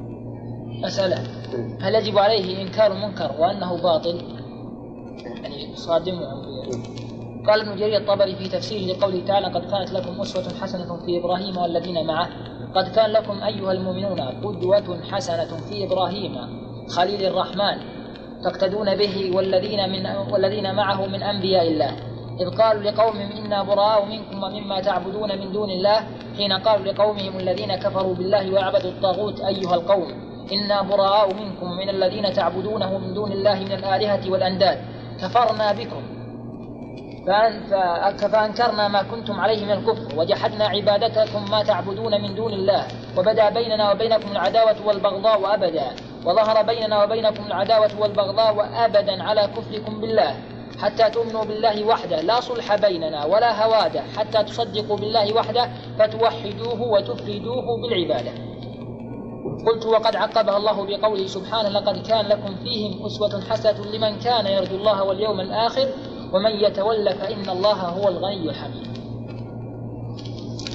مسألة. 0.82 1.16
هل 1.80 1.94
يجب 1.94 2.18
عليه 2.18 2.62
إنكار 2.62 2.92
المنكر 2.92 3.30
وأنه 3.38 3.82
باطل؟ 3.82 4.22
يعني 5.42 5.72
يصادمه 5.72 6.20
قال 7.46 7.60
ابن 7.60 7.76
جرير 7.76 7.96
الطبري 7.96 8.36
في 8.36 8.48
تفسيره 8.48 8.96
لقوله 8.96 9.24
تعالى 9.26 9.46
قد 9.46 9.70
كانت 9.70 9.92
لكم 9.92 10.20
أسوة 10.20 10.54
حسنة 10.60 10.96
في 11.06 11.18
إبراهيم 11.18 11.56
والذين 11.56 12.06
معه. 12.06 12.28
قد 12.74 12.88
كان 12.88 13.10
لكم 13.10 13.42
أيها 13.42 13.72
المؤمنون 13.72 14.20
قدوة 14.20 15.00
حسنة 15.10 15.56
في 15.68 15.84
إبراهيم 15.84 16.36
خليل 16.88 17.26
الرحمن 17.26 17.78
تقتدون 18.44 18.96
به 18.96 19.36
والذين 19.36 19.92
من 19.92 20.06
والذين 20.32 20.74
معه 20.74 21.06
من 21.06 21.22
أنبياء 21.22 21.68
الله. 21.68 21.96
إذ 22.40 22.50
قالوا 22.58 22.82
لقومهم 22.82 23.32
إنا 23.32 23.62
براء 23.62 24.06
منكم 24.06 24.42
ومما 24.42 24.80
تعبدون 24.80 25.38
من 25.38 25.52
دون 25.52 25.70
الله. 25.70 26.00
حين 26.36 26.52
قالوا 26.52 26.92
لقومهم 26.92 27.36
الذين 27.36 27.76
كفروا 27.76 28.14
بالله 28.14 28.52
وعبدوا 28.52 28.90
الطاغوت 28.90 29.40
أيها 29.40 29.74
القوم. 29.74 30.33
إنا 30.52 30.82
براء 30.82 31.34
منكم 31.34 31.66
ومن 31.66 31.88
الذين 31.88 32.32
تعبدونه 32.32 32.98
من 32.98 33.14
دون 33.14 33.32
الله 33.32 33.54
من 33.54 33.72
الآلهة 33.72 34.30
والأنداد. 34.30 34.78
كفرنا 35.22 35.72
بكم. 35.72 36.02
فأنكرنا 38.30 38.88
ما 38.88 39.02
كنتم 39.02 39.40
عليه 39.40 39.64
من 39.64 39.70
الكفر 39.70 40.18
وجحدنا 40.18 40.64
عبادتكم 40.64 41.50
ما 41.50 41.62
تعبدون 41.62 42.22
من 42.22 42.34
دون 42.34 42.52
الله 42.52 42.86
وبدا 43.16 43.48
بيننا 43.50 43.92
وبينكم 43.92 44.32
العداوة 44.32 44.76
والبغضاء 44.86 45.54
أبدا 45.54 45.86
وظهر 46.24 46.62
بيننا 46.62 47.04
وبينكم 47.04 47.46
العداوة 47.46 47.90
والبغضاء 48.00 48.68
أبدا 48.84 49.22
على 49.22 49.48
كفركم 49.56 50.00
بالله 50.00 50.34
حتى 50.82 51.10
تؤمنوا 51.10 51.44
بالله 51.44 51.84
وحده 51.84 52.20
لا 52.20 52.40
صلح 52.40 52.76
بيننا 52.76 53.24
ولا 53.24 53.64
هواده 53.64 54.02
حتى 54.16 54.42
تصدقوا 54.44 54.96
بالله 54.96 55.34
وحده 55.34 55.68
فتوحدوه 55.98 56.82
وتفردوه 56.82 57.80
بالعبادة. 57.82 58.32
قلت 59.66 59.86
وقد 59.86 60.16
عقبها 60.16 60.56
الله 60.56 60.86
بقوله 60.86 61.26
سبحانه 61.26 61.68
لقد 61.68 62.06
كان 62.06 62.26
لكم 62.26 62.54
فيهم 62.64 63.06
أسوة 63.06 63.40
حسنة 63.40 63.84
لمن 63.92 64.18
كان 64.18 64.46
يرجو 64.46 64.76
الله 64.76 65.02
واليوم 65.02 65.40
الآخر 65.40 65.88
ومن 66.32 66.50
يتولى 66.50 67.14
فإن 67.14 67.50
الله 67.50 67.72
هو 67.72 68.08
الغني 68.08 68.50
الحميد. 68.50 68.86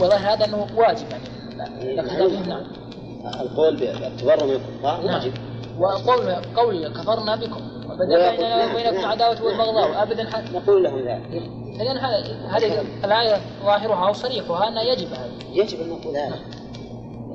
وظاهر 0.01 0.33
هذا 0.33 0.45
أنه 0.45 0.67
واجب. 0.77 1.05
يعني 1.81 2.37
نعم 2.47 2.63
القول 3.41 3.75
بالتبرع 3.75 4.45
من 4.45 4.51
الكفار. 4.51 5.05
واجب. 5.05 5.33
وقول 5.79 6.31
قول 6.55 6.87
كفرنا 6.87 7.35
بكم. 7.35 7.61
وبدأ 7.89 8.31
بيننا 8.35 8.71
وبينكم 8.73 9.05
عداوة 9.05 9.43
والبغضاء. 9.43 10.03
أبدا 10.03 10.29
حتى 10.29 10.53
نقول 10.53 10.83
لهم 10.83 10.99
ذلك. 10.99 11.41
إذن 11.81 11.97
هذا- 11.97 12.47
هذه 12.49 12.81
الآية 13.05 13.41
ظاهرها 13.65 14.07
أو 14.07 14.13
صريحها 14.13 14.67
أنها 14.67 14.83
يجب 14.83 15.07
هذا. 15.07 15.29
يجب 15.53 15.81
أن 15.81 15.89
نقول 15.89 16.17
هذا. 16.17 16.39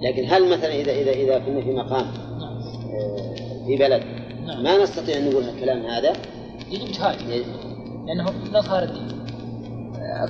لكن 0.05 0.30
هل 0.30 0.48
مثلا 0.48 0.74
اذا 0.74 0.92
اذا 0.92 1.11
إذا 1.11 1.38
كنا 1.38 1.61
في 1.61 1.72
مقام 1.72 2.07
آه، 2.07 3.34
في 3.66 3.76
بلد 3.76 4.02
نعم. 4.46 4.62
ما 4.62 4.82
نستطيع 4.82 5.16
أن 5.16 5.30
نقول 5.30 5.44
الكلام 5.48 5.86
هذا؟ 5.86 6.12
يجب 6.70 6.92
تهاجم. 6.92 7.28
لأنه 8.07 8.32
نظهر 8.52 8.82
الدين 8.82 9.24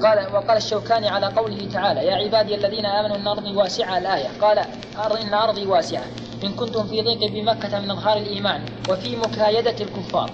قال 0.02 0.34
وقال 0.34 0.56
الشوكاني 0.56 1.08
على 1.08 1.26
قوله 1.26 1.68
تعالى 1.72 2.06
يا 2.06 2.14
عبادي 2.14 2.54
الذين 2.54 2.86
آمنوا 2.86 3.16
إن 3.16 3.26
أرضي 3.26 3.56
واسعة 3.56 3.98
الآية. 3.98 4.28
قال 4.40 4.58
أرض 4.98 5.16
إن 5.16 5.34
أرضي 5.34 5.66
واسعة. 5.66 6.04
إن 6.44 6.52
كنتم 6.52 6.82
في 6.86 7.02
ضيق 7.02 7.32
بمكة 7.32 7.80
من 7.80 7.90
إظهار 7.90 8.16
الإيمان 8.16 8.60
وفي 8.90 9.16
مكايدة 9.16 9.76
الكفار. 9.80 10.30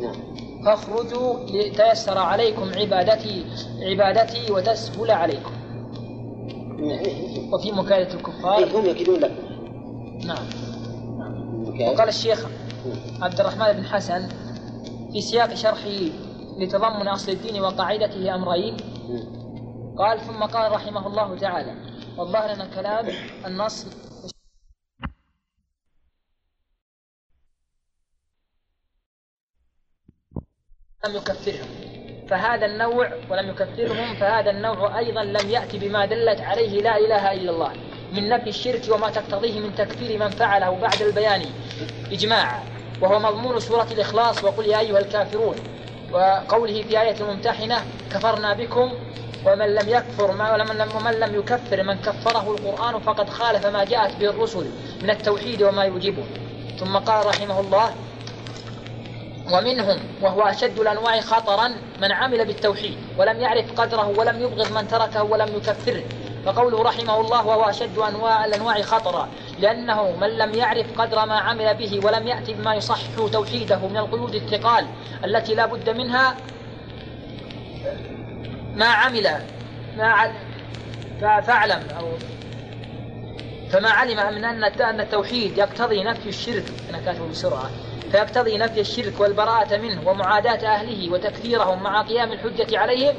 نعم. 0.00 0.14
فاخرجوا 0.64 1.34
لتيسر 1.50 2.18
عليكم 2.18 2.70
عبادتي 2.76 3.44
عبادتي 3.82 4.52
وتسهل 4.52 5.10
عليكم. 5.10 5.52
إيه، 5.52 5.59
وفي 7.52 7.72
مكايدة 7.72 8.14
الكفار. 8.14 8.58
إيه، 8.58 8.78
هم 8.80 8.86
يكيدون 8.86 9.20
لكم 9.20 9.34
نعم. 10.26 10.46
وقال 11.80 12.08
الشيخ 12.08 12.46
عبد 13.20 13.40
الرحمن 13.40 13.72
بن 13.72 13.84
حسن 13.84 14.28
في 15.12 15.20
سياق 15.20 15.54
شرحه 15.54 16.00
لتضمن 16.58 17.08
أصل 17.08 17.32
الدين 17.32 17.60
وقاعدته 17.62 18.34
أمرين. 18.34 18.76
قال 19.98 20.20
ثم 20.20 20.42
قال 20.44 20.72
رحمه 20.72 21.06
الله 21.06 21.38
تعالى 21.38 21.74
والظاهر 22.18 22.52
أن 22.52 22.60
الكلام 22.60 23.08
النص 23.46 23.86
لم 31.06 31.16
يكفرهم. 31.16 31.89
فهذا 32.30 32.66
النوع 32.66 33.10
ولم 33.30 33.48
يكفرهم 33.48 34.16
فهذا 34.16 34.50
النوع 34.50 34.98
أيضا 34.98 35.24
لم 35.24 35.50
يأتي 35.50 35.78
بما 35.78 36.06
دلت 36.06 36.40
عليه 36.40 36.82
لا 36.82 36.98
إله 36.98 37.32
إلا 37.32 37.50
الله. 37.50 37.72
من 38.12 38.28
نفي 38.28 38.48
الشرك 38.48 38.82
وما 38.90 39.10
تقتضيه 39.10 39.60
من 39.60 39.74
تكفير 39.74 40.18
من 40.18 40.30
فعله 40.30 40.70
بعد 40.70 41.02
البيان. 41.02 41.42
إجماعا 42.12 42.62
وهو 43.00 43.18
مضمون 43.18 43.60
سورة 43.60 43.86
الإخلاص. 43.92 44.44
وقل 44.44 44.66
يا 44.66 44.78
أيها 44.78 44.98
الكافرون. 44.98 45.54
وقوله 46.12 46.82
في 46.82 47.00
آية 47.00 47.16
الممتحنة 47.20 47.76
كفرنا 48.12 48.54
بكم 48.54 48.92
ومن 49.46 49.74
لم 49.74 49.88
يكفر 49.88 50.32
ما 50.32 50.52
ولمن 50.52 50.76
لم 50.78 50.88
ومن 50.96 51.12
لم 51.12 51.34
يكفر 51.34 51.82
من 51.82 51.94
كفره 51.98 52.56
القرآن 52.56 53.00
فقد 53.00 53.28
خالف 53.28 53.66
ما 53.66 53.84
جاءت 53.84 54.16
به 54.16 54.30
الرسل 54.30 54.66
من 55.02 55.10
التوحيد 55.10 55.62
وما 55.62 55.84
يوجبه. 55.84 56.24
ثم 56.78 56.96
قال 56.96 57.26
رحمه 57.26 57.60
الله 57.60 57.90
ومنهم 59.52 59.98
وهو 60.22 60.42
أشد 60.42 60.78
الأنواع 60.78 61.20
خطرا 61.20 61.68
من 62.00 62.12
عمل 62.12 62.44
بالتوحيد 62.44 62.96
ولم 63.18 63.40
يعرف 63.40 63.80
قدره 63.80 64.18
ولم 64.18 64.40
يبغض 64.40 64.72
من 64.72 64.88
تركه 64.88 65.22
ولم 65.22 65.48
يكفره. 65.56 66.02
فقوله 66.46 66.82
رحمه 66.82 67.20
الله 67.20 67.46
وهو 67.46 67.62
أشد 67.62 67.98
أنواع 67.98 68.44
الأنواع 68.44 68.82
خطرا 68.82 69.28
لأنه 69.58 70.16
من 70.20 70.28
لم 70.28 70.54
يعرف 70.54 71.00
قدر 71.00 71.26
ما 71.26 71.34
عمل 71.34 71.74
به 71.74 72.00
ولم 72.04 72.26
يأتي 72.26 72.54
بما 72.54 72.74
يصحح 72.74 73.00
توحيده 73.32 73.78
من 73.78 73.96
القيود 73.96 74.34
الثقال 74.34 74.86
التي 75.24 75.54
لا 75.54 75.66
بد 75.66 75.90
منها 75.90 76.36
ما 78.74 78.86
عمل 78.86 79.30
ما 79.96 81.40
فاعلم 81.40 81.82
أو 81.98 82.06
فما 83.70 83.90
علم 83.90 84.34
من 84.34 84.44
أن 84.44 85.00
التوحيد 85.00 85.58
يقتضي 85.58 86.04
نفي 86.04 86.28
الشرك. 86.28 86.64
أنا 86.90 86.98
كاتبه 86.98 87.28
بسرعة. 87.28 87.70
فيقتضي 88.12 88.58
نفي 88.58 88.80
الشرك 88.80 89.20
والبراءة 89.20 89.76
منه 89.76 90.08
ومعاداة 90.08 90.68
أهله 90.68 91.12
وتكفيرهم 91.12 91.82
مع 91.82 92.02
قيام 92.02 92.32
الحجة 92.32 92.78
عليهم 92.78 93.14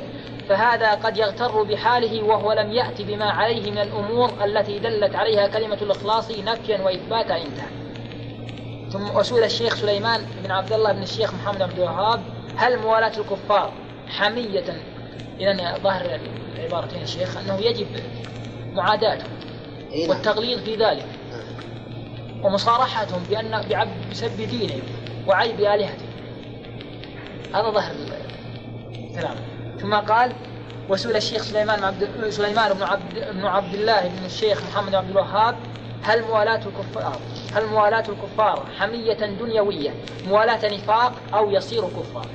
فهذا 0.49 0.91
قد 0.91 1.17
يغتر 1.17 1.63
بحاله 1.63 2.23
وهو 2.23 2.53
لم 2.53 2.71
يأت 2.71 3.01
بما 3.01 3.25
عليه 3.25 3.71
من 3.71 3.77
الأمور 3.77 4.31
التي 4.45 4.79
دلت 4.79 5.15
عليها 5.15 5.47
كلمة 5.47 5.77
الإخلاص 5.81 6.31
نفيا 6.31 6.81
وإثباتا 6.81 7.37
انتهى 7.37 7.81
ثم 8.91 9.15
وسئل 9.15 9.43
الشيخ 9.43 9.75
سليمان 9.75 10.25
بن 10.43 10.51
عبد 10.51 10.73
الله 10.73 10.91
بن 10.91 11.03
الشيخ 11.03 11.33
محمد 11.33 11.61
عبد 11.61 11.73
الوهاب 11.73 12.21
هل 12.55 12.79
موالاة 12.79 13.17
الكفار 13.17 13.73
حمية 14.07 14.81
إذا 15.39 15.77
ظاهر 15.83 16.19
العبارتين 16.55 17.01
الشيخ 17.01 17.37
أنه 17.37 17.59
يجب 17.59 17.87
معاداتهم 18.73 19.31
إيه 19.91 20.07
نعم. 20.07 20.09
والتغليظ 20.09 20.59
في 20.59 20.75
ذلك. 20.75 21.05
ومصارحتهم 22.43 23.23
بأن 23.29 23.87
بسب 24.11 24.37
دينهم 24.37 24.81
وعيب 25.27 25.59
آلهتهم. 25.59 26.11
هذا 27.53 27.69
ظهر 27.69 27.91
الكلام. 29.11 29.35
ثم 29.81 29.95
قال 29.95 30.33
وسئل 30.89 31.15
الشيخ 31.15 31.41
سليمان 31.41 31.79
بن 31.79 31.83
عبد 31.83 32.29
سليمان 32.29 32.73
بن 32.73 32.83
عبد 32.83 33.31
بن 33.33 33.45
عبد 33.45 33.73
الله 33.73 34.01
بن 34.01 34.25
الشيخ 34.25 34.63
محمد 34.63 34.95
عبد 34.95 35.09
الوهاب 35.09 35.55
هل 36.03 36.23
موالاة 36.23 36.61
الكفار 36.65 37.19
هل 37.53 37.65
موالاة 37.65 38.03
الكفار 38.09 38.65
حمية 38.79 39.13
دنيوية؟ 39.13 39.93
موالاة 40.27 40.73
نفاق 40.75 41.13
أو 41.33 41.51
يصير 41.51 41.81
كفار؟ 41.81 42.27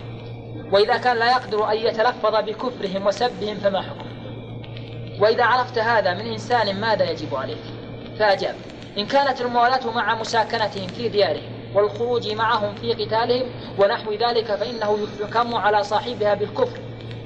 وإذا 0.72 0.96
كان 0.96 1.16
لا 1.16 1.30
يقدر 1.30 1.72
أن 1.72 1.76
يتلفظ 1.76 2.34
بكفرهم 2.36 3.06
وسبهم 3.06 3.56
فما 3.56 3.82
حكم؟ 3.82 4.06
وإذا 5.20 5.44
عرفت 5.44 5.78
هذا 5.78 6.14
من 6.14 6.26
إنسان 6.32 6.80
ماذا 6.80 7.10
يجب 7.10 7.34
عليك؟ 7.34 7.62
فأجاب 8.18 8.54
إن 8.98 9.06
كانت 9.06 9.40
الموالاة 9.40 9.90
مع 9.90 10.14
مساكنتهم 10.14 10.86
في 10.86 11.08
ديارهم 11.08 11.52
والخروج 11.74 12.32
معهم 12.32 12.74
في 12.74 12.92
قتالهم 12.92 13.46
ونحو 13.78 14.12
ذلك 14.12 14.54
فإنه 14.54 14.98
يحكم 15.22 15.54
على 15.54 15.82
صاحبها 15.82 16.34
بالكفر. 16.34 16.78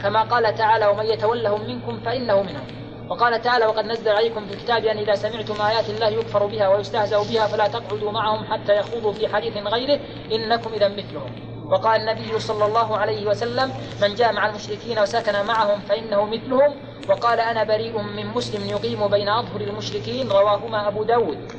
كما 0.02 0.22
قال 0.22 0.54
تعالى 0.54 0.86
ومن 0.86 1.06
يتولهم 1.06 1.66
منكم 1.66 2.00
فإنه 2.00 2.42
منهم 2.42 2.66
وقال 3.08 3.42
تعالى 3.42 3.66
وقد 3.66 3.84
نزل 3.84 4.08
عليكم 4.08 4.46
في 4.46 4.54
الكتاب 4.54 4.84
أن 4.84 4.98
إذا 4.98 5.14
سمعتم 5.14 5.62
آيات 5.62 5.90
الله 5.90 6.08
يكفر 6.08 6.46
بها 6.46 6.68
ويستهزأ 6.68 7.18
بها 7.18 7.46
فلا 7.46 7.68
تقعدوا 7.68 8.12
معهم 8.12 8.44
حتى 8.44 8.76
يخوضوا 8.76 9.12
في 9.12 9.28
حديث 9.28 9.56
غيره 9.56 10.00
إنكم 10.32 10.72
إذا 10.72 10.88
مثلهم 10.88 11.49
وقال 11.70 12.00
النبي 12.00 12.38
صلى 12.38 12.64
الله 12.64 12.96
عليه 12.96 13.26
وسلم 13.26 13.72
من 14.02 14.14
جاء 14.14 14.32
مع 14.32 14.48
المشركين 14.48 14.98
وسكن 14.98 15.32
معهم 15.46 15.80
فإنه 15.80 16.24
مثلهم. 16.24 16.74
وقال 17.08 17.40
أنا 17.40 17.64
بريء 17.64 18.02
من 18.02 18.26
مسلم 18.26 18.66
يقيم 18.68 19.08
بين 19.08 19.28
أظهر 19.28 19.60
المشركين. 19.60 20.28
رواهما 20.28 20.88
أبو 20.88 21.04
داود. 21.04 21.52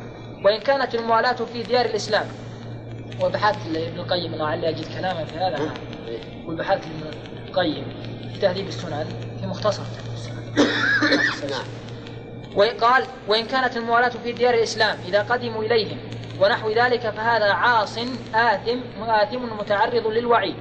وإن 0.45 0.59
كانت 0.59 0.95
الموالاة 0.95 1.33
في 1.53 1.63
ديار 1.63 1.85
الإسلام. 1.85 2.25
وبحثت 3.21 3.67
لابن 3.67 3.99
القيم 3.99 4.35
لعل 4.35 4.65
أجد 4.65 4.85
كلاما 4.97 5.25
في 5.25 5.35
هذا. 5.37 5.57
نعم. 5.57 5.73
وبحثت 6.47 6.81
لابن 6.87 7.17
القيم 7.47 7.85
في 8.33 8.39
تهذيب 8.39 8.67
السنن 8.67 9.05
في 9.39 9.47
مختصر 9.47 9.83
نعم. 11.49 11.65
وقال 12.55 13.03
وإن 13.27 13.45
كانت 13.45 13.77
الموالاة 13.77 14.09
في 14.09 14.31
ديار 14.31 14.53
الإسلام 14.53 14.97
إذا 15.07 15.21
قدموا 15.21 15.63
إليهم 15.63 15.97
ونحو 16.41 16.69
ذلك 16.69 17.09
فهذا 17.09 17.51
عاص 17.51 17.97
آثم 18.35 18.79
آثم 19.03 19.57
متعرض 19.59 20.07
للوعيد. 20.07 20.55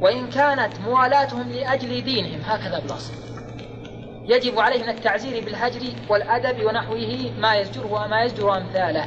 وإن 0.00 0.30
كانت 0.30 0.72
موالاتهم 0.86 1.52
لأجل 1.52 2.04
دينهم 2.04 2.40
هكذا 2.44 2.78
بالأصل 2.78 3.12
يجب 4.24 4.58
عليه 4.58 4.82
من 4.82 4.88
التعزير 4.88 5.44
بالهجر 5.44 5.80
والأدب 6.08 6.64
ونحوه 6.64 7.30
ما 7.38 7.54
يزجره 7.54 8.06
ما 8.06 8.22
يزجر 8.22 8.56
أمثاله. 8.56 9.04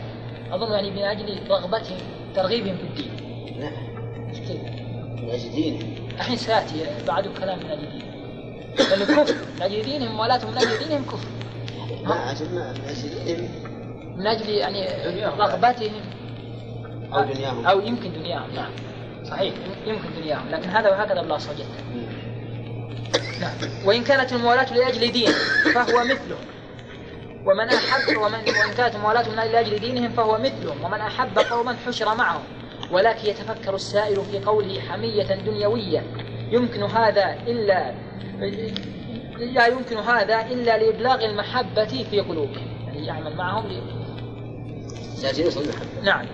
أظن 0.52 0.72
يعني 0.72 0.92
من 0.92 1.04
أجل 1.04 1.40
رغبتهم 1.50 1.98
ترغيبهم 2.36 2.78
في 2.78 2.84
الدين. 2.84 3.12
نعم؟ 3.60 3.96
من 5.24 5.30
أجل 5.30 5.52
دينه 5.52 5.86
الحين 6.16 6.38
سيأتي 6.38 6.86
بعد 7.08 7.28
كلام 7.28 7.60
من 7.60 7.66
أجل 7.66 7.82
دينهم. 7.82 8.16
لأنه 8.90 9.06
كفر. 9.06 9.36
من 9.56 9.62
أجل 9.62 9.82
دينهم 9.82 10.16
موالاتهم 10.16 10.52
من 10.52 10.58
أجل 10.58 10.88
دينهم 10.88 11.06
كفر. 11.06 11.28
ما 12.04 12.32
أجل 12.32 12.56
ما 12.56 12.74
من 12.74 12.82
أجل 12.90 13.26
دينهم. 13.26 13.75
من 14.16 14.28
أجل 14.28 14.50
يعني 14.50 14.88
رغبتهم 15.26 16.02
أو 17.14 17.24
دنياهم. 17.24 17.68
أو 17.68 17.80
يمكن 17.80 18.14
دنياهم 18.14 18.56
نعم. 18.56 18.72
صحيح 19.30 19.54
يمكن 19.86 20.22
دنياهم. 20.22 20.50
لكن 20.50 20.70
هذا 20.70 20.90
وهكذا 20.90 21.22
بلا 21.22 21.38
صجت 21.38 21.66
نعم. 23.42 23.52
وإن 23.86 24.04
كانت 24.04 24.34
الموالاة 24.34 24.74
لأجل 24.74 25.12
دين 25.12 25.32
فهو 25.74 26.04
مثله 26.04 26.38
ومن 27.46 27.70
أحب 27.70 28.18
ومن 28.18 28.34
وإن 28.34 28.74
كانت 28.78 28.96
الموالاة 28.96 29.30
من 29.30 29.36
لأجل 29.36 29.80
دينهم 29.80 30.10
فهو 30.10 30.38
مثلهم. 30.38 30.84
ومن 30.84 31.00
أحب 31.00 31.40
قوما 31.40 31.76
حشر 31.86 32.16
معهم. 32.16 32.44
ولكن 32.92 33.30
يتفكر 33.30 33.76
السائل 33.76 34.22
في 34.32 34.40
قوله 34.40 34.80
حمية 34.80 35.24
دنيوية 35.24 36.04
يمكن 36.52 36.84
هذا 36.84 37.38
إلا 37.48 37.94
لا 39.38 39.68
يمكن 39.68 39.98
هذا 39.98 40.42
إلا 40.42 40.78
لإبلاغ 40.78 41.26
المحبة 41.26 42.06
في 42.12 42.20
قلوبهم. 42.20 42.76
يعني 42.88 43.06
يعمل 43.08 43.36
معهم 43.36 43.66
نعم. 46.04 46.26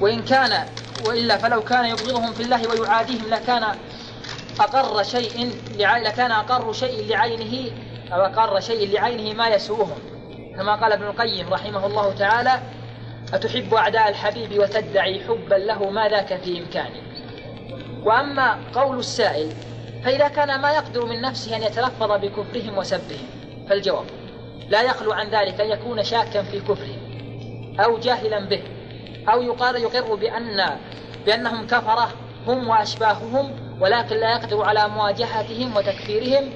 وإن 0.00 0.22
كان 0.22 0.66
وإلا 1.06 1.36
فلو 1.36 1.60
كان 1.62 1.84
يبغضهم 1.84 2.32
في 2.32 2.42
الله 2.42 2.68
ويعاديهم 2.68 3.28
لكان 3.30 3.64
أقر 4.60 5.02
شيء 5.02 5.52
لكان 5.78 6.30
أقر 6.30 6.72
شيء 6.72 7.06
لعينه 7.08 7.70
أو 8.12 8.20
أقر 8.20 8.60
شيء 8.60 8.92
لعينه 8.92 9.36
ما 9.36 9.48
يسوءهم 9.48 9.98
كما 10.56 10.74
قال 10.74 10.92
ابن 10.92 11.04
القيم 11.04 11.54
رحمه 11.54 11.86
الله 11.86 12.14
تعالى 12.14 12.60
أتحب 13.34 13.74
أعداء 13.74 14.08
الحبيب 14.08 14.58
وتدعي 14.58 15.24
حبا 15.24 15.54
له 15.54 15.90
ما 15.90 16.08
ذاك 16.08 16.40
في 16.44 16.58
إمكانك 16.58 17.02
وأما 18.04 18.58
قول 18.74 18.98
السائل 18.98 19.52
فإذا 20.04 20.28
كان 20.28 20.60
ما 20.60 20.72
يقدر 20.72 21.06
من 21.06 21.20
نفسه 21.20 21.56
أن 21.56 21.62
يتلفظ 21.62 22.12
بكفرهم 22.12 22.78
وسبهم؟ 22.78 23.26
فالجواب 23.68 24.04
لا 24.68 24.82
يخلو 24.82 25.12
عن 25.12 25.30
ذلك 25.30 25.60
أن 25.60 25.70
يكون 25.70 26.04
شاكا 26.04 26.42
في 26.42 26.60
كفرهم 26.60 27.08
أو 27.80 27.98
جاهلا 27.98 28.38
به 28.38 28.62
أو 29.28 29.42
يقال 29.42 29.76
يقر 29.76 30.14
بأن 30.14 30.78
بأنهم 31.26 31.66
كفرة 31.66 32.08
هم 32.46 32.68
وأشباههم 32.68 33.68
ولكن 33.80 34.16
لا 34.16 34.30
يقدر 34.32 34.62
على 34.62 34.88
مواجهتهم 34.88 35.76
وتكفيرهم 35.76 36.50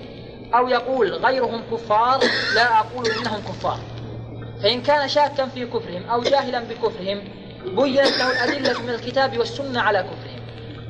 أو 0.54 0.68
يقول 0.68 1.14
غيرهم 1.14 1.62
كفار 1.72 2.20
لا 2.54 2.78
أقول 2.80 3.06
إنهم 3.06 3.40
كفار. 3.40 3.78
فإن 4.62 4.82
كان 4.82 5.08
شاكا 5.08 5.46
في 5.46 5.66
كفرهم 5.66 6.04
أو 6.10 6.22
جاهلا 6.22 6.60
بكفرهم 6.60 7.24
بينت 7.64 8.18
له 8.18 8.30
الأدلة 8.30 8.82
من 8.82 8.90
الكتاب 8.90 9.38
والسنة 9.38 9.80
على 9.80 9.98
كفرهم. 9.98 10.42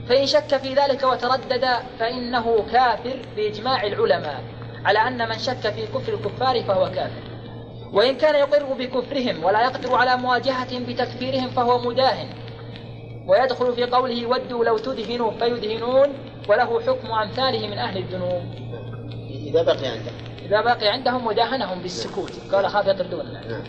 فإن 0.08 0.26
شك 0.26 0.56
في 0.56 0.74
ذلك 0.74 1.02
وتردد 1.02 1.68
فإنه 1.98 2.66
كافر 2.72 3.16
بإجماع 3.36 3.86
العلماء. 3.86 4.44
على 4.84 4.98
أن 4.98 5.28
من 5.28 5.38
شك 5.38 5.70
في 5.70 5.86
كفر 5.86 6.12
الكفار 6.12 6.62
فهو 6.62 6.90
كافر. 6.90 7.22
وإن 7.92 8.16
كان 8.16 8.34
يقر 8.34 8.64
بكفرهم 8.64 9.44
ولا 9.44 9.62
يقدر 9.62 9.94
على 9.94 10.16
مواجهتهم 10.16 10.84
بتكفيرهم 10.84 11.50
فهو 11.50 11.78
مداهن. 11.78 12.28
ويدخل 13.26 13.74
في 13.74 13.84
قوله 13.84 14.26
ودوا 14.26 14.64
لو 14.64 14.78
تدهنوا 14.78 15.30
فيدهنون 15.30 16.08
وله 16.48 16.80
حكم 16.80 17.12
أمثاله 17.12 17.68
من 17.68 17.78
أهل 17.78 17.98
الذنوب. 17.98 18.42
إذا 19.30 19.62
بقي 19.62 19.86
عنده 19.86 20.12
إذا 20.46 20.60
بقي 20.60 20.88
عندهم 20.88 21.26
وداهنهم 21.26 21.82
بالسكوت. 21.82 22.32
قال 22.52 22.68
خاف 22.68 22.86
يطردون. 22.86 23.32
نعم. 23.32 23.62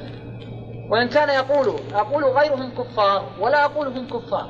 وإن 0.89 1.09
كان 1.09 1.30
يقول 1.30 1.76
أقول 1.93 2.24
غيرهم 2.24 2.72
كفار 2.78 3.26
ولا 3.39 3.66
أقول 3.66 3.88
هم 3.88 4.07
كفار 4.07 4.49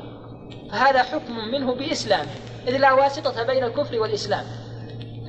فهذا 0.72 1.04
حكم 1.04 1.34
منه 1.52 1.76
بإسلامه 1.76 2.32
إذ 2.68 2.78
لا 2.78 2.94
واسطة 2.94 3.44
بين 3.44 3.64
الكفر 3.64 4.00
والإسلام. 4.00 4.46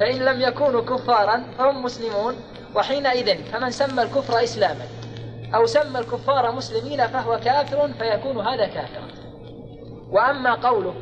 فإن 0.01 0.17
لم 0.17 0.41
يكونوا 0.41 0.81
كفارا 0.81 1.45
فهم 1.59 1.83
مسلمون 1.83 2.35
وحينئذ 2.75 3.45
فمن 3.45 3.71
سمى 3.71 4.03
الكفر 4.03 4.43
إسلاما 4.45 4.85
أو 5.55 5.67
سمى 5.67 5.99
الكفار 5.99 6.53
مسلمين 6.53 7.07
فهو 7.07 7.41
كافر 7.45 7.89
فيكون 7.99 8.47
هذا 8.47 8.67
كافرا. 8.67 9.09
وأما 10.11 10.55
قوله 10.55 10.95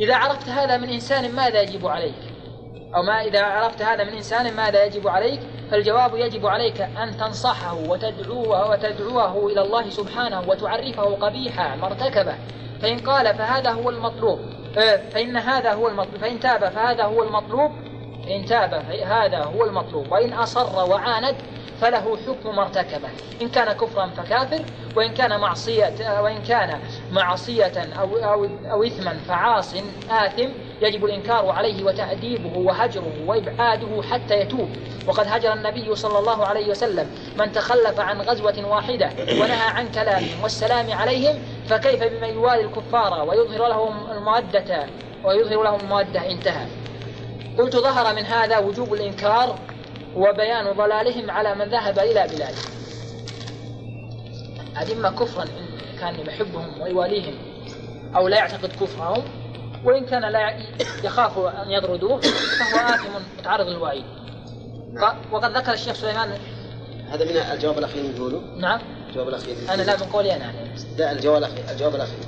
إذا 0.00 0.14
عرفت 0.14 0.48
هذا 0.48 0.76
من 0.76 0.88
إنسان 0.88 1.34
ماذا 1.34 1.62
يجب 1.62 1.86
عليك؟ 1.86 2.14
أو 2.94 3.02
ما 3.02 3.22
إذا 3.22 3.42
عرفت 3.42 3.82
هذا 3.82 4.04
من 4.04 4.12
إنسان 4.12 4.56
ماذا 4.56 4.84
يجب 4.84 5.08
عليك؟ 5.08 5.40
فالجواب 5.70 6.16
يجب 6.16 6.46
عليك 6.46 6.80
أن 6.80 7.16
تنصحه 7.16 7.74
وتدعوه 7.74 8.70
وتدعوه 8.70 9.52
إلى 9.52 9.60
الله 9.60 9.90
سبحانه 9.90 10.40
وتعرفه 10.48 11.02
قبيح 11.02 11.60
ما 11.60 11.86
ارتكبه 11.86 12.34
فإن 12.82 12.98
قال 12.98 13.34
فهذا 13.34 13.70
هو 13.70 13.90
المطلوب 13.90 14.40
آه، 14.78 14.96
فإن 15.10 15.36
هذا 15.36 15.72
هو 15.72 15.88
المطلوب 15.88 16.16
فإن 16.16 16.40
تاب 16.40 16.68
فهذا 16.68 17.04
هو 17.04 17.22
المطلوب 17.22 17.70
فإن 18.28 18.44
تاب 18.44 18.82
فهذا 18.88 19.38
هو 19.38 19.64
المطلوب. 19.64 20.12
وإن 20.12 20.32
أصر 20.32 20.90
وعاند 20.90 21.36
فله 21.80 22.18
حكم 22.26 22.56
ما 22.56 22.62
ارتكبه 22.62 23.08
إن 23.42 23.48
كان 23.48 23.72
كفرا 23.72 24.06
فكافر 24.06 24.62
وإن 24.96 25.14
كان 25.14 25.40
معصية 25.40 26.20
وإن 26.20 26.42
كان 26.42 26.80
معصية 27.12 27.72
أو 28.00 28.16
أو 28.16 28.48
أو 28.70 28.82
إثما 28.84 29.16
فعاص 29.28 29.74
آثم 30.10 30.48
يجب 30.82 31.04
الإنكار 31.04 31.50
عليه 31.50 31.84
وتأديبه 31.84 32.58
وهجره 32.58 33.12
وإبعاده 33.26 34.02
حتى 34.02 34.40
يتوب. 34.40 34.68
وقد 35.06 35.26
هجر 35.28 35.52
النبي 35.52 35.94
صلى 35.94 36.18
الله 36.18 36.46
عليه 36.46 36.70
وسلم 36.70 37.10
من 37.38 37.52
تخلف 37.52 38.00
عن 38.00 38.20
غزوة 38.20 38.66
واحدة 38.66 39.10
ونهى 39.18 39.68
عن 39.74 39.88
كلامهم 39.92 40.42
والسلام 40.42 40.92
عليهم 40.92 41.38
فكيف 41.68 42.04
بمن 42.04 42.28
يوالي 42.34 42.60
الكفار 42.64 43.28
ويظهر 43.28 43.68
لهم 43.68 44.10
المودة 44.10 44.86
ويظهر 45.24 45.62
لهم 45.62 45.80
المودة 45.80 46.30
انتهى. 46.30 46.66
قلت 47.58 47.76
ظهر 47.76 48.14
من 48.14 48.22
هذا 48.22 48.58
وجوب 48.58 48.94
الإنكار 48.94 49.58
وبيان 50.16 50.72
ضلالهم 50.76 51.30
على 51.30 51.54
من 51.54 51.68
ذهب 51.68 51.98
إلى 51.98 52.26
بلاده. 52.34 52.58
إما 54.92 55.10
كفرا 55.10 55.42
إن 55.42 55.98
كان 56.00 56.14
يحبهم 56.26 56.80
ويواليهم 56.80 57.34
أو 58.16 58.28
لا 58.28 58.36
يعتقد 58.36 58.72
كفرهم 58.80 59.24
وإن 59.84 60.06
كان 60.06 60.32
لا 60.32 60.58
يخاف 61.04 61.38
أن 61.38 61.70
يطردوه 61.70 62.20
فهو 62.20 62.94
آثم 62.94 63.10
متعرض 63.38 63.66
للوعيد. 63.66 64.04
وقد 65.32 65.56
ذكر 65.56 65.72
الشيخ 65.72 65.94
سليمان 65.94 66.38
هذا 67.10 67.24
من 67.24 67.36
الجواب 67.36 67.78
الأخير 67.78 68.02
من 68.02 68.18
قوله 68.18 68.40
نعم. 68.56 68.80
الجواب 69.08 69.28
الأخير 69.28 69.56
أنا 69.74 69.82
لا 69.82 69.96
من 69.96 70.02
قولي 70.02 70.36
أنا. 70.36 70.52
لا 70.98 71.12
الجواب 71.12 71.38
الأخير 71.38 71.64
الجواب 71.70 71.94
الأخير. 71.94 72.18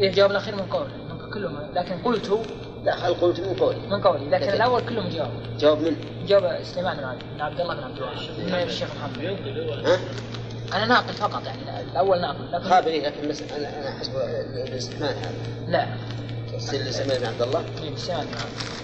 إيه 0.00 0.08
الجواب 0.08 0.30
الأخير 0.30 0.54
من 0.54 0.62
قول 0.62 0.86
من 0.86 1.30
كلهم 1.30 1.58
لكن 1.74 1.98
قلت 2.02 2.38
لا 2.84 2.96
خل 2.96 3.14
قلت 3.14 3.40
من 3.40 3.54
قولي 3.56 3.78
من 3.90 4.00
قولي 4.02 4.24
لكن 4.30 4.44
لكن- 4.46 4.52
الأول 4.54 4.80
كلهم 4.88 5.08
جواب. 5.08 5.30
جواب 5.58 5.78
من؟ 5.80 5.96
جواب 6.26 6.58
سليمان 6.62 6.96
بن 6.96 7.04
عبد- 7.04 7.22
بن 7.34 7.40
عبد 7.40 7.60
الله 7.60 7.74
بن 7.74 7.82
عبد 7.84 7.96
الوهاب. 7.96 8.16
من 8.38 8.54
الشيخ 8.54 8.88
محمد. 8.96 9.24
ها؟ 9.86 9.98
أنا 10.76 10.84
ناقل 10.86 11.12
فقط 11.12 11.46
يعني 11.46 11.80
الأول 11.92 12.20
ناقل 12.20 12.52
لكن 12.52 12.64
خابري 12.64 13.00
لكن 13.00 13.28
بس 13.28 13.42
أنا 13.42 13.68
أنا 13.88 13.98
حسب 13.98 14.12
الاستثناء 14.68 15.10
هذا. 15.12 15.32
لا. 15.68 15.86
تفسير 16.52 16.80
لسليمان 16.80 17.18
بن 17.20 17.26
عبد 17.26 17.42
الله. 17.42 17.64
إيه، 17.82 17.96
سليمان 17.96 18.26
بن 18.26 18.32
عبد 18.34 18.74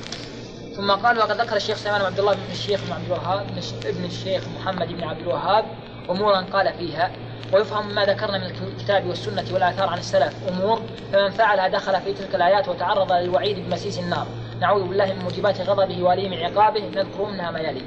ثم 0.77 0.91
قال 1.07 1.19
وقد 1.19 1.41
ذكر 1.41 1.57
الشيخ 1.57 1.77
سليمان 1.77 2.01
بن 2.01 2.07
عبد 2.07 2.19
الله 2.19 2.33
بن 2.35 2.41
الشيخ 2.53 2.81
بن 2.87 2.93
عبد 2.93 3.05
الوهاب 3.07 3.47
بن 3.85 4.05
الشيخ 4.05 4.43
محمد 4.61 4.89
بن 4.89 5.05
عبد 5.05 5.21
الوهاب 5.21 5.65
امورا 6.11 6.41
قال 6.53 6.73
فيها 6.79 7.11
ويفهم 7.53 7.95
ما 7.95 8.05
ذكرنا 8.05 8.39
من 8.39 8.45
الكتاب 8.45 9.07
والسنة 9.07 9.45
والآثار 9.53 9.89
عن 9.89 9.99
السلف. 9.99 10.35
أمور 10.49 10.81
فمن 11.13 11.31
فعلها 11.31 11.69
دخل 11.69 12.01
في 12.01 12.13
تلك 12.13 12.35
الآيات 12.35 12.69
وتعرض 12.69 13.13
للوعيد 13.13 13.59
بمسيس 13.59 13.99
النار. 13.99 14.27
نعوذ 14.61 14.89
بالله 14.89 15.13
من 15.13 15.19
موجبات 15.19 15.61
غضبه 15.61 16.03
وليه 16.03 16.29
من 16.29 16.39
عقابه 16.39 16.81
نذكر 16.81 17.25
منها 17.25 17.51
ما 17.51 17.61
يلي 17.61 17.83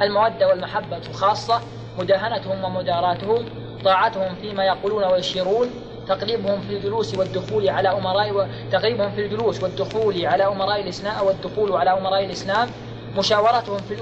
المودة 0.00 0.48
والمحبة 0.48 1.00
خاصة 1.12 1.60
مداهنتهم 1.98 2.64
ومداراتهم 2.64 3.44
طاعتهم 3.84 4.34
فيما 4.34 4.64
يقولون 4.64 5.04
ويشيرون 5.04 5.70
تقليبهم 6.08 6.60
في 6.60 6.76
الجلوس 6.76 7.18
والدخول 7.18 7.68
على 7.68 7.88
أمراء 7.88 8.32
و... 8.32 8.46
تقليبهم 8.72 9.10
في 9.10 9.20
الجلوس 9.20 9.62
والدخول 9.62 10.26
على 10.26 10.46
أمراء 10.46 10.80
الاسلام 10.80 11.26
والدخول 11.26 11.72
على 11.72 11.92
أمراء 11.92 12.24
الإسلام 12.24 12.68
مشاورتهم 13.16 13.78
في 13.78 13.96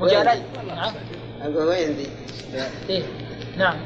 مجالد 0.00 0.42
نعم 0.66 0.92
وين 1.56 1.90
ذي؟ 1.90 2.06
إيه؟ 2.88 3.02
نعم. 3.56 3.76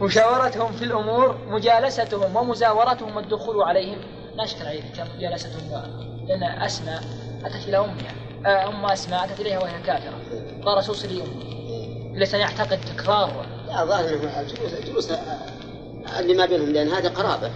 مشاورتهم 0.00 0.72
في 0.72 0.84
الأمور 0.84 1.38
مجالستهم 1.46 2.36
ومزاورتهم 2.36 3.16
والدخول 3.16 3.62
عليهم. 3.62 3.98
لا 4.34 4.44
اشكال 4.44 4.66
عليه 4.66 4.82
مجالستهم 5.16 5.72
و- 5.72 6.26
لأن 6.26 6.42
أسماء 6.42 7.02
أتت 7.44 7.68
إلى 7.68 7.76
امها 7.78 8.12
آه، 8.46 8.68
أم 8.68 8.84
أسماء 8.86 9.24
أتت 9.24 9.40
إليها 9.40 9.58
وهي 9.62 9.82
كافرة. 9.86 10.18
قال 10.64 10.78
رسول 10.78 10.96
صلى 10.96 11.22
ليس 12.12 12.34
يعتقد 12.34 12.80
تكرار. 12.80 13.46
لا 13.68 13.84
ظاهر 13.84 14.08
أنه 14.14 14.40
الجلوس 14.40 14.74
الجلوس 14.74 15.12
اللي 16.18 16.34
ما 16.34 16.46
بينهم 16.46 16.72
لأن 16.72 16.88
هذه 16.88 17.08
قرابة. 17.08 17.50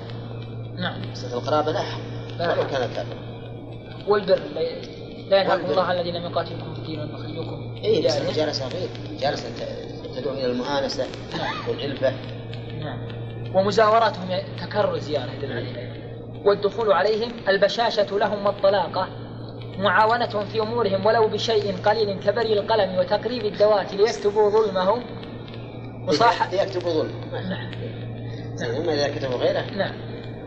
نعم. 0.78 1.14
صفه 1.14 1.34
القرابة 1.38 1.72
لا 1.72 2.52
ولو. 2.52 2.66
كان 2.70 2.90
كافر 2.94 3.16
والبر 4.08 4.40
لا- 5.28 5.40
ينهاكم. 5.42 5.64
الله 5.70 5.92
الذين 5.92 6.14
لم 6.14 6.30
يقاتلوكم 6.30 6.74
في 6.74 6.80
الدين 6.80 7.00
ولم 7.00 7.10
يخرجوكم 7.14 7.74
اي 7.84 8.02
بس 8.02 8.12
ديارهم. 8.12 8.26
المجالسه 8.26 8.68
غير 8.68 8.88
المجالسه 9.10 9.48
ت- 10.16 10.18
تدعو 10.20 10.34
إلى 10.34 10.46
المؤانسة 10.46 11.06
نعم. 11.38 11.68
والالفه 11.68 12.12
نعم. 12.80 12.98
ومزاورتهم 13.54 14.28
تكرر 14.60 14.98
زيارة 14.98 15.30
يدل 15.32 15.52
عليه 15.52 15.96
والدخول 16.44 16.92
عليهم 16.92 17.32
البشاشة 17.48 18.06
لهم 18.18 18.46
والطلاقة. 18.46 19.08
معاونتهم 19.78 20.44
في 20.44 20.60
أمورهم 20.60 21.06
ولو 21.06 21.28
بشيء 21.28 21.76
قليل 21.76 22.18
كبري 22.20 22.52
القلم 22.52 22.98
وتقريب 22.98 23.44
الدوات 23.44 23.94
ليكتبوا 23.94 24.50
ظلمهم. 24.50 25.02
مصاحب 26.08 26.52
يكتب 26.52 26.80
ظلم. 26.80 27.12
نعم. 27.32 27.70
اما 28.82 28.94
إذا 28.94 29.08
كتبوا 29.18 29.36
غيره. 29.36 29.64
نعم. 29.76 29.92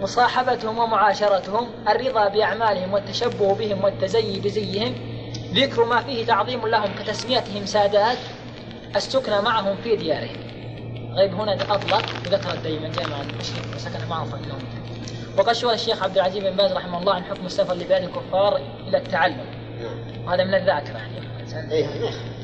مصاحبتهم 0.01 0.77
ومعاشرتهم 0.79 1.67
الرضا 1.87 2.27
بأعمالهم 2.27 2.93
والتشبه 2.93 3.55
بهم 3.55 3.83
والتزيي 3.83 4.39
بزيهم 4.39 4.95
ذكر 5.53 5.85
ما 5.85 6.01
فيه 6.01 6.25
تعظيم 6.25 6.67
لهم 6.67 6.95
كتسميتهم 6.99 7.65
سادات. 7.65 8.17
السكنى 8.95 9.41
معهم 9.41 9.75
في 9.83 9.95
ديارهم 9.95 10.49
غيب 11.13 11.33
هنا 11.33 11.53
أطلق 11.53 12.05
وذكر 12.25 12.53
الدين 12.53 12.81
من 12.81 12.91
جاء 12.91 13.09
مع 13.09 13.21
المشرك 13.21 13.75
وسكن 13.75 14.07
معه 14.09 14.25
فإنه 14.25 14.59
وقد 15.37 15.53
شغل 15.53 15.73
الشيخ 15.73 16.03
عبد 16.03 16.17
العزيز 16.17 16.43
بن 16.43 16.55
باز 16.55 16.71
رحمه 16.71 16.99
الله 16.99 17.13
عن 17.13 17.23
حكم 17.23 17.45
السفر 17.45 17.73
لبلاد 17.73 18.03
الكفار 18.03 18.61
إلى 18.87 18.97
التعلم. 18.97 19.45
وهذا 20.25 20.43
من 20.43 20.53
الذاكرة 20.53 20.97
يعني. 20.97 21.19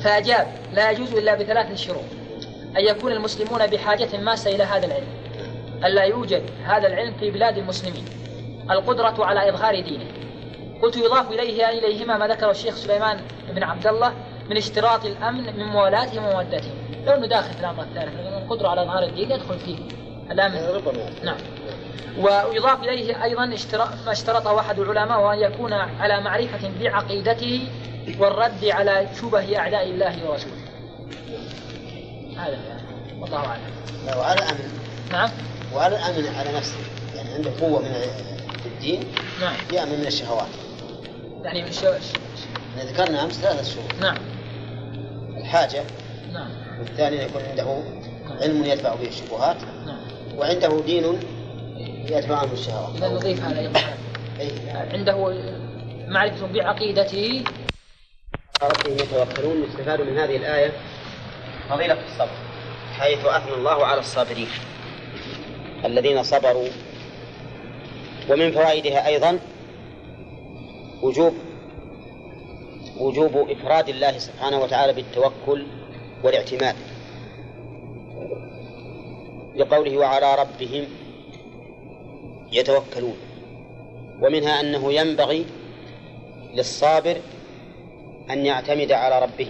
فأجاب 0.04 0.48
لا 0.74 0.91
يجوز 0.91 1.14
إلا 1.14 1.36
بثلاث 1.36 1.82
شروط. 1.82 2.04
أن 2.78 2.86
يكون 2.86 3.12
المسلمون 3.12 3.68
بحاجة 3.68 4.18
ماسة 4.18 4.56
إلى 4.56 4.64
هذا 4.64 4.86
العلم. 4.86 5.08
ألا 5.86 6.04
يوجد 6.04 6.43
هذا 6.66 6.88
العلم 6.88 7.14
في 7.20 7.32
بلاد 7.32 7.58
المسلمين. 7.58 8.06
القدرة 8.72 9.26
على 9.26 9.50
إظهار 9.50 9.80
دينه. 9.82 10.06
قلت 10.82 10.98
يضاف 10.98 11.32
إليه 11.32 11.70
إليهما 11.70 12.18
ما 12.18 12.28
ذكره 12.28 12.52
الشيخ 12.52 12.76
سليمان 12.76 13.20
بن 13.50 13.64
عبد 13.64 13.88
الله 13.88 14.14
من 14.50 14.58
اشتراط 14.58 15.06
الأمن 15.06 15.58
من 15.58 15.66
موالاتهم 15.66 16.26
ومودتهم 16.26 16.74
لو 17.06 17.14
أنه 17.14 17.28
داخل 17.28 17.54
في 17.54 17.60
الأمر 17.60 17.84
الثالث 17.84 18.16
لأن 18.16 18.43
القدرة 18.43 18.68
على 18.68 18.84
إظهار 18.84 19.04
الدين 19.04 19.32
يدخل 19.32 19.60
فيه. 19.60 19.78
الأمن. 20.32 20.58
ربما 20.58 21.10
نعم. 21.24 21.38
ويضاف 22.18 22.84
إليه 22.84 23.24
أيضا 23.24 23.46
ما 24.06 24.12
اشترطه 24.12 24.60
أحد 24.60 24.80
العلماء 24.80 25.22
وأن 25.22 25.39
يكون 25.39 25.74
على 25.74 26.22
معرفة 26.22 26.72
بعقيدته 26.80 27.68
والرد 28.20 28.66
على 28.66 29.08
شبه 29.22 29.58
أعداء 29.58 29.84
الله 29.84 30.30
ورسوله. 30.30 30.54
هذا 32.38 32.58
يعني. 32.68 33.22
والله 33.22 33.38
أعلم. 33.38 33.62
وعلى 34.18 34.39
الأمن. 34.39 34.80
نعم. 35.12 35.30
وعلى 35.74 35.96
الأمن 35.96 36.36
على 36.36 36.58
نفسه. 36.58 36.78
يعني 37.16 37.34
عنده 37.34 37.52
قوة 37.62 37.80
من 37.82 37.96
الدين 38.66 39.04
نعم. 39.41 39.56
يأمن 39.74 40.00
من 40.00 40.08
الشهوات. 40.08 40.48
يعني 41.43 41.64
من. 41.64 41.72
إحنا 42.78 42.91
ذكرنا 42.91 43.24
أمس 43.24 43.34
ثلاثة 43.34 43.64
شروط 43.64 44.02
نعم. 44.02 44.34
الحاجة 45.46 45.84
نعم. 46.34 46.52
والثاني 46.80 47.16
يكون 47.16 47.41
عنده 47.50 47.84
علم 48.41 48.66
يدفع 48.66 48.96
به 48.96 49.08
الشبهات 49.08 49.58
نعم. 49.86 50.00
وعنده 50.38 50.82
دين 50.86 51.20
يدفع 52.10 52.38
عنه 52.38 52.54
الشهوات 52.54 52.96
إذا 52.96 53.08
نضيف 53.08 53.43
هذا 53.43 53.60
أيضا. 53.60 53.80
أي 54.39 54.52
عنده 54.70 55.34
معرفة 56.08 56.48
بعقيدته. 56.48 57.43
ربهم 58.64 58.93
يتوكلون 58.93 59.64
يستفاد 59.64 60.02
من 60.02 60.18
هذه 60.18 60.36
الآية. 60.36 60.72
فضيلة 61.70 61.98
الصبر 62.06 62.38
حيث 62.93 63.26
أثنى 63.26 63.54
الله 63.54 63.86
على 63.86 64.00
الصابرين 64.00 64.48
الذين 65.86 66.24
صبروا 66.24 66.68
ومن 68.30 68.52
فوائدها 68.52 69.08
أيضا 69.08 69.39
وجوب 71.02 71.34
وجوب 73.00 73.50
إفراد 73.50 73.89
الله 73.89 74.18
سبحانه 74.18 74.60
وتعالى 74.62 74.93
بالتوكل 74.93 75.66
والاعتماد. 76.24 76.76
لقوله 79.56 79.98
وعلى 79.98 80.36
ربهم 80.36 80.86
يتوكلون. 82.52 83.18
ومنها 84.22 84.62
أنه 84.62 84.93
ينبغي 84.93 85.46
للصابر 86.54 87.18
أن 88.30 88.46
يعتمد 88.46 88.91
على 88.91 89.22
ربه 89.22 89.48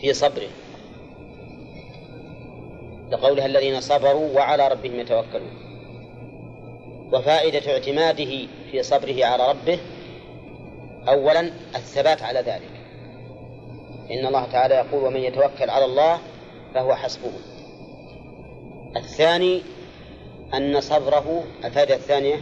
في 0.00 0.12
صبره. 0.12 0.48
لقولها 3.10 3.46
الذين 3.46 3.80
صبروا 3.80 4.34
وعلى 4.34 4.68
ربهم 4.68 5.00
يتوكلون. 5.00 5.62
وفائدة 7.12 7.72
اعتماده 7.72 8.46
في 8.70 8.82
صبره 8.82 9.24
على 9.24 9.50
ربه 9.50 9.78
أولا 11.08 11.40
الثبات 11.74 12.22
على 12.22 12.38
ذلك. 12.38 12.70
إن 14.10 14.26
الله 14.26 14.46
تعالى 14.52 14.74
يقول 14.74 15.04
ومن 15.04 15.20
يتوكل 15.20 15.70
على 15.70 15.84
الله 15.84 16.18
فهو 16.74 16.94
حسبه. 16.94 17.32
الثاني 18.96 19.62
أن 20.54 20.80
صبره 20.80 21.44
الفائدة 21.64 21.94
الثانية 21.94 22.36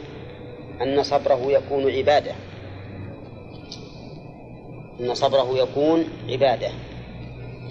أن 0.82 1.02
صبره 1.02 1.52
يكون 1.52 1.90
عبادة. 1.90 2.32
أن 5.00 5.14
صبره 5.14 5.58
يكون 5.58 6.04
عبادة. 6.28 6.70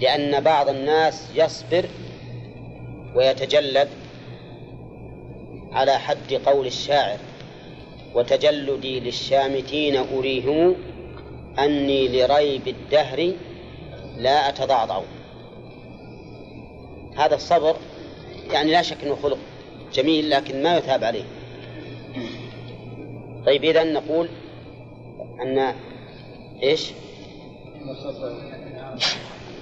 لأن 0.00 0.40
بعض 0.40 0.68
الناس 0.68 1.30
يصبر 1.34 1.84
ويتجلد 3.14 3.88
على 5.72 5.98
حد 5.98 6.32
قول 6.32 6.66
الشاعر. 6.66 7.18
وتجلدي 8.14 9.00
للشامتين 9.00 9.96
أريهم 9.96 10.76
أني 11.58 12.08
لريب 12.08 12.68
الدهر 12.68 13.32
لا 14.16 14.48
أتضعضع. 14.48 15.02
هذا 17.16 17.34
الصبر 17.34 17.76
يعني 18.52 18.70
لا 18.70 18.82
شك 18.82 19.04
أنه 19.04 19.16
خلق 19.22 19.38
جميل 19.92 20.30
لكن 20.30 20.62
ما 20.62 20.76
يثاب 20.76 21.04
عليه. 21.04 21.24
طيب 23.46 23.64
إذا 23.64 23.84
نقول 23.84 24.28
أن 25.42 25.74
إيش؟ 26.62 26.92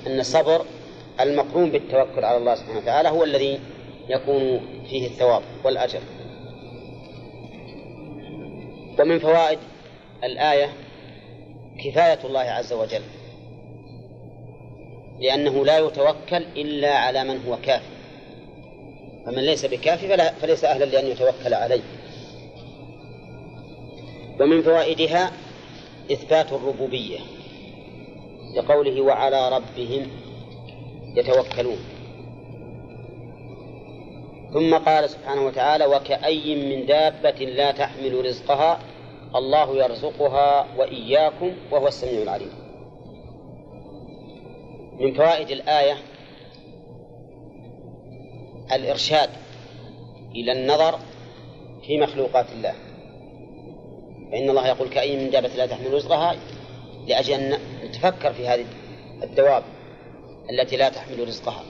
أن 0.07 0.20
الصبر 0.20 0.64
المقرون 1.20 1.70
بالتوكل 1.70 2.24
على 2.24 2.36
الله 2.36 2.55
سبحانه 2.55 2.78
وتعالى 2.78 3.09
هو 3.09 3.24
الذي 3.24 3.61
يكون 4.09 4.61
فيه 4.90 5.07
الثواب 5.07 5.42
والأجر. 5.64 6.01
ومن 8.99 9.18
فوائد 9.18 9.59
الآية 10.24 10.72
كفاية 11.84 12.18
الله 12.24 12.40
عز 12.40 12.72
وجل 12.72 13.03
لأنه 15.20 15.64
لا 15.64 15.78
يتوكل 15.78 16.44
إلا 16.57 16.99
على 16.99 17.24
من 17.24 17.40
هو 17.46 17.57
كافي 17.57 17.99
فمن 19.26 19.42
ليس 19.42 19.66
بكافي 19.66 20.09
فلا 20.09 20.32
فليس 20.32 20.64
أهلا 20.64 20.84
لأن 20.84 21.07
يتوكل 21.07 21.55
عليه. 21.55 21.82
ومن 24.40 24.62
فوائدها 24.62 25.32
إثبات 26.12 26.53
الربوبية 26.53 27.18
لقوله 28.57 29.01
وعلى 29.01 29.49
ربهم 29.49 30.07
يتوكلون. 31.16 31.78
ثم 34.53 34.74
قال 34.74 35.11
سبحانه 35.11 35.46
وتعالى 35.46 35.86
وكأي 35.86 36.76
من 36.76 36.86
دابة 36.86 37.44
لا 37.44 37.70
تحمل 37.70 38.24
رزقها 38.24 38.78
الله 39.37 39.76
يرزقها 39.76 40.66
وإياكم 40.79 41.53
وهو 41.70 41.89
السميع 41.89 42.22
العليم. 42.22 42.53
من 45.01 45.14
فوائد 45.14 45.51
الآية 45.51 45.97
الإرشاد 48.72 49.31
إلى 50.35 50.53
النظر 50.53 50.99
في 51.87 51.99
مخلوقات 51.99 52.53
الله. 52.53 52.74
فإن 54.33 54.51
الله 54.51 54.68
يقول 54.68 54.89
كأي 54.89 55.16
من 55.16 55.31
دابة 55.31 55.49
لا 55.49 55.66
تحمل 55.66 55.93
رزقها 55.93 56.37
لأجل 57.07 57.35
أن 57.35 57.59
نتفكر 57.85 58.33
في 58.33 58.49
هذه 58.49 58.66
الدواب 59.22 59.62
التي 60.51 60.76
لا 60.76 60.89
تحمل 60.89 61.29
رزقها. 61.29 61.64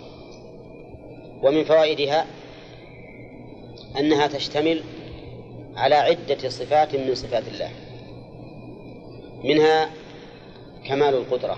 ومن 1.43 1.65
فوائدها 1.65 2.27
أنها 3.99 4.27
تشتمل 4.27 4.83
على 5.79 5.95
عدة 5.95 6.49
صفات 6.49 6.97
من 6.97 7.15
صفات 7.15 7.49
الله. 7.49 7.71
منها 9.45 9.91
كمال 10.89 11.15
القدرة 11.15 11.57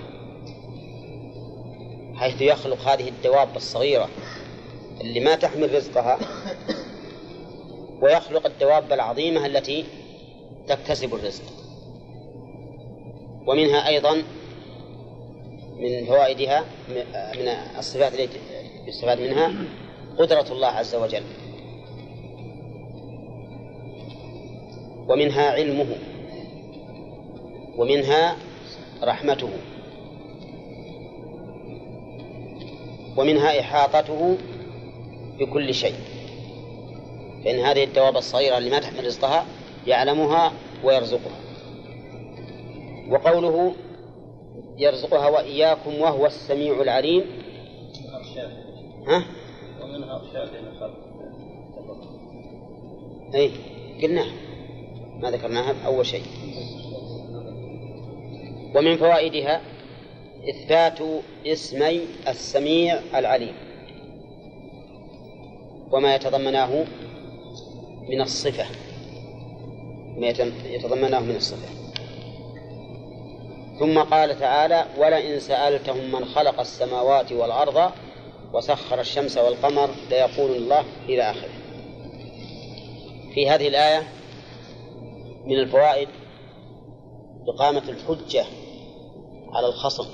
حيث 2.15 2.43
يخلق 2.43 2.89
هذه 2.89 3.09
الدواب 3.09 3.57
الصغيرة 3.57 4.09
اللي 5.01 5.21
ما 5.21 5.35
تحمل 5.35 5.75
رزقها 5.75 6.19
ويخلق 8.03 8.47
الدواب 8.47 8.93
العظيمة 8.93 9.47
التي 9.47 9.85
تكتسب 10.69 11.15
الرزق. 11.15 11.45
ومنها 13.47 13.89
أيضا 13.89 14.23
من 15.77 16.07
فوائدها 16.07 16.65
من 17.39 17.49
الصفات 17.79 18.15
التي 18.15 18.39
يستفاد 18.87 19.21
منها 19.21 19.53
قدرة 20.19 20.47
الله 20.53 20.69
عز 20.69 20.95
وجل. 20.95 21.23
ومنها 25.11 25.51
علمه 25.51 25.97
ومنها 27.77 28.37
رحمته 29.03 29.49
ومنها 33.17 33.61
إحاطته 33.61 34.37
بكل 35.39 35.75
شيء. 35.75 35.95
فإن 37.45 37.59
هذه 37.59 37.85
الدواب 37.85 38.17
الصغيرة 38.17 38.59
اللي 38.59 38.71
ما 38.71 38.79
تحمل 38.79 39.07
رزقها 39.07 39.47
يعلمها 39.87 40.53
ويرزقها. 40.85 41.41
وقوله 43.11 43.75
يرزقها 44.79 45.29
وإياكم 45.29 46.01
وهو 46.01 46.27
السميع 46.27 46.81
العليم. 46.83 47.25
ها؟ 49.07 49.25
ومنها 49.83 50.17
أرشاد 50.17 50.51
خلق 50.81 50.97
أي 53.35 53.51
قلناها 54.03 54.50
ما 55.23 55.31
ذكرناها 55.31 55.75
أول 55.87 56.07
شيء. 56.07 56.25
ومن 58.75 58.97
فوائدها 58.97 59.61
إثبات 60.51 60.99
اسمي 61.47 62.01
السميع 62.29 63.01
العليم. 63.15 63.55
وما 65.93 66.15
يتضمناه 66.15 66.85
من 68.09 68.21
الصفة. 68.21 68.67
ما 70.17 70.27
يتضمناه 70.65 71.21
من 71.21 71.37
الصفة. 71.37 71.69
ثم 73.79 73.99
قال 73.99 74.39
تعالى 74.41 74.85
ولئن 74.99 75.41
سألتهم 75.41 76.13
من 76.13 76.25
خلق 76.25 76.61
السماوات 76.61 77.33
والأرض 77.33 77.93
وسخر 78.53 79.01
الشمس 79.01 79.39
والقمر 79.39 79.91
ليقول 80.11 80.51
الله 80.51 80.85
إلى 81.09 81.31
آخره. 81.31 81.51
في 83.35 83.51
هذه 83.51 83.69
الآية 83.69 84.20
من 85.47 85.59
الفوائد 85.59 86.09
إقامة 87.49 87.83
الحجة 87.89 88.45
على 89.53 89.67
الخصم 89.67 90.07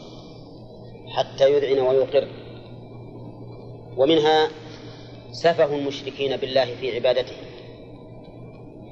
حتى 1.09 1.53
يذعن 1.53 1.87
ويقر 1.87 2.29
ومنها 3.97 4.49
سفه 5.33 5.77
المشركين 5.77 6.37
بالله 6.37 6.75
في 6.75 6.95
عبادته 6.95 7.37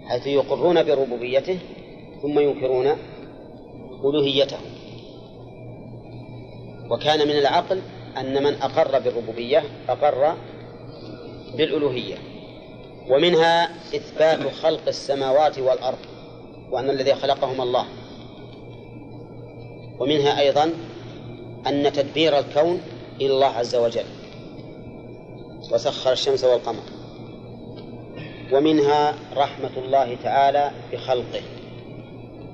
حيث 0.09 0.27
يقرون 0.27 0.83
بربوبيته 0.83 1.59
ثم 2.23 2.39
ينكرون 2.39 2.97
ألوهيته. 4.05 4.59
وكان 6.91 7.29
من 7.29 7.39
العقل 7.39 7.81
أن 8.17 8.43
من 8.43 8.55
أقر 8.55 8.99
بالربوبية 8.99 9.63
أقر 9.89 10.35
بالألوهية. 11.57 12.17
ومنها 13.11 13.65
إثبات 13.97 14.53
خلق 14.53 14.89
السماوات 14.89 15.59
والأرض. 15.59 15.99
وأن 16.75 16.91
الذي 16.91 17.15
خلقهما 17.15 17.63
الله. 17.63 17.87
ومنها 19.99 20.41
أيضا 20.41 20.73
أن 21.67 21.93
تدبير 21.93 22.39
الكون 22.39 22.81
إلى 23.21 23.35
الله 23.35 23.47
عز 23.47 23.75
وجل. 23.75 24.05
وسخر 25.73 26.13
الشمس 26.13 26.45
والقمر. 26.45 26.83
ومنها 28.53 29.15
رحمة 29.37 29.71
الله 29.77 30.17
تعالى 30.23 30.71
بخلقه 30.93 31.43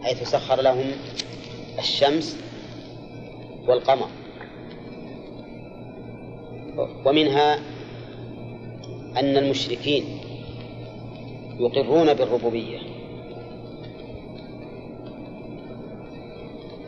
حيث 0.03 0.23
سخر 0.23 0.61
لهم 0.63 0.93
الشمس 1.79 2.37
والقمر. 3.69 4.09
ومنها 7.07 7.55
أن 9.17 9.37
المشركين 9.37 10.05
يقرون 11.61 12.15
بالربوبية. 12.15 13.00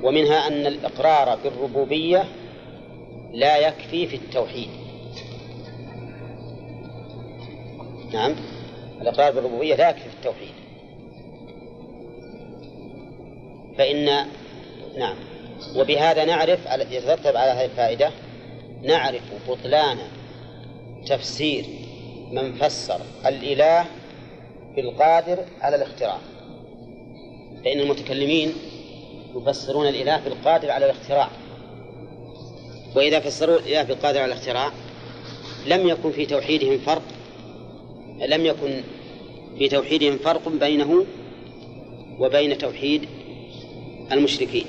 ومنها 0.03 0.47
أن 0.47 0.67
الإقرار 0.67 1.39
بالربوبية 1.45 2.25
لا 3.33 3.59
يكفي 3.59 4.07
في 4.07 4.17
التوحيد. 4.17 4.69
نعم. 8.13 8.35
الإقرار 9.01 9.33
بالربوبية 9.33 9.75
لا 9.75 9.91
يكفي 9.91 10.09
في 10.11 10.17
التوحيد. 10.17 10.55
فإن 13.79 14.27
نعم. 14.99 15.17
وبهذا 15.77 16.25
نعرف 16.25 16.61
يترتب 16.91 17.37
على 17.37 17.51
هذه 17.51 17.65
الفائدة 17.65 18.11
نعرف 18.83 19.23
بطلان 19.49 19.99
تفسير 21.07 21.65
من 22.31 22.53
فسر 22.53 23.01
الإله 23.27 23.85
بالقادر 24.77 25.39
على 25.61 25.77
الاختراع. 25.77 26.19
فإن 27.65 27.81
المتكلمين 27.81 28.53
يفسرون 29.37 29.87
الإله 29.87 30.21
بالقادر 30.25 30.71
على 30.71 30.85
الاختراع. 30.87 31.29
وإذا 32.97 33.21
فسروا 33.21 33.59
الإله 33.59 33.83
بالقادر 33.83 34.21
على 34.21 34.33
الاختراع 34.33 34.71
لم 35.67 35.89
يكن 35.89 36.13
في 36.13 36.27
توحيدهم 36.27 36.79
فرق 36.79 37.03
لم 38.29 38.47
يكن 38.47 38.83
في 39.59 39.69
توحيدهم 39.69 40.19
فرق 40.19 40.49
بينه 40.49 41.07
وبين 42.19 42.59
توحيد 42.59 43.09
المشركين. 44.13 44.65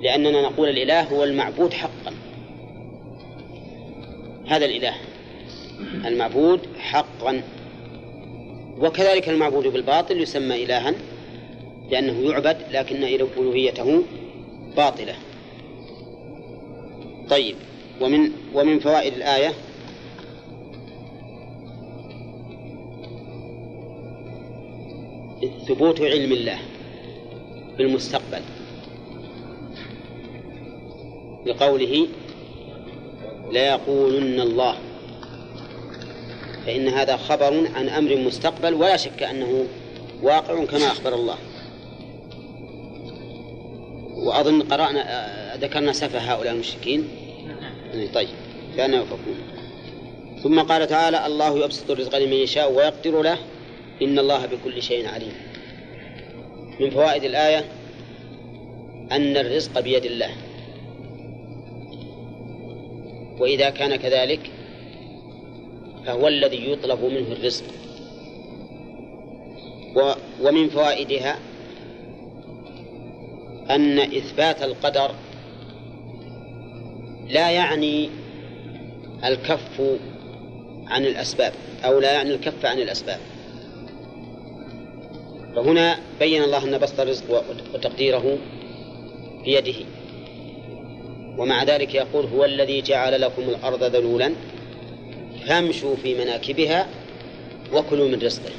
لأننا 0.00 0.42
نقول 0.42 0.68
الإله 0.68 1.02
هو 1.02 1.24
المعبود 1.24 1.72
حقا. 1.72 2.14
هذا 4.46 4.64
الإله 4.64 4.94
المعبود 6.04 6.60
حقا. 6.78 7.42
وكذلك 8.78 9.28
المعبود 9.28 9.66
بالباطل 9.66 10.20
يسمى 10.20 10.64
إلها. 10.64 10.94
لأنه 11.92 12.30
يعبد 12.30 12.56
لكن 12.70 13.04
ألوهيته 13.04 14.02
باطلة. 14.76 15.14
طيب 17.30 17.56
ومن 18.00 18.30
ومن 18.54 18.78
فوائد 18.78 19.14
الآية؟ 19.14 19.52
ثبوت 25.68 26.00
علم 26.00 26.32
الله 26.32 26.58
بالمستقبل. 27.78 28.42
لقوله 31.46 32.06
ليقولن 33.52 34.40
الله 34.40 34.76
فإن 36.66 36.88
هذا 36.88 37.16
خبر 37.16 37.66
عن 37.74 37.88
أمر 37.88 38.16
مستقبل 38.16 38.74
ولا 38.74 38.96
شك 38.96 39.22
أنه 39.22 39.66
واقع 40.22 40.64
كما 40.64 40.86
أخبر 40.86 41.14
الله. 41.14 41.36
وأظن 44.22 44.62
قرأنا 44.62 45.56
ذكرنا 45.56 45.92
سفه 45.92 46.18
هؤلاء 46.18 46.52
المشركين. 46.52 47.08
طيب 48.14 48.28
كان 48.76 48.94
يؤفكون 48.94 49.38
ثم 50.42 50.60
قال 50.60 50.86
تعالى 50.86 51.26
الله 51.26 51.64
يبسط 51.64 51.90
الرزق 51.90 52.18
لمن 52.18 52.32
يشاء 52.32 52.72
ويقدر 52.72 53.22
له. 53.22 53.38
إن 54.02 54.18
الله 54.18 54.46
بكل 54.46 54.82
شيء 54.82 55.08
عليم. 55.08 55.32
من 56.80 56.90
فوائد 56.90 57.24
الآية 57.24 57.64
أن 59.12 59.36
الرزق 59.36 59.80
بيد 59.80 60.04
الله. 60.04 60.30
وإذا 63.38 63.70
كان 63.70 63.96
كذلك 63.96 64.50
فهو 66.06 66.28
الذي 66.28 66.70
يطلب 66.70 67.04
منه 67.04 67.32
الرزق. 67.32 67.64
ومن 70.40 70.68
فوائدها 70.68 71.38
أن 73.70 73.98
إثبات 73.98 74.62
القدر 74.62 75.10
لا 77.28 77.50
يعني 77.50 78.08
الكف 79.24 79.80
عن 80.86 81.04
الأسباب 81.04 81.52
أو 81.84 82.00
لا 82.00 82.12
يعني 82.12 82.30
الكف 82.30 82.66
عن 82.66 82.78
الأسباب. 82.78 83.18
فهنا 85.56 85.98
بين 86.18 86.42
الله 86.42 86.64
أن 86.64 86.78
بسط 86.78 87.00
الرزق 87.00 87.44
وتقديره 87.74 88.38
بيده. 89.44 89.86
ومع 91.38 91.64
ذلك 91.64 91.94
يقول 91.94 92.26
هو 92.26 92.44
الذي 92.44 92.82
جعل 92.82 93.20
لكم 93.20 93.42
الأرض 93.42 93.84
ذلولا 93.84 94.32
فامشوا 95.46 95.96
في 95.96 96.14
مناكبها 96.14 96.86
وكلوا 97.72 98.08
من 98.08 98.18
رزقه. 98.22 98.52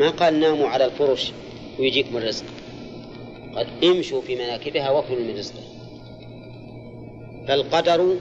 ما 0.00 0.10
قال 0.10 0.40
ناموا 0.40 0.68
على 0.68 0.84
الفرش 0.84 1.32
ويجيكم 1.78 2.16
الرزق. 2.16 2.44
قد 3.56 3.66
امشوا 3.84 4.20
في 4.20 4.34
مناكبها 4.34 4.90
وكلوا 4.90 5.20
من 5.20 5.38
رزقه 5.38 5.62
فالقدر 7.48 8.16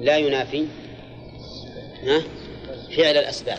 لا 0.00 0.16
ينافي 0.16 0.66
فعل 2.96 3.16
الأسباب 3.16 3.58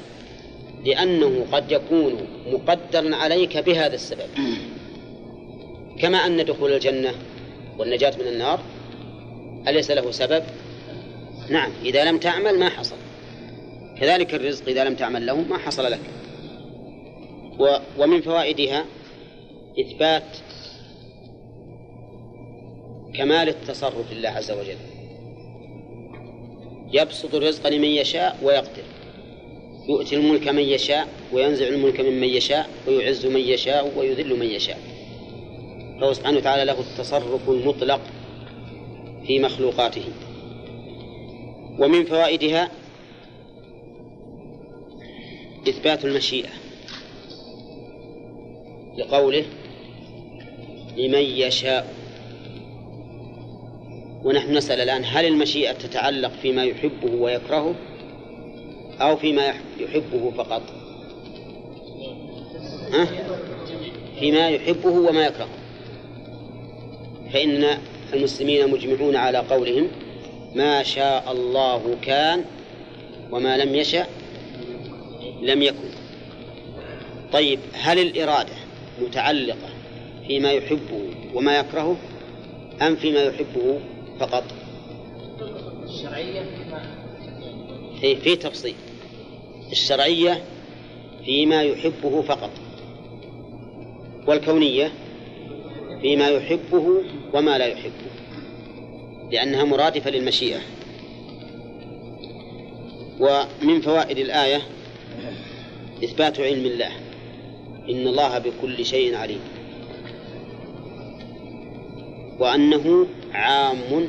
لأنه 0.86 1.46
قد 1.52 1.72
يكون 1.72 2.28
مقدرا 2.48 3.16
عليك 3.16 3.58
بهذا 3.58 3.96
السبب. 3.96 4.30
كما 6.00 6.18
أن 6.18 6.46
دخول 6.46 6.74
الجنة 6.74 7.14
والنجاة 7.78 8.14
من 8.20 8.28
النار 8.28 8.60
أليس 9.68 9.92
له 9.92 10.12
سبب؟ 10.12 10.44
نعم 11.50 11.72
إذا 11.86 12.06
لم 12.06 12.18
تعمل 12.18 12.60
ما 12.60 12.70
حصل. 12.70 12.96
كذلك 14.00 14.34
الرزق 14.34 14.70
إذا 14.70 14.84
لم 14.84 14.96
تعمل 14.96 15.26
له 15.26 15.42
ما 15.42 15.58
حصل 15.58 15.92
لك. 15.92 16.00
ومن 17.98 18.22
فوائدها 18.22 18.86
إثبات 19.80 20.24
كمال 23.14 23.50
التصرف 23.50 24.14
لله 24.14 24.30
عز 24.30 24.52
وجل. 24.52 24.78
يبسط 26.94 27.36
الرزق 27.36 27.68
لمن 27.68 27.88
يشاء 27.88 28.40
ويقدر. 28.44 28.84
يؤتي 29.90 30.16
الملك 30.16 30.48
من 30.48 30.64
يشاء 30.64 31.08
وينزع 31.34 31.68
الملك 31.68 32.00
ممن 32.00 32.28
يشاء 32.28 32.70
ويعز 32.88 33.26
من 33.26 33.42
يشاء 33.42 33.94
ويذل 33.98 34.40
من 34.40 34.46
يشاء. 34.46 34.80
فهو 36.02 36.14
سبحانه 36.14 36.38
وتعالى 36.38 36.66
له 36.66 36.80
التصرف 36.80 37.50
المطلق 37.50 38.02
في 39.28 39.40
مخلوقاته. 39.40 40.06
ومن 41.80 42.06
فوائدها 42.06 42.72
إثبات 45.70 46.06
المشيئة. 46.06 46.50
لقوله 48.98 49.46
لمن 50.98 51.22
يشاء. 51.22 52.03
ونحن 54.24 54.58
نسأل 54.58 54.82
الآن 54.82 55.04
هل 55.06 55.26
المشيئة 55.26 55.72
تتعلق 55.72 56.32
فيما 56.42 56.64
يحبه 56.64 57.12
ويكرهه 57.12 57.76
أو 59.02 59.18
فيما 59.18 59.54
يحبه 59.80 60.32
فقط؟ 60.38 60.62
ها؟ 62.94 63.08
فيما 64.20 64.50
يحبه 64.50 64.90
وما 64.90 65.26
يكرهه. 65.26 65.58
فإن 67.34 67.78
المسلمين 68.14 68.70
مجمعون 68.70 69.16
على 69.16 69.38
قولهم 69.38 69.88
ما 70.56 70.84
شاء 70.84 71.32
الله 71.32 71.96
كان 72.02 72.46
وما 73.32 73.58
لم 73.58 73.76
يشأ 73.76 74.06
لم 75.42 75.62
يكن. 75.62 75.90
طيب 77.34 77.60
هل 77.74 78.00
الإرادة 78.00 78.54
متعلقة 79.02 79.70
فيما 80.28 80.52
يحبه 80.52 81.10
وما 81.34 81.58
يكرهه 81.58 81.98
أم 82.82 82.96
فيما 82.96 83.24
يحبه 83.24 83.80
فقط. 84.20 84.44
الشرعية 85.84 86.42
في 88.02 88.16
في 88.16 88.36
تفصيل. 88.36 88.76
الشرعية 89.72 90.44
فيما 91.26 91.64
يحبه 91.64 92.22
فقط. 92.22 92.52
والكونية 94.28 94.92
فيما 96.02 96.30
يحبه 96.30 97.04
وما 97.34 97.58
لا 97.58 97.66
يحبه. 97.66 98.12
لأنها 99.32 99.64
مرادفة 99.64 100.10
للمشيئة. 100.10 100.60
ومن 103.20 103.82
فوائد 103.82 104.18
الآية 104.18 104.62
إثبات 106.04 106.40
علم 106.40 106.66
الله. 106.66 106.92
إن 107.90 108.08
الله 108.08 108.38
بكل 108.40 108.86
شيء 108.86 109.16
عليم. 109.16 109.42
وأنه 112.40 113.08
عام 113.34 114.08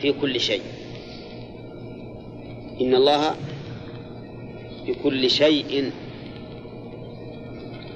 في 0.00 0.12
كل 0.12 0.40
شيء. 0.40 0.62
إن 2.80 2.94
الله 2.94 3.36
بكل 4.86 5.30
شيء 5.30 5.90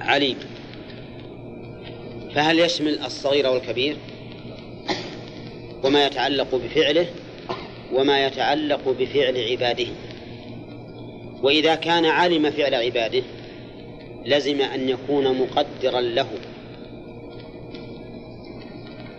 عليم. 0.00 0.36
فهل 2.34 2.58
يشمل 2.58 2.98
الصغير 2.98 3.46
والكبير؟ 3.46 3.96
وما 5.84 6.06
يتعلق 6.06 6.54
بفعله 6.54 7.06
وما 7.92 8.26
يتعلق 8.26 8.88
بفعل 8.88 9.36
عباده. 9.50 9.86
وإذا 11.42 11.74
كان 11.74 12.04
علم 12.04 12.50
فعل 12.50 12.74
عباده 12.74 13.22
لزم 14.26 14.60
أن 14.60 14.88
يكون 14.88 15.38
مقدرا 15.38 16.00
له. 16.00 16.28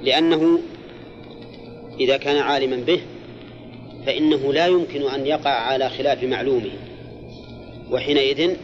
لأنه 0.02 0.60
إذا 2.02 2.18
كان 2.18 2.38
عالما 2.38 2.76
به 2.76 3.02
فإنه 4.06 4.54
لا 4.54 4.68
يمكن 4.68 5.02
أن 5.10 5.28
يقع 5.28 5.50
على 5.50 5.90
خلاف 5.90 6.24
معلومه. 6.24 6.72
وحينئذ 7.92 8.56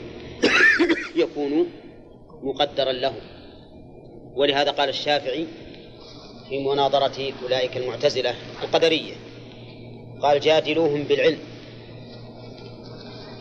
يكون 1.23 1.67
مقدرا 2.43 2.91
له. 2.91 3.13
ولهذا 4.35 4.71
قال 4.71 4.89
الشافعي 4.89 5.45
في 6.49 6.59
مناظرة 6.59 7.33
أولئك 7.43 7.77
المعتزلة 7.77 8.35
القدرية 8.63 9.13
قال 10.21 10.39
جادلوهم 10.39 11.03
بالعلم 11.03 11.39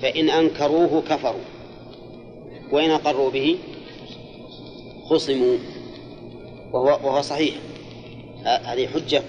فإن 0.03 0.31
أنكروه 0.31 1.03
كفروا 1.09 1.45
وإن 2.73 2.91
أقروا 2.91 3.31
به 3.31 3.59
خصموا. 5.05 5.57
وهو, 6.73 6.87
وهو 6.87 7.21
صحيح. 7.21 7.55
هذه 8.45 8.87
حجة 8.87 9.23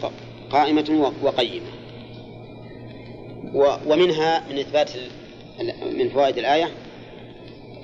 قائمة 0.51 1.13
وقيمة. 1.23 1.71
ومنها 3.87 4.43
من 4.49 4.57
إثبات 4.59 4.91
من 5.93 6.09
فوائد 6.09 6.37
الآية 6.37 6.69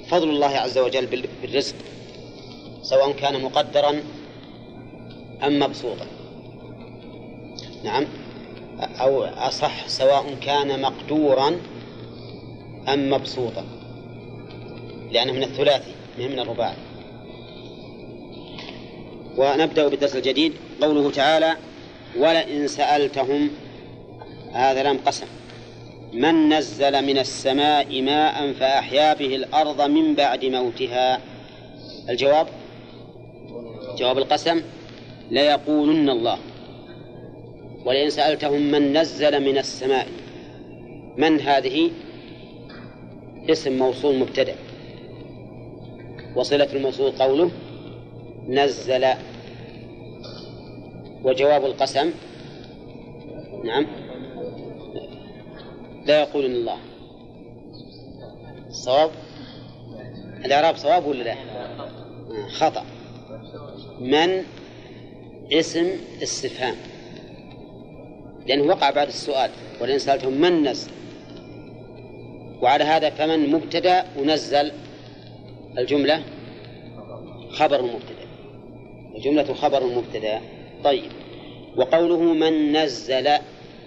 فضل 0.07 0.30
الله 0.30 0.47
عز 0.47 0.78
وجل 0.78 1.28
بالرزق 1.41 1.76
سواء 2.82 3.11
كان 3.11 3.41
مقدرا 3.41 4.03
أم 5.43 5.59
مبسوطا. 5.59 6.05
نعم. 7.84 8.05
أو 8.80 9.24
أصح 9.24 9.88
سواء 9.88 10.36
كان 10.41 10.82
مقدورا 10.82 11.59
أم 12.88 13.09
مبسوطا. 13.09 13.66
لأنه 15.11 15.34
من 15.34 15.43
الثلاثي 15.43 15.91
من 16.18 16.39
الرباعي. 16.39 16.76
ونبدأ 19.38 19.88
بالدرس 19.88 20.16
الجديد. 20.16 20.53
قوله 20.82 21.11
تعالى 21.11 21.57
ولئن 22.20 22.68
سألتهم 22.68 23.49
هذا 24.53 24.84
لم 24.84 24.99
قسم. 25.05 25.26
من 26.14 26.53
نزل 26.53 27.05
من 27.05 27.18
السماء 27.18 28.01
ماء 28.01 28.53
فأحيا 28.53 29.14
به 29.14 29.36
الأرض 29.36 29.82
من 29.82 30.16
بعد 30.16 30.45
موتها. 30.45 31.20
الجواب؟ 32.09 32.47
جواب 33.97 34.18
القسم 34.18 34.61
ليقولن 35.32 36.09
الله. 36.09 36.38
ولئن 37.86 38.09
سألتهم 38.09 38.61
من 38.61 38.97
نزل 38.97 39.43
من 39.43 39.57
السماء 39.57 40.07
من 41.18 41.41
هذه؟ 41.41 41.91
اسم 43.49 43.78
موصول 43.78 44.16
مبتدأ. 44.16 44.55
وصلة 46.36 46.68
الموصول 46.74 47.11
قوله 47.11 47.51
نزل 48.49 49.05
وجواب 51.24 51.65
القسم. 51.65 52.11
نعم. 53.63 53.86
لا 56.05 56.19
يقول 56.19 56.45
إن 56.45 56.51
الله. 56.51 56.78
صواب؟ 58.69 59.11
الإعراب 60.45 60.76
صواب 60.76 61.07
ولا 61.07 61.24
لا؟ 61.24 61.36
خطأ. 62.47 62.86
من 63.99 64.43
اسم 65.51 65.88
استفهام؟ 66.24 66.76
لأنه 68.47 68.63
وقع 68.63 68.89
بعد 68.89 69.07
السؤال 69.07 69.49
ولئن 69.82 69.99
سألتهم 69.99 70.41
من 70.41 70.63
نزل؟ 70.63 70.91
وعلى 72.61 72.84
هذا 72.84 73.09
فمن 73.09 73.51
مبتدأ 73.51 74.05
ونزل 74.19 74.71
الجملة؟ 75.78 76.24
خبر 77.51 77.82
مبتدأ. 77.82 78.28
الجملة 79.15 79.53
خبر 79.53 79.84
مبتدأ. 79.84 80.41
طيب. 80.84 81.11
وقوله 81.75 82.19
من 82.19 82.77
نزل 82.77 83.29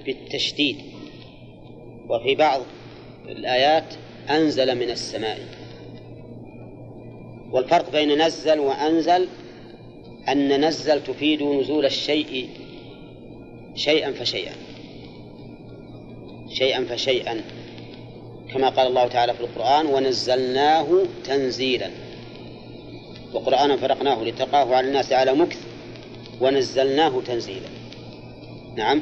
بالتشديد. 0.06 0.76
وفي 2.08 2.34
بعض 2.34 2.60
الآيات 3.28 3.94
أنزل 4.30 4.74
من 4.74 4.90
السماء. 4.90 5.38
والفرق 7.52 7.90
بين 7.92 8.22
نزل 8.22 8.58
وأنزل 8.58 9.28
أن 10.28 10.64
نزل 10.64 11.02
تفيد 11.02 11.42
نزول 11.42 11.86
الشيء 11.86 12.48
شيئا 13.74 14.12
فشيئا. 14.12 14.52
شيئا 16.48 16.84
فشيئا. 16.84 17.40
كما 18.52 18.68
قال 18.68 18.86
الله 18.86 19.08
تعالى 19.08 19.34
في 19.34 19.40
القرآن 19.40 19.86
ونزلناه 19.86 21.02
تنزيلا. 21.24 21.90
وقرآنا 23.34 23.76
فرقناه 23.76 24.24
لتقاه 24.24 24.74
على 24.74 24.88
الناس 24.88 25.12
على 25.12 25.32
مكث. 25.32 25.65
ونزلناه 26.40 27.20
تنزيلا. 27.26 27.68
نعم. 28.76 29.00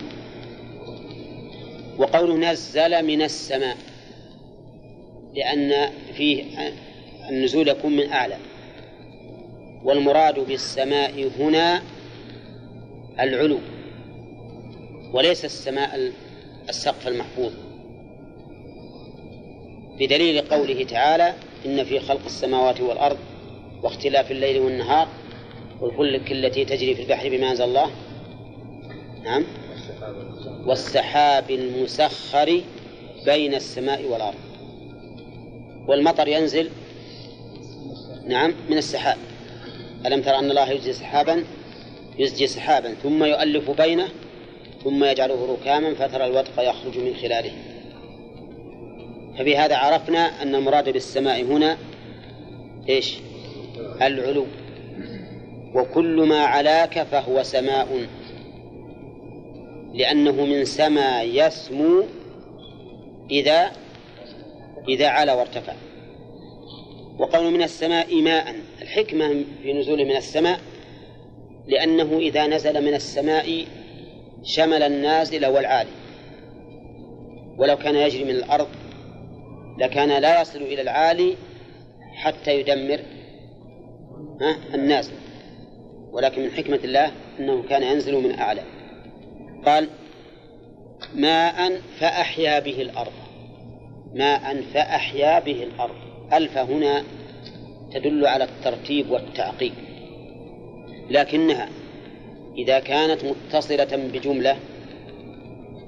وقوله 1.98 2.36
نزل 2.36 3.06
من 3.06 3.23
السماء 3.23 3.77
لأن 5.35 5.90
فيه 6.15 6.44
النزول 7.28 7.69
يكون 7.69 7.97
من 7.97 8.12
أعلى. 8.12 8.36
والمراد 9.85 10.40
بالسماء 10.40 11.31
هنا 11.39 11.82
العلو 13.20 13.59
وليس 15.12 15.44
السماء 15.44 16.12
السقف 16.69 17.09
المحفوظ. 17.09 17.52
بدليل 19.98 20.40
قوله 20.40 20.85
تعالى 20.85 21.35
إن 21.66 21.85
في 21.85 22.01
خلق 22.01 22.24
السماوات 22.27 22.81
والأرض 22.81 23.19
واختلاف 23.82 24.31
الليل 24.31 24.61
والنهار 24.61 25.09
والفلك 25.85 26.32
التي 26.32 26.65
تجري 26.65 26.94
في 26.94 27.02
البحر 27.02 27.28
بما 27.28 27.51
أنزل 27.51 27.65
الله. 27.65 27.90
نعم. 29.24 29.44
والسحاب 30.66 31.51
المسخر 31.51 32.61
بين 33.24 33.55
السماء 33.55 34.05
والأرض. 34.05 34.39
والمطر 35.89 36.28
ينزل. 36.28 36.70
نعم 38.27 38.55
من 38.70 38.78
السحاب. 38.78 39.16
ألم 40.06 40.23
ترى 40.23 40.39
أن 40.39 40.51
الله 40.51 40.70
يجزي 40.70 40.93
سحابا؟ 40.93 41.44
يزجي 42.19 42.47
سحابا 42.47 42.94
ثم 43.02 43.24
يؤلف 43.24 43.70
بينه 43.70 44.09
ثم 44.85 45.05
يجعله 45.05 45.56
ركاما 45.61 45.94
فترى 45.94 46.27
الودق 46.27 46.62
يخرج 46.62 46.98
من 46.98 47.15
خلاله. 47.15 47.52
فبهذا 49.39 49.77
عرفنا 49.77 50.43
أن 50.43 50.55
المراد 50.55 50.89
بالسماء 50.89 51.43
هنا 51.43 51.78
إيش؟ 52.89 53.15
العلو. 54.02 54.47
وكل 55.75 56.27
ما 56.29 56.39
علاك 56.39 57.03
فهو 57.03 57.43
سماء. 57.43 58.07
لأنه 59.95 60.45
من 60.45 60.65
سما 60.65 61.23
يسمو 61.23 62.05
إذا 63.31 63.71
إذا 64.89 65.09
علا 65.09 65.35
وارتفع. 65.35 65.75
وقول 67.19 67.53
من 67.53 67.63
السماء 67.63 68.23
ماء. 68.23 68.55
الحكمة 68.83 69.45
في 69.63 69.73
نزوله 69.73 70.05
من 70.05 70.17
السماء 70.17 70.61
لأنه 71.67 72.19
إذا 72.19 72.47
نزل 72.47 72.85
من 72.85 72.95
السماء 72.95 73.65
شمل 74.43 74.83
النازل 74.83 75.47
والعالي. 75.47 75.91
ولو 77.59 77.77
كان 77.77 77.97
يجري 77.97 78.25
من 78.25 78.31
الأرض 78.31 78.69
لكان 79.79 80.23
لا 80.23 80.41
يصل 80.41 80.63
إلى 80.63 80.83
العالي 80.83 81.35
حتى 82.15 82.61
يدمر 82.61 83.01
النازل. 84.75 85.24
ولكن 86.15 86.43
من 86.43 86.51
حكمة 86.51 86.81
الله 86.85 87.12
أنه 87.41 87.62
كان 87.62 87.82
ينزل 87.82 88.15
من 88.15 88.39
أعلى. 88.39 88.62
قال 89.66 89.89
ماء 91.15 91.81
فأحيا 91.99 92.59
به 92.59 92.82
الأرض. 92.82 93.12
ماء 94.15 94.62
فأحيا 94.74 95.39
به 95.39 95.62
الأرض. 95.62 95.95
ألف 96.32 96.59
هنا 96.59 97.05
تدل 97.93 98.27
على 98.27 98.45
الترتيب 98.45 99.11
والتعقيب 99.11 99.73
لكنها 101.11 101.69
إذا 102.59 102.78
كانت 102.78 103.24
متصلة 103.24 104.09
بجملة 104.12 104.57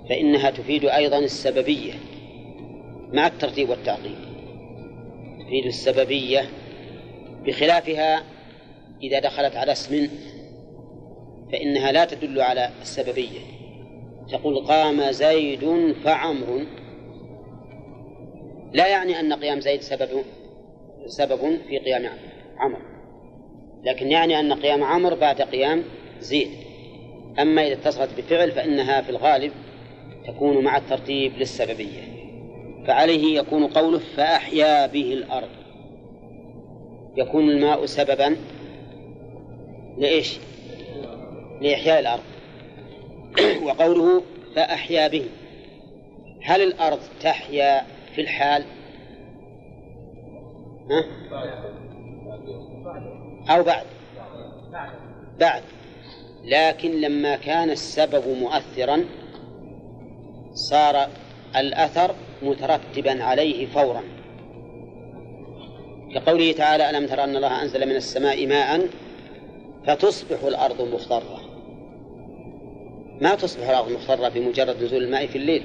فإنها 0.09 0.51
تفيد 0.51 0.85
أيضا 0.85 1.19
السببية 1.19 1.93
مع 3.12 3.27
الترتيب 3.27 3.69
والتعقيب 3.69 4.16
تفيد 5.47 5.66
السببية 5.66 6.48
بخلافها 7.47 8.23
إذا 9.02 9.18
دخلت 9.18 9.56
على 9.56 9.73
اسم 9.73 10.09
فإنها 11.52 11.93
لا 11.93 12.05
تدل 12.05 12.40
على 12.40 12.70
السببية. 12.82 13.40
تقول 14.31 14.66
قام 14.66 15.10
زيد 15.10 15.94
فعمر. 16.05 16.66
لا 18.73 18.86
يعني 18.86 19.20
أن 19.20 19.32
قيام 19.32 19.60
زيد 19.60 19.81
سبب 19.81 20.09
سبب 21.06 21.59
في 21.68 21.78
قيام 21.78 22.06
عمر. 22.56 22.78
لكن 23.85 24.10
يعني 24.10 24.40
أن 24.40 24.52
قيام 24.52 24.85
عمر 24.85 25.14
بعد 25.14 25.43
قيام 25.43 25.82
زيد. 26.20 26.48
أما 27.39 27.66
إذا 27.66 27.73
اتصلت 27.73 28.10
بفعل 28.18 28.52
فإنها 28.52 29.01
في 29.01 29.10
الغالب 29.10 29.52
تكون 30.27 30.64
مع 30.64 30.77
الترتيب 30.77 31.32
للسببية. 31.36 32.02
فعليه 32.86 33.39
يكون 33.39 33.66
قوله 33.66 33.98
فأحيا 33.98 34.86
به 34.86 35.12
الأرض. 35.12 35.48
يكون 37.16 37.51
الماء 37.51 37.86
سببا 37.86 38.36
لإيش؟ 39.98 40.39
لإحياء 41.60 42.01
الأرض. 42.01 42.23
وقوله 43.66 44.23
فأحيا 44.55 45.09
به. 45.09 45.27
هل 46.43 46.62
الأرض 46.62 46.98
تحيا 47.20 47.86
في 48.14 48.20
الحال؟ 48.20 48.64
ها؟ 50.90 51.05
أو 53.48 53.62
بعد؟ 53.62 53.86
بعد. 55.40 55.62
لكن 56.44 57.01
لما 57.01 57.36
كان 57.36 57.70
السبب 57.70 58.28
مؤثرا 58.28 59.05
صار 60.55 61.09
الأثر 61.56 62.14
مترتبا 62.43 63.24
عليه 63.24 63.66
فورا. 63.66 64.02
كقوله 66.14 66.52
تعالى 66.52 66.90
ألم 66.90 67.06
تر 67.06 67.24
أن 67.24 67.36
الله 67.36 67.62
أنزل 67.62 67.86
من 67.89 67.97
السماء 67.97 68.47
ماء 68.47 68.89
فتصبح 69.87 70.45
الأرض 70.45 70.83
مخضرة. 70.95 71.41
ما 73.21 73.35
تصبح 73.35 73.69
الأرض 73.69 73.93
مخضرة 73.93 74.29
بمجرد 74.29 74.83
نزول 74.83 75.03
الماء 75.03 75.27
في 75.27 75.39
الليل. 75.39 75.63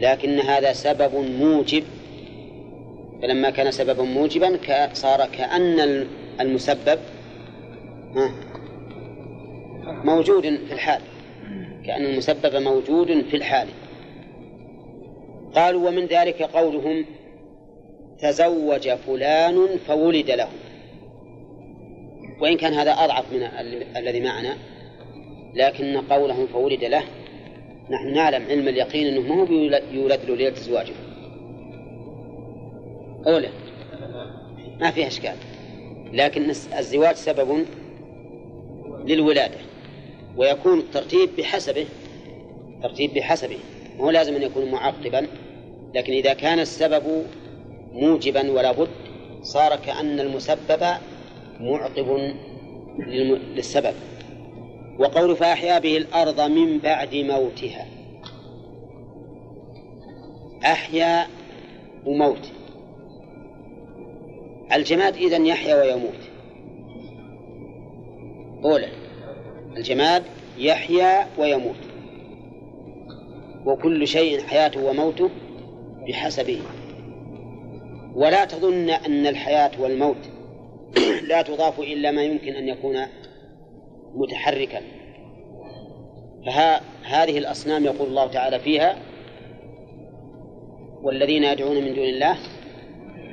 لكن 0.00 0.40
هذا 0.40 0.72
سبب 0.72 1.14
موجب. 1.14 1.84
فلما 3.22 3.50
كان 3.50 3.70
سببا 3.70 4.02
موجبا 4.02 4.58
صار 4.92 5.26
كأن 5.26 6.06
المسبب 6.40 6.98
موجود 10.04 10.42
في 10.42 10.72
الحال. 10.72 11.00
كأن 11.86 12.04
المسبب 12.04 12.56
موجود 12.56 13.24
في 13.30 13.36
الحال. 13.36 13.68
قالوا 15.54 15.88
ومن 15.88 16.06
ذلك 16.06 16.42
قولهم 16.42 17.04
تزوج 18.18 18.90
فلان 18.90 19.66
فولد 19.86 20.30
له. 20.30 20.48
وإن 22.40 22.56
كان 22.56 22.74
هذا 22.74 22.92
أضعف 22.92 23.32
من 23.32 23.42
الذي 23.96 24.20
معنا 24.20 24.56
لكن 25.54 25.96
قولهم 25.96 26.46
فولد 26.46 26.84
له. 26.84 27.02
نحن 27.90 28.14
نعلم 28.14 28.44
علم 28.48 28.68
اليقين 28.68 29.06
أنه 29.06 29.34
ما 29.34 29.42
هو 29.42 29.46
يولد 29.92 30.20
له 30.28 30.36
ليلة 30.36 30.54
زواجه 30.54 30.92
أولا 33.26 33.48
ما 34.80 34.90
فيها 34.90 35.06
إشكال. 35.06 35.34
لكن 36.12 36.50
الزواج 36.78 37.14
سبب 37.14 37.64
للولادة. 39.04 39.58
ويكون 40.36 40.78
الترتيب 40.78 41.28
بحسبه 41.38 41.86
ترتيب 42.82 43.14
بحسبه. 43.14 43.58
مو 43.98 44.10
لازم 44.10 44.34
أن 44.34 44.42
يكون 44.42 44.70
معقبا 44.70 45.26
لكن 45.94 46.12
إذا 46.12 46.32
كان 46.32 46.58
السبب 46.58 47.24
موجبا 47.92 48.50
ولا 48.50 48.72
بد 48.72 48.88
صار 49.42 49.76
كأن 49.76 50.20
المسبب 50.20 50.84
معقب 51.60 52.34
للسبب. 53.56 53.94
وقول 54.98 55.36
فأحيا 55.36 55.78
به 55.78 55.96
الأرض 55.96 56.40
من 56.40 56.78
بعد 56.78 57.14
موتها. 57.14 57.86
أحيا 60.64 61.26
وموت. 62.06 62.52
الجماد 64.72 65.16
إذن 65.16 65.46
يحيا 65.46 65.82
ويموت. 65.82 66.30
أولا 68.64 68.88
الجماد 69.76 70.22
يحيا 70.58 71.26
ويموت. 71.38 71.76
وكل 73.66 74.06
شيء 74.08 74.40
حياته 74.40 74.84
وموته 74.84 75.30
بحسبه. 76.08 76.60
ولا 78.14 78.44
تظن 78.44 78.90
أن 78.90 79.26
الحياة 79.26 79.70
والموت 79.80 80.37
لا 81.28 81.42
تضاف 81.42 81.80
إلا 81.80 82.10
ما 82.10 82.22
يمكن 82.22 82.52
أن 82.52 82.68
يكون 82.68 82.96
متحركا. 84.14 84.80
فهذه 86.46 87.38
الأصنام 87.38 87.84
يقول 87.84 88.08
الله 88.08 88.26
تعالى 88.26 88.58
فيها 88.58 88.96
والذين 91.02 91.44
يدعون 91.44 91.76
من 91.76 91.94
دون 91.94 92.04
الله 92.04 92.36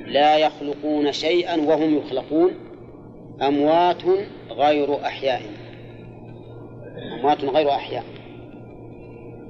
لا 0.05 0.37
يخلقون 0.37 1.11
شيئا 1.11 1.61
وهم 1.61 1.97
يخلقون 1.97 2.51
أموات 3.41 4.03
غير 4.49 5.05
أحياء. 5.05 5.41
أموات 7.19 7.45
غير 7.45 7.69
أحياء. 7.69 8.03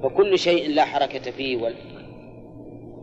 فكل 0.02 0.38
شيء 0.38 0.70
لا 0.70 0.84
حركة 0.84 1.30
فيه 1.30 1.74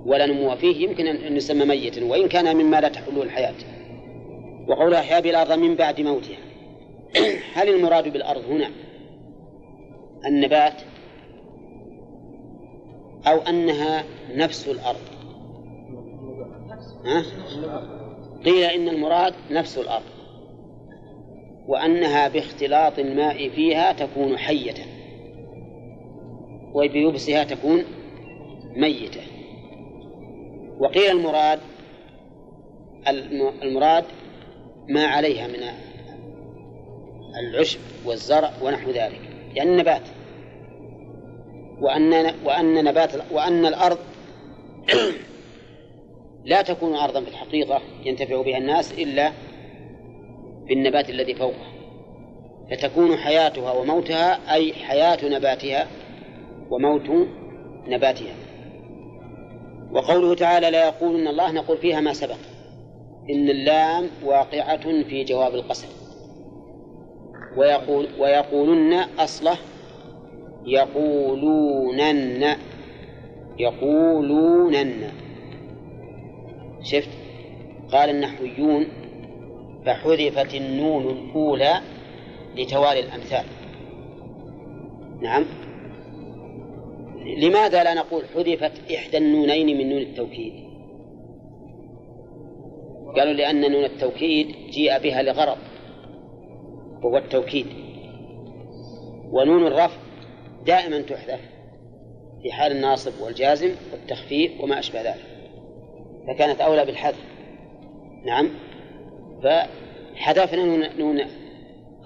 ولا 0.05 0.25
نمو 0.25 0.55
فيه 0.55 0.87
يمكن 0.87 1.07
أن 1.07 1.37
يسمى 1.37 1.65
ميتا 1.65 2.05
وإن 2.05 2.27
كان 2.27 2.57
مما 2.57 2.81
لا 2.81 2.89
تحله 2.89 3.23
الحياة. 3.23 3.53
وقول 4.67 4.93
أحياء 4.93 5.21
بالأرض 5.21 5.51
من 5.51 5.75
بعد 5.75 6.01
موتها. 6.01 6.37
هل 7.55 7.69
المراد 7.69 8.13
بالأرض 8.13 8.45
هنا 8.45 8.71
النبات 10.25 10.81
أو 13.27 13.37
أنها 13.37 14.03
نفس 14.35 14.67
الأرض؟ 14.67 14.99
ها؟ 17.05 17.23
قيل 18.45 18.63
إن 18.63 18.87
المراد 18.87 19.33
نفس 19.51 19.77
الأرض 19.77 20.03
وأنها 21.67 22.27
باختلاط 22.27 22.99
الماء 22.99 23.49
فيها 23.49 23.93
تكون 23.93 24.37
حية 24.37 24.73
وبيبسها 26.73 27.43
تكون 27.43 27.83
ميتة. 28.75 29.21
وقيل 30.79 31.11
المراد 31.11 31.59
المراد 33.63 34.05
ما 34.89 35.05
عليها 35.05 35.47
من 35.47 35.59
العشب 37.39 37.79
والزرع 38.05 38.51
ونحو 38.61 38.91
ذلك 38.91 39.21
يعني 39.55 39.69
النبات 39.69 40.01
وأن 41.81 42.33
وأن 42.45 42.83
نبات 42.83 43.11
وأن 43.31 43.65
الأرض 43.65 43.97
لا 46.45 46.61
تكون 46.61 46.95
أرضا 46.95 47.21
في 47.21 47.27
الحقيقة 47.27 47.81
ينتفع 48.05 48.41
بها 48.41 48.57
الناس 48.57 48.91
إلا 48.91 49.31
بالنبات 50.67 51.09
الذي 51.09 51.35
فوقها. 51.35 51.73
فتكون 52.71 53.17
حياتها 53.17 53.71
وموتها 53.71 54.53
أي 54.53 54.73
حياة 54.73 55.17
نباتها 55.23 55.87
وموت 56.69 57.27
نباتها. 57.87 58.35
وقوله 59.91 60.35
تعالى 60.35 60.71
لا 60.71 60.85
يقولن 60.85 61.27
الله 61.27 61.51
نقول 61.51 61.77
فيها 61.77 62.01
ما 62.01 62.13
سبق. 62.13 62.37
إن 63.29 63.49
اللام 63.49 64.07
واقعة 64.25 65.03
في 65.03 65.23
جواب 65.23 65.55
القسم. 65.55 65.87
ويقول 67.57 68.07
ويقولن 68.19 68.93
أصله 69.19 69.57
يقولونن. 70.65 72.55
يقولونن. 73.59 75.11
شفت؟ 76.83 77.09
قال 77.91 78.09
النحويون 78.09 78.87
فحذفت 79.85 80.55
النون 80.55 81.09
الأولى 81.09 81.81
لتوالي 82.57 82.99
الأمثال. 82.99 83.45
نعم. 85.21 85.45
لماذا 87.37 87.83
لا 87.83 87.93
نقول 87.93 88.23
حذفت 88.35 88.91
إحدى 88.91 89.17
النونين 89.17 89.77
من 89.77 89.89
نون 89.89 90.01
التوكيد؟ 90.01 90.62
قالوا 93.15 93.33
لأن 93.33 93.71
نون 93.71 93.85
التوكيد 93.85 94.47
جيء 94.69 94.99
بها 94.99 95.21
لغرض 95.21 95.57
وهو 97.03 97.17
التوكيد. 97.17 97.67
ونون 99.31 99.67
الرفع 99.67 99.97
دائما 100.65 101.01
تحذف 101.01 101.39
في 102.43 102.51
حال 102.51 102.71
الناصب 102.71 103.11
والجازم 103.21 103.71
والتخفيف 103.91 104.61
وما 104.61 104.79
أشبه 104.79 105.01
ذلك. 105.01 105.25
فكانت 106.27 106.61
أولى 106.61 106.85
بالحذف. 106.85 107.23
نعم. 108.25 108.49
فحذفنا 109.43 110.93
نون, 110.97 111.21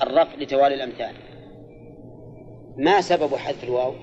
الرفع 0.01 0.35
لتوالي 0.35 0.75
الأمثال. 0.75 1.13
ما 2.77 3.01
سبب 3.01 3.35
حذف 3.35 3.63
الواو؟ 3.63 3.93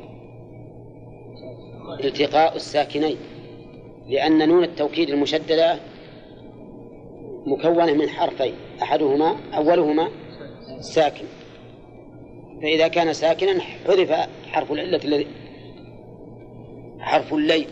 التقاء 2.05 2.57
الساكنين 2.57 3.17
لأن 4.09 4.49
نون 4.49 4.65
التوكيد 4.65 5.11
المشددة 5.11 5.79
مكونة 7.47 7.93
من 7.93 8.09
حرفين 8.09 8.55
أحدهما 8.83 9.37
أولهما 9.57 10.09
ساكن. 10.81 11.25
فإذا 12.63 12.89
كان 12.89 13.13
ساكنا 13.13 13.61
حذف 13.61 14.13
حرف 14.47 14.73
العلة 14.73 15.01
الذي 15.05 15.27
حرف 17.01 17.35
الليل 17.35 17.69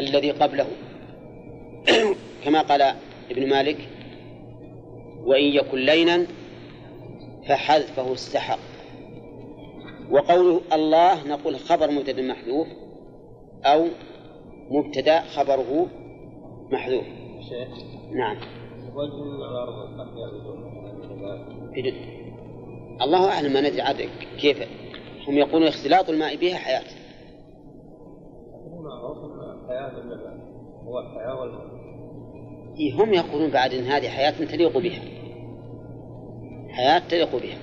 الذي 0.00 0.30
قبله. 0.30 0.66
كما 2.44 2.60
قال 2.60 2.82
ابن 3.30 3.48
مالك 3.48 3.88
وإن 5.24 5.44
يكن 5.44 5.78
لينا 5.78 6.26
فحذفه 7.48 8.12
استحق 8.12 8.58
وقوله 10.10 10.60
الله 10.72 11.28
نقول 11.28 11.58
خبر 11.58 11.90
مبتدأ 11.90 12.22
محذوف 12.22 12.68
أو 13.64 13.86
مبتدأ 14.70 15.20
خبره 15.20 15.86
محذوف. 16.70 17.04
نعم. 18.12 18.36
الله 23.02 23.28
أعلم 23.28 23.52
ما 23.52 23.60
ندري 23.60 23.80
عاد 23.80 24.08
كيف؟ 24.40 24.62
هم 25.28 25.34
يقولون 25.34 25.68
اختلاط 25.68 26.10
الماء 26.10 26.36
بها 26.36 26.56
حياة. 26.56 26.84
هو 30.84 30.98
والموت 32.76 32.92
هم 32.92 33.14
يقولون 33.14 33.50
بعد 33.50 33.74
أن 33.74 33.84
هذه 33.84 34.08
حياة 34.08 34.30
تليق 34.30 34.78
بها. 34.78 35.02
حياة 36.68 36.98
تليق 36.98 37.36
بها. 37.36 37.58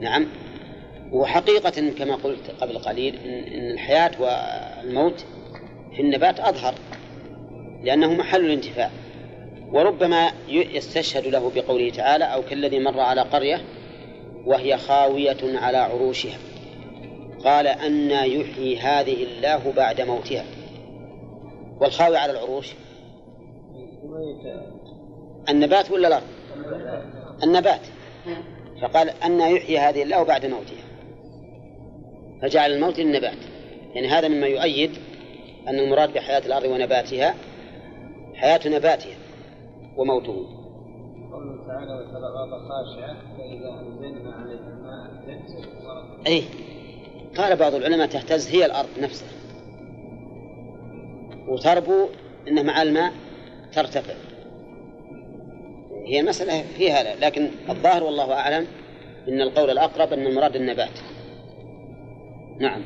نعم. 0.00 0.26
وحقيقة 1.12 1.90
كما 1.98 2.14
قلت 2.14 2.50
قبل 2.60 2.78
قليل 2.78 3.16
إن 3.16 3.70
الحياة 3.70 4.10
والموت 4.20 5.26
في 5.96 6.02
النبات 6.02 6.40
أظهر 6.40 6.74
لأنه 7.82 8.14
محل 8.14 8.40
الانتفاع. 8.40 8.90
وربما 9.72 10.32
يستشهد 10.48 11.26
له 11.26 11.52
بقوله 11.54 11.90
تعالى 11.90 12.24
أو 12.24 12.42
كالذي 12.42 12.78
مر 12.78 13.00
على 13.00 13.20
قرية 13.20 13.60
وهي 14.46 14.78
خاوية 14.78 15.58
على 15.58 15.78
عروشها. 15.78 16.38
قال 17.44 17.66
أنى 17.66 18.40
يحيي 18.40 18.78
هذه 18.78 19.24
الله 19.24 19.72
بعد 19.76 20.00
موتها. 20.00 20.44
والخاوي 21.80 22.16
على 22.16 22.32
العروش؟ 22.32 22.66
النبات 25.48 25.90
ولا 25.90 26.08
الأرض؟ 26.08 26.26
النبات. 27.42 27.80
فقال 28.82 29.10
أنى 29.24 29.56
يحيي 29.56 29.78
هذه 29.78 30.02
الله 30.02 30.22
بعد 30.22 30.46
موتها. 30.46 30.84
فجعل 32.42 32.72
الموت 32.72 32.98
للنبات. 32.98 33.38
يعني 33.94 34.08
هذا 34.08 34.28
مما 34.28 34.46
يؤيد 34.46 34.90
أن 35.68 35.78
المراد 35.78 36.12
بحياة 36.12 36.42
الأرض 36.46 36.64
ونباتها 36.64 37.34
حياة 38.34 38.60
نباتها. 38.66 39.21
وموته. 39.96 40.46
قوله 41.32 41.66
تعالى 41.66 41.94
الأرض 42.28 42.68
خاشعة 42.68 43.16
فإذا 43.38 43.80
أنزلنا 43.80 44.32
عليها 44.32 44.68
الماء 44.68 45.10
تهتز 45.26 46.26
أي. 46.26 46.42
قال 47.36 47.56
بعض 47.56 47.74
العلماء 47.74 48.06
تهتز 48.06 48.48
هي 48.48 48.66
الأرض 48.66 48.88
نفسها. 48.98 49.28
وتربو 51.48 52.08
أنه 52.48 52.62
مع 52.62 52.82
الماء 52.82 53.12
ترتفع. 53.72 54.14
هي 56.06 56.22
مسألة 56.22 56.62
فيها 56.62 57.16
لكن 57.16 57.50
الظاهر 57.68 58.04
والله 58.04 58.32
أعلم 58.32 58.66
أن 59.28 59.40
القول 59.40 59.70
الأقرب 59.70 60.12
أن 60.12 60.26
المراد 60.26 60.56
النبات. 60.56 60.98
نعم. 62.58 62.84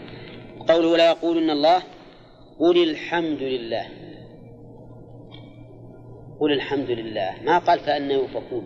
قوله 0.68 0.96
لا 0.96 1.10
يقولن 1.10 1.50
الله 1.50 1.82
قل 2.60 2.90
الحمد 2.90 3.42
لله. 3.42 3.86
قل 6.40 6.52
الحمد 6.52 6.90
لله. 6.90 7.34
ما 7.44 7.58
قال 7.58 7.78
فأنا 7.78 8.14
يؤفكون. 8.14 8.64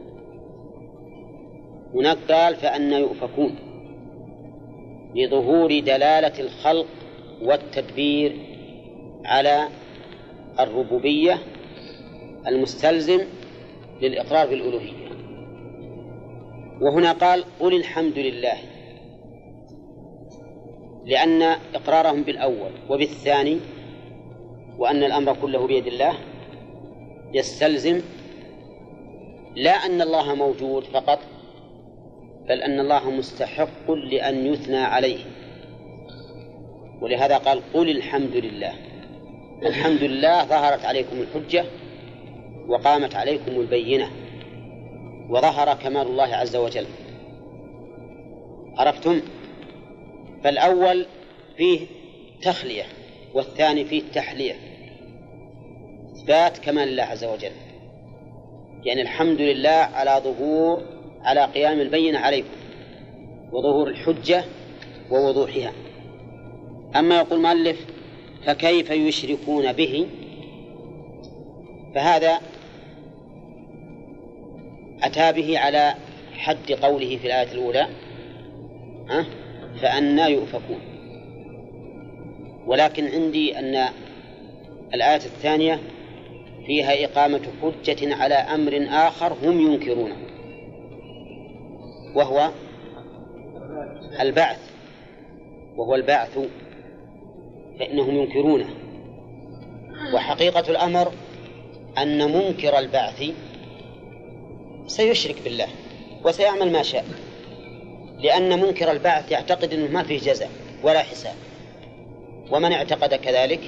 هناك 1.94 2.18
قال 2.28 2.56
فأنا 2.56 2.98
يؤفكون. 2.98 3.54
لظهور 5.14 5.80
دلالة 5.80 6.40
الخلق 6.40 6.86
والتدبير 7.42 8.36
على 9.24 9.68
الربوبية 10.60 11.38
المستلزم 12.46 13.20
للإقرار 14.02 14.46
بالألوهية 14.46 15.10
وهنا 16.80 17.12
قال 17.12 17.44
قل 17.60 17.76
الحمد 17.76 18.18
لله. 18.18 18.56
لأن 21.04 21.42
إقرارهم 21.74 22.22
بالأول 22.22 22.70
وبالثاني 22.88 23.58
وأن 24.78 25.04
الأمر 25.04 25.36
كله 25.42 25.66
بيد 25.66 25.86
الله 25.86 26.14
يستلزم 27.32 28.00
لا 29.56 29.70
أن 29.70 30.02
الله 30.02 30.34
موجود 30.34 30.84
فقط 30.84 31.18
بل 32.48 32.62
أن 32.62 32.80
الله 32.80 33.10
مستحق 33.10 33.90
لأن 33.90 34.46
يثنى 34.46 34.78
عليه. 34.78 35.18
ولهذا 37.00 37.36
قال 37.38 37.72
قل 37.74 37.90
الحمد 37.90 38.36
لله. 38.36 38.72
الحمد 39.62 40.02
لله 40.02 40.44
ظهرت 40.44 40.84
عليكم 40.84 41.20
الحجة 41.20 41.64
وقامت 42.68 43.14
عليكم 43.14 43.60
البينة 43.60 44.10
وظهر 45.30 45.74
كمال 45.74 46.06
الله 46.06 46.36
عز 46.36 46.56
وجل. 46.56 46.86
عرفتم؟ 48.76 49.20
فالأول 50.44 51.06
فيه 51.56 51.86
تخلية 52.42 52.84
والثاني 53.34 53.84
فيه 53.84 54.02
تحلية. 54.14 54.69
إثبات 56.20 56.58
كمال 56.58 56.88
الله 56.88 57.02
عز 57.02 57.24
وجل. 57.24 57.52
يعني 58.84 59.02
الحمد 59.02 59.40
لله 59.40 59.70
على 59.70 60.20
ظهور 60.24 60.82
على 61.22 61.44
قيام 61.44 61.80
البينة 61.80 62.18
عليكم 62.18 62.48
وظهور 63.52 63.88
الحجة 63.88 64.44
ووضوحها. 65.10 65.72
أما 66.96 67.16
يقول 67.16 67.40
مؤلف 67.40 67.86
فكيف 68.46 68.90
يشركون 68.90 69.72
به؟ 69.72 70.06
فهذا 71.94 72.40
أتى 75.02 75.32
به 75.32 75.58
على 75.58 75.94
حد 76.32 76.72
قوله 76.72 77.16
في 77.16 77.26
الآية 77.26 77.52
الأولى 77.52 77.88
أه؟ 79.10 79.26
فأنا 79.82 80.26
يؤفكون. 80.26 80.80
ولكن 82.66 83.06
عندي 83.06 83.58
أن 83.58 83.88
الآية 84.94 85.16
الثانية 85.16 85.80
فيها 86.66 87.04
إقامة 87.04 87.42
حجة 87.62 88.14
على 88.14 88.34
أمر 88.34 88.86
آخر 88.90 89.32
هم 89.32 89.60
ينكرونه 89.60 90.16
وهو 92.14 92.50
البعث 94.20 94.58
وهو 95.76 95.94
البعث 95.94 96.38
فإنهم 97.78 98.16
ينكرونه. 98.16 98.68
وحقيقة 100.14 100.70
الأمر 100.70 101.12
أن 101.98 102.32
منكر 102.32 102.78
البعث 102.78 103.24
سيشرك 104.86 105.36
بالله 105.44 105.66
وسيعمل 106.24 106.72
ما 106.72 106.82
شاء 106.82 107.04
لأن 108.18 108.60
منكر 108.60 108.90
البعث 108.90 109.32
يعتقد 109.32 109.72
أنه 109.72 109.90
ما 109.90 110.02
فيه 110.02 110.18
جزاء 110.18 110.50
ولا 110.82 110.98
حساب. 110.98 111.34
ومن 112.50 112.72
اعتقد 112.72 113.14
كذلك؟ 113.14 113.60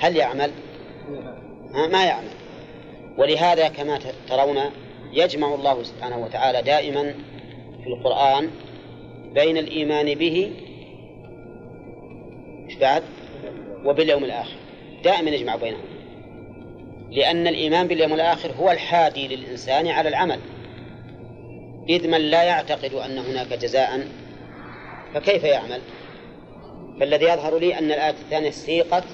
هل 0.00 0.16
يعمل؟ 0.16 0.50
ما 1.90 2.04
يعمل 2.04 2.30
ولهذا 3.18 3.68
كما 3.68 3.98
ترون 4.28 4.58
يجمع 5.12 5.54
الله 5.54 5.82
سبحانه 5.82 6.18
وتعالى 6.18 6.62
دائما 6.62 7.14
في 7.84 7.86
القرآن 7.86 8.50
بين 9.34 9.56
الإيمان 9.56 10.14
به 10.14 10.52
بعد؟ 12.80 13.02
وباليوم 13.84 14.24
الآخر. 14.24 14.56
دائما 15.04 15.30
يجمع 15.30 15.56
بينهم. 15.56 15.84
لأن 17.10 17.46
الإيمان 17.46 17.86
باليوم 17.86 18.12
الآخر 18.12 18.52
هو 18.52 18.70
الحادي 18.70 19.36
للإنسان 19.36 19.88
على 19.88 20.08
العمل. 20.08 20.38
إذ 21.88 22.08
من 22.08 22.18
لا 22.20 22.42
يعتقد 22.42 22.94
أن 22.94 23.18
هناك 23.18 23.52
جزاء 23.52 24.08
فكيف 25.14 25.44
يعمل؟ 25.44 25.80
فالذي 27.00 27.24
يظهر 27.24 27.58
لي 27.58 27.78
أن 27.78 27.84
الآية 27.84 28.10
الثانية 28.10 28.50
سيقت 28.50 29.04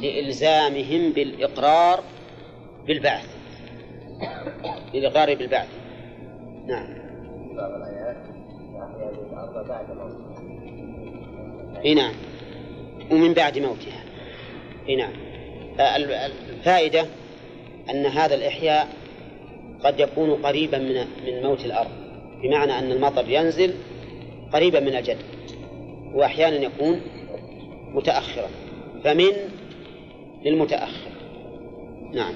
لإلزامهم 0.00 1.12
بالإقرار 1.12 2.00
بالبعث. 2.86 3.26
للإقرار 4.94 5.34
بالبعث. 5.34 5.68
نعم. 6.66 6.86
بعض 7.56 7.70
الآيات 7.72 8.16
الأرض 9.32 9.68
بعد 9.68 9.86
موت 9.90 10.18
إي 11.84 11.94
نعم. 11.94 12.12
ومن 13.10 13.34
بعد 13.34 13.58
موتها. 13.58 14.04
إي 14.88 14.96
نعم. 14.96 15.12
الفائدة 16.50 17.06
أن 17.90 18.06
هذا 18.06 18.34
الإحياء 18.34 18.88
قد 19.84 20.00
يكون 20.00 20.30
قريبا 20.30 20.78
من 20.78 20.94
من 21.26 21.42
موت 21.42 21.64
الأرض. 21.64 21.90
بمعنى 22.42 22.78
أن 22.78 22.92
المطر 22.92 23.24
ينزل 23.28 23.74
قريبا 24.52 24.80
من 24.80 24.96
الجد. 24.96 25.18
وأحيانا 26.14 26.56
يكون 26.56 27.00
متأخرا. 27.94 28.48
فمن 29.04 29.32
للمتأخر. 30.44 31.10
نعم. 32.12 32.34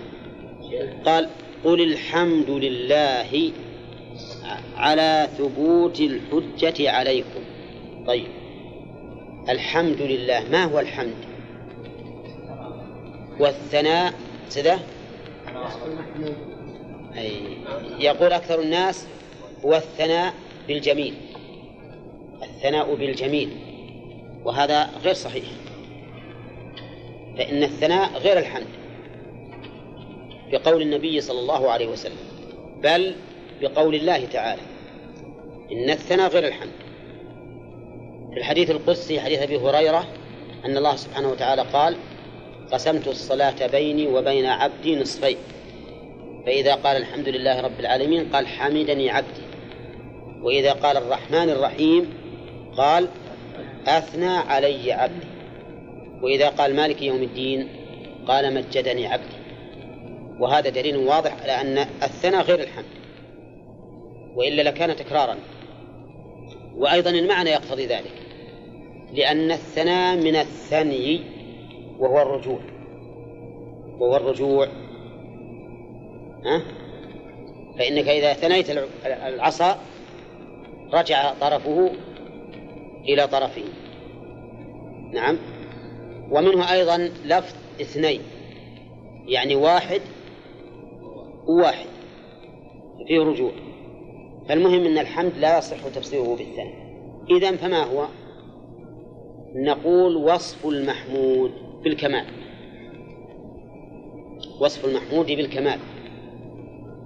قال 1.04 1.28
قل 1.64 1.80
الحمد 1.80 2.50
لله 2.50 3.52
على 4.76 5.28
ثبوت 5.38 6.00
الحجة 6.00 6.90
عليكم. 6.90 7.40
طيب. 8.06 8.26
الحمد 9.48 10.02
لله 10.02 10.44
ما 10.50 10.64
هو 10.64 10.80
الحمد؟ 10.80 11.14
والثناء 13.40 14.14
سده 14.48 14.78
أي 17.16 17.30
يقول 17.98 18.32
أكثر 18.32 18.60
الناس 18.60 19.06
هو 19.64 19.74
الثناء 19.74 20.34
بالجميل. 20.68 21.14
الثناء 22.42 22.94
بالجميل. 22.94 23.48
وهذا 24.44 24.90
غير 25.04 25.14
صحيح. 25.14 25.44
فإن 27.38 27.62
الثناء 27.62 28.18
غير 28.18 28.38
الحمد 28.38 28.66
بقول 30.52 30.82
النبي 30.82 31.20
صلى 31.20 31.40
الله 31.40 31.70
عليه 31.70 31.86
وسلم 31.86 32.16
بل 32.82 33.14
بقول 33.60 33.94
الله 33.94 34.24
تعالى 34.24 34.62
إن 35.72 35.90
الثناء 35.90 36.30
غير 36.30 36.46
الحمد. 36.46 36.72
في 38.32 38.38
الحديث 38.38 38.70
القدسي 38.70 39.20
حديث 39.20 39.42
أبي 39.42 39.56
هريرة 39.56 40.06
أن 40.64 40.76
الله 40.76 40.96
سبحانه 40.96 41.30
وتعالى 41.30 41.62
قال 41.62 41.96
قسمت 42.72 43.08
الصلاة 43.08 43.66
بيني 43.66 44.06
وبين 44.06 44.46
عبدي 44.46 44.96
نصفين. 44.96 45.36
فإذا 46.46 46.74
قال 46.74 46.96
الحمد 46.96 47.28
لله 47.28 47.60
رب 47.60 47.80
العالمين 47.80 48.28
قال 48.32 48.46
حمدني 48.46 49.10
عبدي. 49.10 49.42
وإذا 50.42 50.72
قال 50.72 50.96
الرحمن 50.96 51.50
الرحيم 51.50 52.14
قال 52.76 53.08
أثنى 53.86 54.36
علي 54.36 54.92
عبدي. 54.92 55.31
وإذا 56.22 56.48
قال 56.48 56.76
مالك 56.76 57.02
يوم 57.02 57.22
الدين 57.22 57.68
قال 58.26 58.54
مجدني 58.54 59.06
عبدي. 59.06 59.42
وهذا 60.40 60.70
دليل 60.70 60.96
واضح 60.96 61.42
على 61.42 61.52
أن 61.60 61.78
الثناء 61.78 62.42
غير 62.42 62.60
الحمد 62.60 62.84
وإلا 64.34 64.62
لكان 64.62 64.96
تكرارا. 64.96 65.36
وأيضا 66.76 67.10
المعنى 67.10 67.50
يقتضي 67.50 67.86
ذلك 67.86 68.12
لأن 69.12 69.50
الثناء 69.50 70.16
من 70.16 70.36
الثني 70.36 71.20
وهو 71.98 72.22
الرجوع. 72.22 72.60
وهو 73.98 74.16
الرجوع 74.16 74.68
ها؟ 76.44 76.62
فإنك 77.78 78.08
إذا 78.08 78.32
ثنيت 78.32 78.66
العصا 79.06 79.78
رجع 80.92 81.34
طرفه 81.40 81.90
إلى 83.08 83.26
طرفه. 83.26 83.64
نعم؟ 85.12 85.38
ومنه 86.32 86.72
أيضا 86.72 87.10
لفظ 87.24 87.54
اثنين 87.80 88.20
يعني 89.26 89.54
واحد 89.54 90.00
وواحد 91.46 91.86
فيه 93.08 93.20
رجوع. 93.20 93.52
فالمهم 94.48 94.86
أن 94.86 94.98
الحمد 94.98 95.32
لا 95.38 95.58
يصح 95.58 95.88
تفسيره 95.88 96.36
بالثاني. 96.36 96.74
إذا 97.30 97.56
فما 97.56 97.84
هو؟ 97.84 98.06
نقول 99.54 100.16
وصف 100.16 100.66
المحمود 100.66 101.52
بالكمال. 101.84 102.26
وصف 104.60 104.84
المحمود 104.84 105.26
بالكمال. 105.26 105.78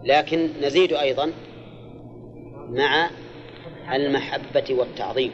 لكن 0.04 0.48
نزيد 0.62 0.92
أيضا 0.92 1.32
مع 2.68 3.10
المحبة 3.92 4.64
والتعظيم. 4.70 5.30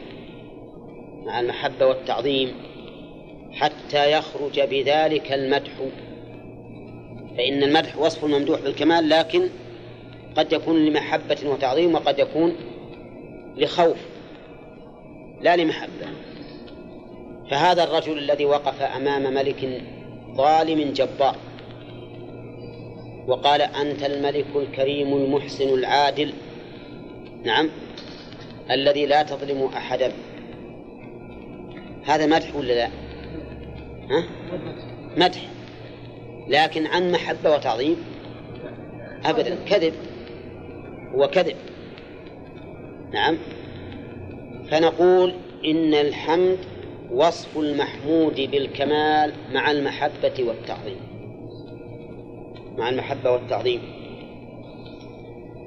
مع 1.25 1.39
المحبة 1.39 1.85
والتعظيم. 1.85 2.72
حتى 3.53 4.11
يخرج 4.11 4.61
بذلك 4.61 5.31
المدح. 5.31 5.71
فإن 7.37 7.63
المدح 7.63 7.97
وصف 7.97 8.25
الممدوح 8.25 8.59
بالكمال 8.61 9.09
لكن 9.09 9.49
قد 10.35 10.53
يكون 10.53 10.85
لمحبة 10.85 11.37
وتعظيم 11.45 11.95
وقد 11.95 12.19
يكون 12.19 12.55
لخوف 13.57 13.97
لا 15.41 15.55
لمحبة. 15.55 16.07
فهذا 17.51 17.83
الرجل 17.83 18.17
الذي 18.17 18.45
وقف 18.45 18.81
أمام 18.81 19.33
ملك 19.33 19.81
ظالم 20.35 20.93
جبار 20.93 21.35
وقال 23.27 23.61
أنت 23.61 24.03
الملك 24.03 24.45
الكريم 24.55 25.13
المحسن 25.13 25.69
العادل. 25.69 26.33
نعم. 27.43 27.69
الذي 28.71 29.05
لا 29.05 29.23
تظلم 29.23 29.69
أحدا. 29.77 30.11
هذا 32.03 32.25
مدح 32.25 32.55
ولا 32.55 32.73
لا؟ 32.73 33.02
ها؟ 34.09 34.23
مدح. 35.17 35.49
لكن 36.47 36.87
عن 36.87 37.11
محبة 37.11 37.51
وتعظيم؟ 37.51 37.97
أبدا. 39.25 39.55
كذب. 39.65 39.93
هو 41.15 41.27
كذب. 41.27 41.55
نعم. 43.13 43.37
فنقول 44.71 45.33
إن 45.65 45.93
الحمد 45.93 46.57
وصف 47.11 47.57
المحمود 47.57 48.35
بالكمال 48.35 49.33
مع 49.53 49.71
المحبة 49.71 50.33
والتعظيم. 50.39 50.97
مع 52.77 52.89
المحبة 52.89 53.31
والتعظيم. 53.31 53.81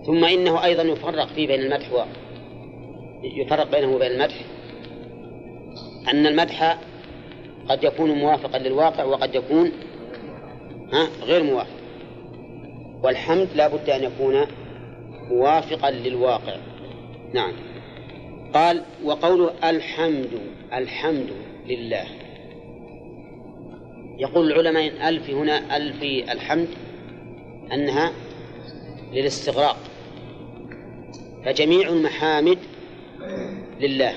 ثم 0.07 0.25
إنه 0.25 0.65
أيضا 0.65 0.83
يفرق 0.83 1.27
فيه 1.27 1.47
بين 1.47 1.61
المدح 1.61 1.93
و 1.93 2.05
يفرق 3.23 3.71
بينه 3.71 3.95
وبين 3.95 4.13
المدح. 4.13 4.45
أن 6.09 6.27
المدح 6.27 6.79
قد 7.69 7.85
يكون 7.85 8.11
موافقا 8.11 8.59
للواقع 8.59 9.05
وقد 9.05 9.35
يكون 9.35 9.73
غير 11.23 11.43
موافق. 11.43 11.77
والحمد 13.03 13.49
لا 13.55 13.69
بد 13.69 13.91
أن 13.91 14.05
يكون 14.05 14.47
موافقا 15.31 15.91
للواقع. 15.91 16.57
نعم. 17.35 17.53
قال 18.55 18.83
وقوله 19.05 19.71
الحمد 19.71 20.31
الحمد 20.73 21.31
لله. 21.69 22.05
يقول 24.19 24.53
العلماء 24.53 25.09
ألف 25.09 25.31
هنا 25.31 25.77
ألف 25.77 26.03
الحمد 26.33 26.69
أنها 27.73 28.13
للاستغراق. 29.13 29.77
فجميع 31.45 31.89
المحامد 31.89 32.59
لله. 33.81 34.13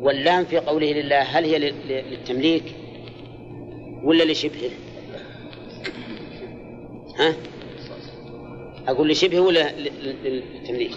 واللام 0.00 0.44
في 0.44 0.58
قوله 0.58 0.92
لله 0.92 1.22
هل 1.22 1.44
هي 1.44 1.58
للتمليك 1.88 2.62
ولا 4.02 4.24
لشبهه 4.32 4.70
ها؟ 7.18 7.34
أقول 8.88 9.08
لشبهه 9.08 9.40
ولا 9.40 9.72
للتمليك؟ 10.24 10.92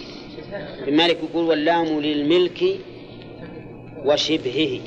ابن 0.82 0.96
مالك 0.96 1.18
يقول 1.30 1.44
واللام 1.44 2.00
للملك 2.00 2.64
وشبهه. 4.04 4.80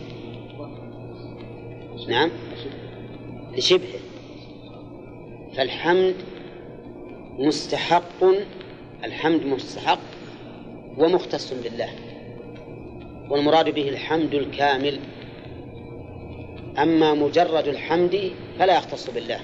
نعم؟ 2.07 2.29
لشبهه 3.57 3.99
فالحمد 5.57 6.15
مستحق 7.39 8.23
الحمد 9.03 9.45
مستحق 9.45 9.99
ومختص 10.97 11.53
بالله 11.53 11.89
والمراد 13.29 13.69
به 13.69 13.89
الحمد 13.89 14.33
الكامل. 14.33 14.99
أما 16.77 17.13
مجرد 17.13 17.67
الحمد 17.67 18.31
فلا 18.59 18.77
يختص 18.77 19.09
بالله. 19.09 19.39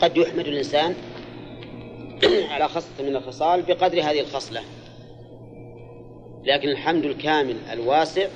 قد 0.00 0.16
يحمد 0.16 0.46
الإنسان 0.46 0.94
على 2.52 2.68
خصلة 2.68 3.08
من 3.08 3.16
الخصال 3.16 3.62
بقدر 3.62 4.00
هذه 4.00 4.20
الخصلة. 4.20 4.60
لكن 6.44 6.68
الحمد 6.68 7.04
الكامل 7.04 7.56
الواسع 7.72 8.26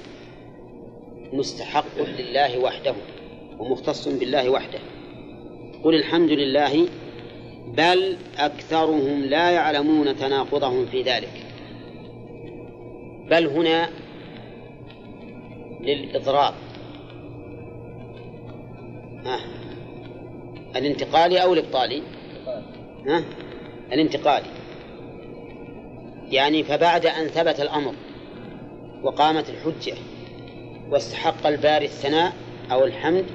مستحق 1.32 1.98
لله 1.98 2.58
وحده 2.58 2.94
ومختص 3.58 4.08
بالله 4.08 4.50
وحده. 4.50 4.78
قل 5.84 5.94
الحمد 5.94 6.30
لله 6.30 6.88
بل 7.66 8.16
أكثرهم 8.38 9.24
لا 9.24 9.50
يعلمون 9.50 10.16
تناقضهم 10.16 10.86
في 10.86 11.02
ذلك. 11.02 11.47
بل 13.30 13.46
هنا 13.46 13.88
للإضراب. 15.80 16.54
ها؟ 19.24 19.40
الانتقالي 20.76 21.42
أو 21.42 21.52
الإبطالي 21.52 22.02
ها؟ 23.06 23.24
الانتقالي 23.92 24.46
يعني 26.30 26.64
فبعد 26.64 27.06
أن 27.06 27.26
ثبت 27.26 27.60
الأمر 27.60 27.94
وقامت 29.02 29.50
الحجة 29.50 29.94
واستحق 30.90 31.46
الباري 31.46 31.84
الثناء 31.84 32.32
أو 32.72 32.84
الحمد 32.84 33.26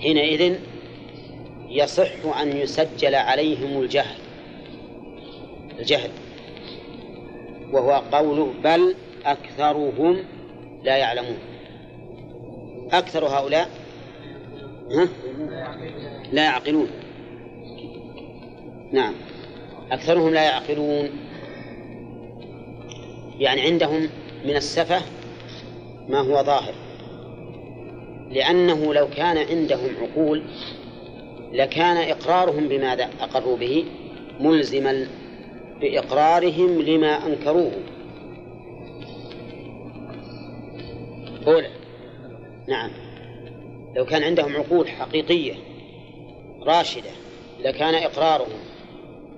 حينئذ 0.00 0.58
يصح 1.68 2.38
أن 2.40 2.56
يسجل 2.56 3.14
عليهم 3.14 3.82
الجهل. 3.82 4.16
الجهل. 5.78 6.10
وهو 7.72 8.02
قوله 8.12 8.54
بل 8.64 8.94
أكثرهم 9.26 10.24
لا 10.84 10.96
يعلمون. 10.96 11.38
أكثر 12.92 13.24
هؤلاء 13.24 13.68
ها؟ 14.90 15.08
لا 16.32 16.44
يعقلون. 16.44 16.88
نعم. 18.92 19.14
أكثرهم 19.92 20.34
لا 20.34 20.44
يعقلون. 20.44 21.10
يعني 23.38 23.60
عندهم 23.60 24.08
من 24.44 24.56
السفة 24.56 25.02
ما 26.08 26.18
هو 26.18 26.42
ظاهر. 26.42 26.74
لأنه 28.30 28.94
لو 28.94 29.08
كان 29.16 29.38
عندهم 29.38 29.90
عقول 30.02 30.42
لكان 31.52 31.96
إقرارهم 31.96 32.68
بما 32.68 32.92
أقروا 33.20 33.56
به؟ 33.56 33.84
ملزما 34.40 35.06
بإقرارهم 35.80 36.82
لما 36.82 37.26
أنكروه. 37.26 37.72
أولى 41.46 41.70
نعم 42.68 42.90
لو 43.96 44.04
كان 44.04 44.22
عندهم 44.22 44.56
عقول 44.56 44.88
حقيقية 44.88 45.54
راشدة 46.62 47.10
لكان 47.60 47.94
إقرارهم 47.94 48.60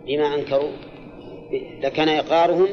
بما 0.07 0.35
أنكروا 0.35 0.73
لكان 1.83 2.09
إقرارهم 2.09 2.69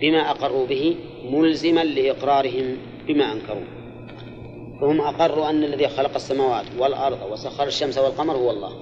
بما 0.00 0.30
أقروا 0.30 0.66
به 0.66 0.96
ملزما 1.24 1.84
لإقرارهم 1.84 2.76
بما 3.06 3.32
أنكروا. 3.32 3.82
فهم 4.80 5.00
أقروا 5.00 5.50
أن 5.50 5.64
الذي 5.64 5.88
خلق 5.88 6.14
السماوات 6.14 6.66
والأرض 6.78 7.32
وسخر 7.32 7.66
الشمس 7.66 7.98
والقمر 7.98 8.36
هو 8.36 8.50
الله 8.50 8.72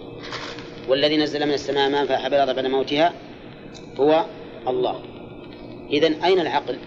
والذي 0.88 1.16
نزل 1.16 1.46
من 1.46 1.52
السماء 1.52 1.90
ماء 1.90 2.06
فأحب 2.06 2.34
الأرض 2.34 2.54
بعد 2.54 2.66
موتها 2.66 3.12
هو 4.00 4.24
الله. 4.68 5.00
إذا 5.90 6.06
أين 6.24 6.40
العقل؟ 6.40 6.78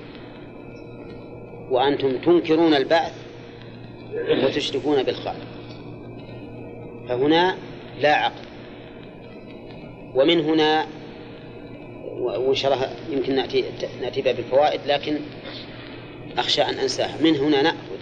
وأنتم 1.70 2.18
تنكرون 2.18 2.74
البعث 2.74 3.14
وتشركون 4.44 5.04
بالخالق. 5.04 5.48
فهنا 7.10 7.56
لا 8.02 8.16
عقل. 8.16 8.44
ومن 10.16 10.40
هنا 10.40 10.86
وإن 12.20 12.56
شاء 12.56 12.74
الله 12.74 12.90
يمكن 13.10 13.36
نأتي 13.36 13.64
نأتي 14.02 14.22
بها 14.22 14.34
بالفوائد 14.34 14.82
لكن 14.88 15.20
أخشى 16.38 16.62
أن 16.62 16.74
أنساها 16.74 17.18
من 17.22 17.36
هنا 17.36 17.62
نأخذ 17.62 17.98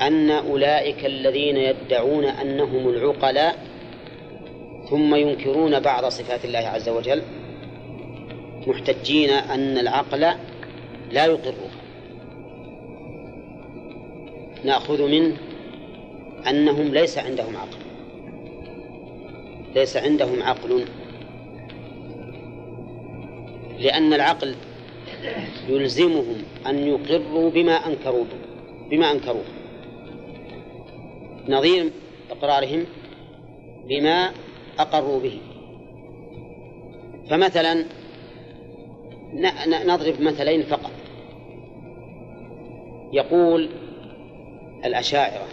أن 0.00 0.30
أولئك 0.30 1.06
الذين 1.06 1.56
يدعون 1.56 2.24
أنهم 2.24 2.88
العقلاء 2.88 3.58
ثم 4.90 5.14
ينكرون 5.14 5.80
بعض 5.80 6.04
صفات 6.04 6.44
الله 6.44 6.58
عز 6.58 6.88
وجل. 6.88 7.22
محتجين 8.68 9.30
أن 9.30 9.78
العقل 9.78 10.20
لا 11.10 11.26
يقرها 11.26 11.70
نأخذ 14.64 15.10
منه 15.10 15.36
أنهم 16.48 16.94
ليس 16.94 17.18
عندهم 17.18 17.56
عقل. 17.56 17.78
ليس 19.74 19.96
عندهم 19.96 20.42
عقل. 20.42 20.84
لأن 23.78 24.12
العقل 24.12 24.54
يلزمهم 25.68 26.36
أن 26.66 26.78
يقروا 26.78 27.50
بما 27.50 27.72
أنكروا 27.72 28.24
بما 28.90 29.12
أنكروه. 29.12 29.44
نظير 31.48 31.90
إقرارهم 32.30 32.84
بما 33.88 34.30
أقروا 34.78 35.20
به. 35.20 35.38
فمثلا 37.30 37.84
نضرب 39.86 40.20
مثلين 40.20 40.62
فقط. 40.62 40.90
يقول 43.12 43.68
الأشاعرة 44.84 45.46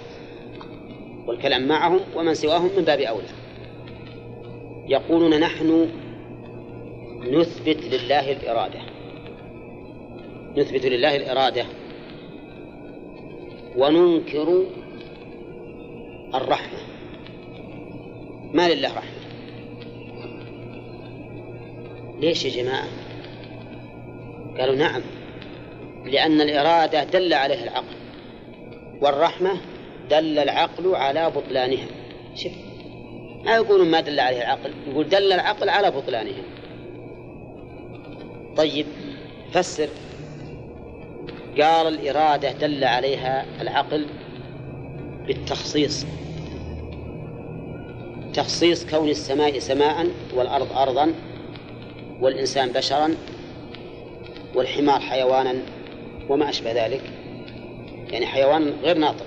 والكلام 1.28 1.68
معهم 1.68 2.00
ومن 2.16 2.34
سواهم 2.34 2.70
من 2.78 2.84
باب 2.84 3.00
أولى. 3.00 3.28
يقولون 4.88 5.40
نحن 5.40 5.90
نثبت 7.32 7.84
لله 7.84 8.32
الإرادة. 8.32 8.80
نثبت 10.58 10.86
لله 10.86 11.16
الإرادة 11.16 11.66
وننكر 13.78 14.64
الرحمة. 16.36 16.80
ما 18.54 18.70
لله 18.70 18.98
رحمة؟ 18.98 19.26
ليش 22.20 22.46
يا 22.46 22.64
جماعة؟ 22.64 23.05
قالوا 24.60 24.76
نعم 24.76 25.02
لأن 26.06 26.42
الإرادة 26.42 27.04
دل 27.04 27.34
عليها 27.34 27.64
العقل 27.64 27.96
والرحمة 29.02 29.58
دل 30.10 30.40
العقل 30.40 30.96
على 30.96 31.30
بطلانها. 31.30 31.88
شوف 32.36 32.52
ما 33.46 33.56
يقولون 33.56 33.92
ما 33.92 34.00
دل 34.00 34.20
عليه 34.20 34.38
العقل 34.38 34.74
يقول 34.88 35.10
دل 35.10 35.34
العقل 35.34 35.70
على 35.70 35.92
بطلانها. 35.92 36.44
طيب 38.58 38.86
فسر. 39.52 39.90
قال 41.62 41.88
الإرادة 41.88 42.52
دل 42.52 42.84
عليها 42.84 43.46
العقل 43.62 44.06
بالتخصيص. 45.28 46.06
تخصيص 48.34 48.86
كون 48.86 49.10
السماء 49.10 49.60
سماء 49.60 50.08
والأرض 50.36 50.78
أرضا 50.78 51.14
والإنسان 52.22 52.70
بشرا. 52.70 53.16
والحمار 54.56 55.00
حيوانا 55.00 55.56
وما 56.30 56.50
أشبه 56.50 56.86
ذلك. 56.86 57.02
يعني 58.12 58.26
حيوان 58.26 58.74
غير 58.84 58.98
ناطق. 58.98 59.26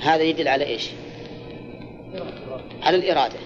هذا 0.00 0.22
يدل 0.22 0.48
على 0.48 0.66
إيش؟ 0.66 0.90
على 2.82 2.96
الإرادة. 2.96 3.38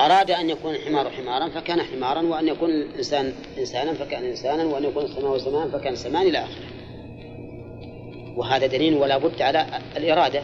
أراد 0.00 0.30
أن 0.30 0.50
يكون 0.50 0.74
الحمار 0.74 1.10
حمارا 1.10 1.48
فكان 1.48 1.82
حمارا 1.82 2.22
وأن 2.22 2.48
يكون 2.48 2.70
الإنسان 2.70 3.32
إنسانا 3.58 3.94
فكان 3.94 4.24
إنسانا 4.24 4.64
وأن 4.64 4.84
يكون 4.84 5.04
السماء 5.04 5.38
سماء 5.38 5.68
فكان 5.68 5.96
سمان 5.96 6.26
إلى 6.26 6.38
آخره. 6.38 6.66
وهذا 8.36 8.66
دليل 8.66 8.94
ولا 8.94 9.18
بد 9.18 9.42
على 9.42 9.66
الإرادة. 9.96 10.42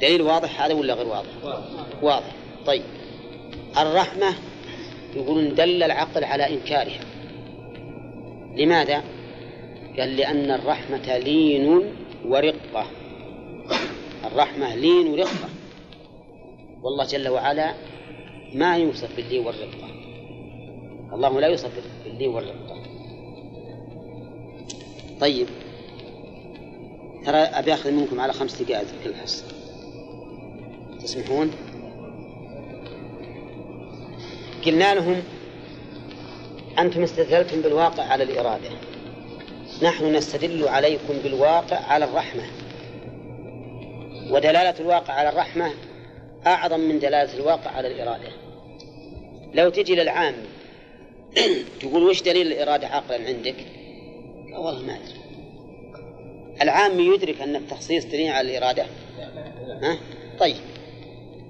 دليل 0.00 0.22
واضح 0.22 0.62
هذا 0.62 0.74
ولا 0.74 0.94
غير 0.94 1.06
واضح. 1.06 1.62
واضح. 2.02 2.32
طيب. 2.66 2.82
الرحمة 3.78 4.34
يقولون 5.16 5.54
دل 5.54 5.82
العقل 5.82 6.24
على 6.24 6.54
إنكارها. 6.54 7.00
لماذا؟ 8.56 9.02
قال 9.98 10.16
لأن 10.16 10.50
الرحمة 10.50 11.18
لين 11.18 11.82
ورقة. 12.24 12.86
الرحمة 14.24 14.74
لين 14.74 15.06
ورقة. 15.06 15.48
والله 16.82 17.04
جل 17.04 17.28
وعلا 17.28 17.74
ما 18.54 18.76
يوصف 18.76 19.16
باللين 19.16 19.46
والرقة. 19.46 19.88
الله 21.12 21.40
لا 21.40 21.46
يوصف 21.46 21.70
باللين 22.04 22.28
والرقة. 22.28 22.82
طيب. 25.20 25.46
ترى 27.24 27.36
أبي 27.36 27.74
أخذ 27.74 27.90
منكم 27.90 28.20
على 28.20 28.32
خمس 28.32 28.62
دقائق 28.62 28.86
كل 29.04 29.14
حصة 29.14 29.44
تسمحون؟ 31.02 31.50
قلنا 34.66 34.94
لهم 34.94 35.22
أنتم 36.78 37.02
استدللتم 37.02 37.60
بالواقع 37.60 38.02
على 38.02 38.24
الإرادة. 38.24 38.70
نحن 39.82 40.14
نستدل 40.14 40.68
عليكم 40.68 41.18
بالواقع 41.24 41.76
على 41.76 42.04
الرحمة. 42.04 42.42
ودلالة 44.30 44.74
الواقع 44.80 45.14
على 45.14 45.28
الرحمة 45.28 45.72
أعظم 46.46 46.80
من 46.80 46.98
دلالة 46.98 47.34
الواقع 47.34 47.70
على 47.70 47.88
الإرادة. 47.88 48.28
لو 49.54 49.70
تجي 49.70 49.94
للعام 49.94 50.34
تقول 51.80 52.02
وش 52.02 52.22
دليل 52.22 52.46
الإرادة 52.46 52.86
عقلا 52.86 53.26
عندك؟ 53.26 53.56
والله 54.52 54.82
ما 54.82 54.94
أدري. 54.94 55.18
العام 56.62 57.00
يدرك 57.00 57.40
أن 57.40 57.56
التخصيص 57.56 58.04
دليل 58.04 58.32
على 58.32 58.58
الإرادة. 58.58 58.86
ها؟ 59.82 59.98
طيب. 60.38 60.56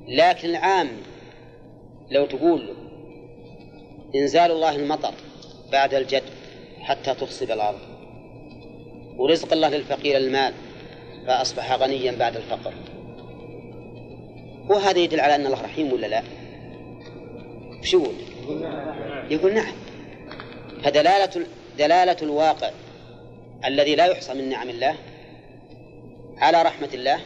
لكن 0.09 0.49
العام 0.49 0.89
لو 2.11 2.27
تقول 2.27 2.88
إنزال 4.15 4.51
الله 4.51 4.77
المطر 4.77 5.15
بعد 5.73 5.95
الجد 5.95 6.23
حتى 6.81 7.15
تخصب 7.15 7.51
الأرض 7.51 7.79
ورزق 9.17 9.53
الله 9.53 9.69
للفقير 9.69 10.17
المال 10.17 10.55
فأصبح 11.27 11.73
غنيا 11.73 12.13
بعد 12.13 12.37
الفقر 12.37 12.73
وهذا 14.69 14.99
يدل 14.99 15.21
على 15.21 15.35
أن 15.35 15.47
الله 15.47 15.63
رحيم 15.63 15.93
ولا 15.93 16.07
لا؟ 16.07 16.23
يقول؟ 17.93 18.15
يقول 19.31 19.55
نعم 19.55 19.75
فدلالة 20.85 21.47
دلالة 21.79 22.17
الواقع 22.23 22.71
الذي 23.65 23.95
لا 23.95 24.07
يحصى 24.07 24.35
من 24.35 24.49
نعم 24.49 24.69
الله 24.69 24.95
على 26.39 26.63
رحمة 26.63 26.89
الله 26.95 27.21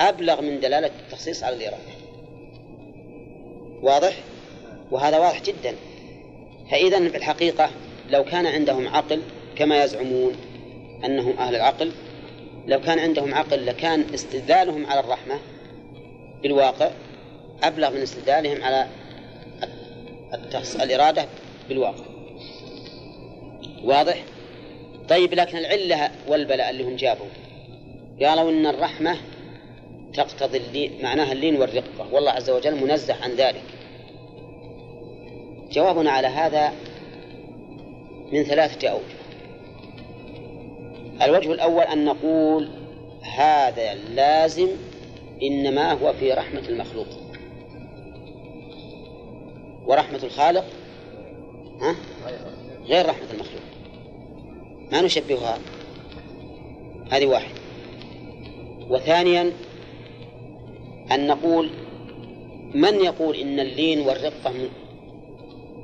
أبلغ 0.00 0.40
من 0.40 0.60
دلالة 0.60 0.90
التخصيص 1.06 1.42
على 1.42 1.56
الإرادة 1.56 1.94
واضح؟ 3.82 4.14
وهذا 4.94 5.18
واضح 5.18 5.42
جدا. 5.42 5.74
فإذا 6.70 7.08
في 7.08 7.16
الحقيقة 7.16 7.70
لو 8.10 8.24
كان 8.24 8.46
عندهم 8.46 8.88
عقل 8.88 9.22
كما 9.56 9.84
يزعمون 9.84 10.36
أنهم 11.04 11.38
أهل 11.38 11.56
العقل 11.56 11.92
لو 12.66 12.80
كان 12.80 12.98
عندهم 12.98 13.34
عقل 13.34 13.66
لكان 13.66 14.04
استدلالهم 14.14 14.86
على 14.86 15.00
الرحمة 15.00 15.38
بالواقع 16.42 16.90
أبلغ 17.62 17.90
من 17.90 18.02
استدلالهم 18.02 18.64
على 18.64 18.86
الإرادة 20.82 21.26
بالواقع. 21.68 22.04
واضح؟ 23.84 24.24
طيب 25.08 25.34
لكن 25.34 25.58
العلة 25.58 26.10
والبلاء 26.28 26.70
اللي 26.70 26.84
هم 26.84 26.96
جابوا 26.96 27.26
قالوا 28.22 28.50
إن 28.50 28.66
الرحمة 28.66 29.16
تقتضي 30.14 30.58
اللين 30.58 30.92
معناها 31.02 31.32
اللين 31.32 31.56
والرقة. 31.56 32.12
والله 32.12 32.30
عز 32.30 32.50
وجل 32.50 32.74
منزه 32.74 33.14
عن 33.22 33.30
ذلك. 33.30 33.73
جوابنا 35.74 36.10
على 36.10 36.26
هذا 36.26 36.72
من 38.32 38.42
ثلاثة 38.42 38.88
أوجه. 38.88 39.02
الوجه 41.22 41.52
الأول 41.52 41.82
أن 41.82 42.04
نقول 42.04 42.68
هذا 43.22 43.94
لازم 43.94 44.68
إنما 45.42 45.92
هو 45.92 46.12
في 46.12 46.32
رحمة 46.32 46.68
المخلوق. 46.68 47.06
ورحمة 49.86 50.22
الخالق 50.22 50.64
ها؟ 51.80 51.96
غير 52.86 53.06
رحمة 53.06 53.30
المخلوق. 53.34 53.62
ما 54.92 55.00
نشبهها؟ 55.00 55.58
هذه 57.10 57.26
واحد. 57.26 57.54
وثانيا 58.88 59.52
أن 61.12 61.26
نقول 61.26 61.70
من 62.74 62.94
يقول 62.94 63.36
إن 63.36 63.60
اللين 63.60 64.00
والرقة 64.00 64.52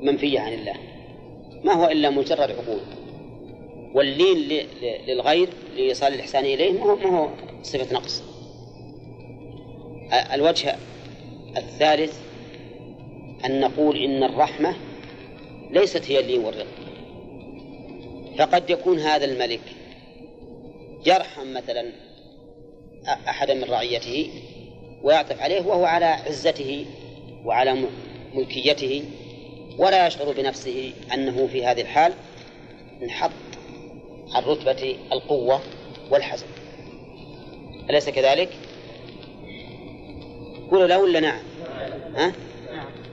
منفية 0.03 0.41
عن 0.41 0.53
الله. 0.53 0.75
ما 1.65 1.73
هو 1.73 1.87
إلا 1.87 2.11
مجرد 2.11 2.51
عقول. 2.51 2.81
واللين 3.95 4.67
للغير 5.09 5.49
لإيصال 5.77 6.15
الإحسان 6.15 6.45
إليه 6.45 6.73
ما 6.73 6.85
هو, 6.85 6.97
ما 6.97 7.19
هو 7.19 7.29
صفة 7.63 7.95
نقص. 7.95 8.23
الوجه 10.13 10.77
الثالث 11.57 12.19
أن 13.45 13.61
نقول 13.61 13.97
إن 13.97 14.23
الرحمة 14.23 14.77
ليست 15.71 16.11
هي 16.11 16.21
اللين 16.21 16.45
والرقة 16.45 16.67
فقد 18.39 18.71
يكون 18.71 18.99
هذا 18.99 19.25
الملك 19.25 19.61
يرحم 21.07 21.53
مثلا 21.55 21.93
أحدا 23.07 23.55
من 23.55 23.65
رعيته 23.65 24.31
ويعطف 25.03 25.41
عليه 25.41 25.61
وهو 25.61 25.85
على 25.85 26.05
عزته 26.05 26.87
وعلى 27.45 27.85
ملكيته 28.35 29.03
ولا 29.79 30.07
يشعر 30.07 30.33
بنفسه 30.33 30.93
أنه 31.15 31.47
في 31.47 31.67
هذه 31.67 31.81
الحال 31.81 32.13
انحط 33.03 33.31
عن 34.35 34.43
رتبة 34.43 34.97
القوة 35.13 35.61
والحزم. 36.11 36.47
أليس 37.91 38.09
كذلك؟ 38.09 38.49
قولوا 40.71 40.87
لا 40.87 40.97
ولا 40.97 41.21
نعم؟ 41.21 41.43
ها؟ 42.17 42.33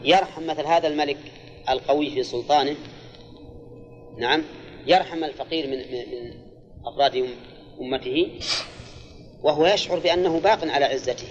يرحم 0.03 0.47
مثل 0.47 0.65
هذا 0.65 0.87
الملك 0.87 1.17
القوي 1.69 2.09
في 2.09 2.23
سلطانه؟ 2.23 2.75
نعم. 4.17 4.43
يرحم 4.87 5.23
الفقير 5.23 5.67
من 5.67 5.77
من 5.77 6.33
أفراد 6.85 7.29
أمته؟ 7.81 8.39
وهو 9.43 9.65
يشعر 9.65 9.99
بأنه 9.99 10.39
باق 10.39 10.65
على 10.67 10.85
عزته 10.85 11.27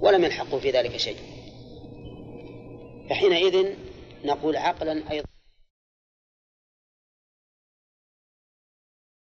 ولم 0.00 0.24
يلحقه 0.24 0.58
في 0.58 0.70
ذلك 0.70 0.96
شيء. 0.96 1.16
فحينئذ 3.10 3.66
نقول 4.26 4.56
عقلا 4.56 5.02
أيضا. 5.10 5.35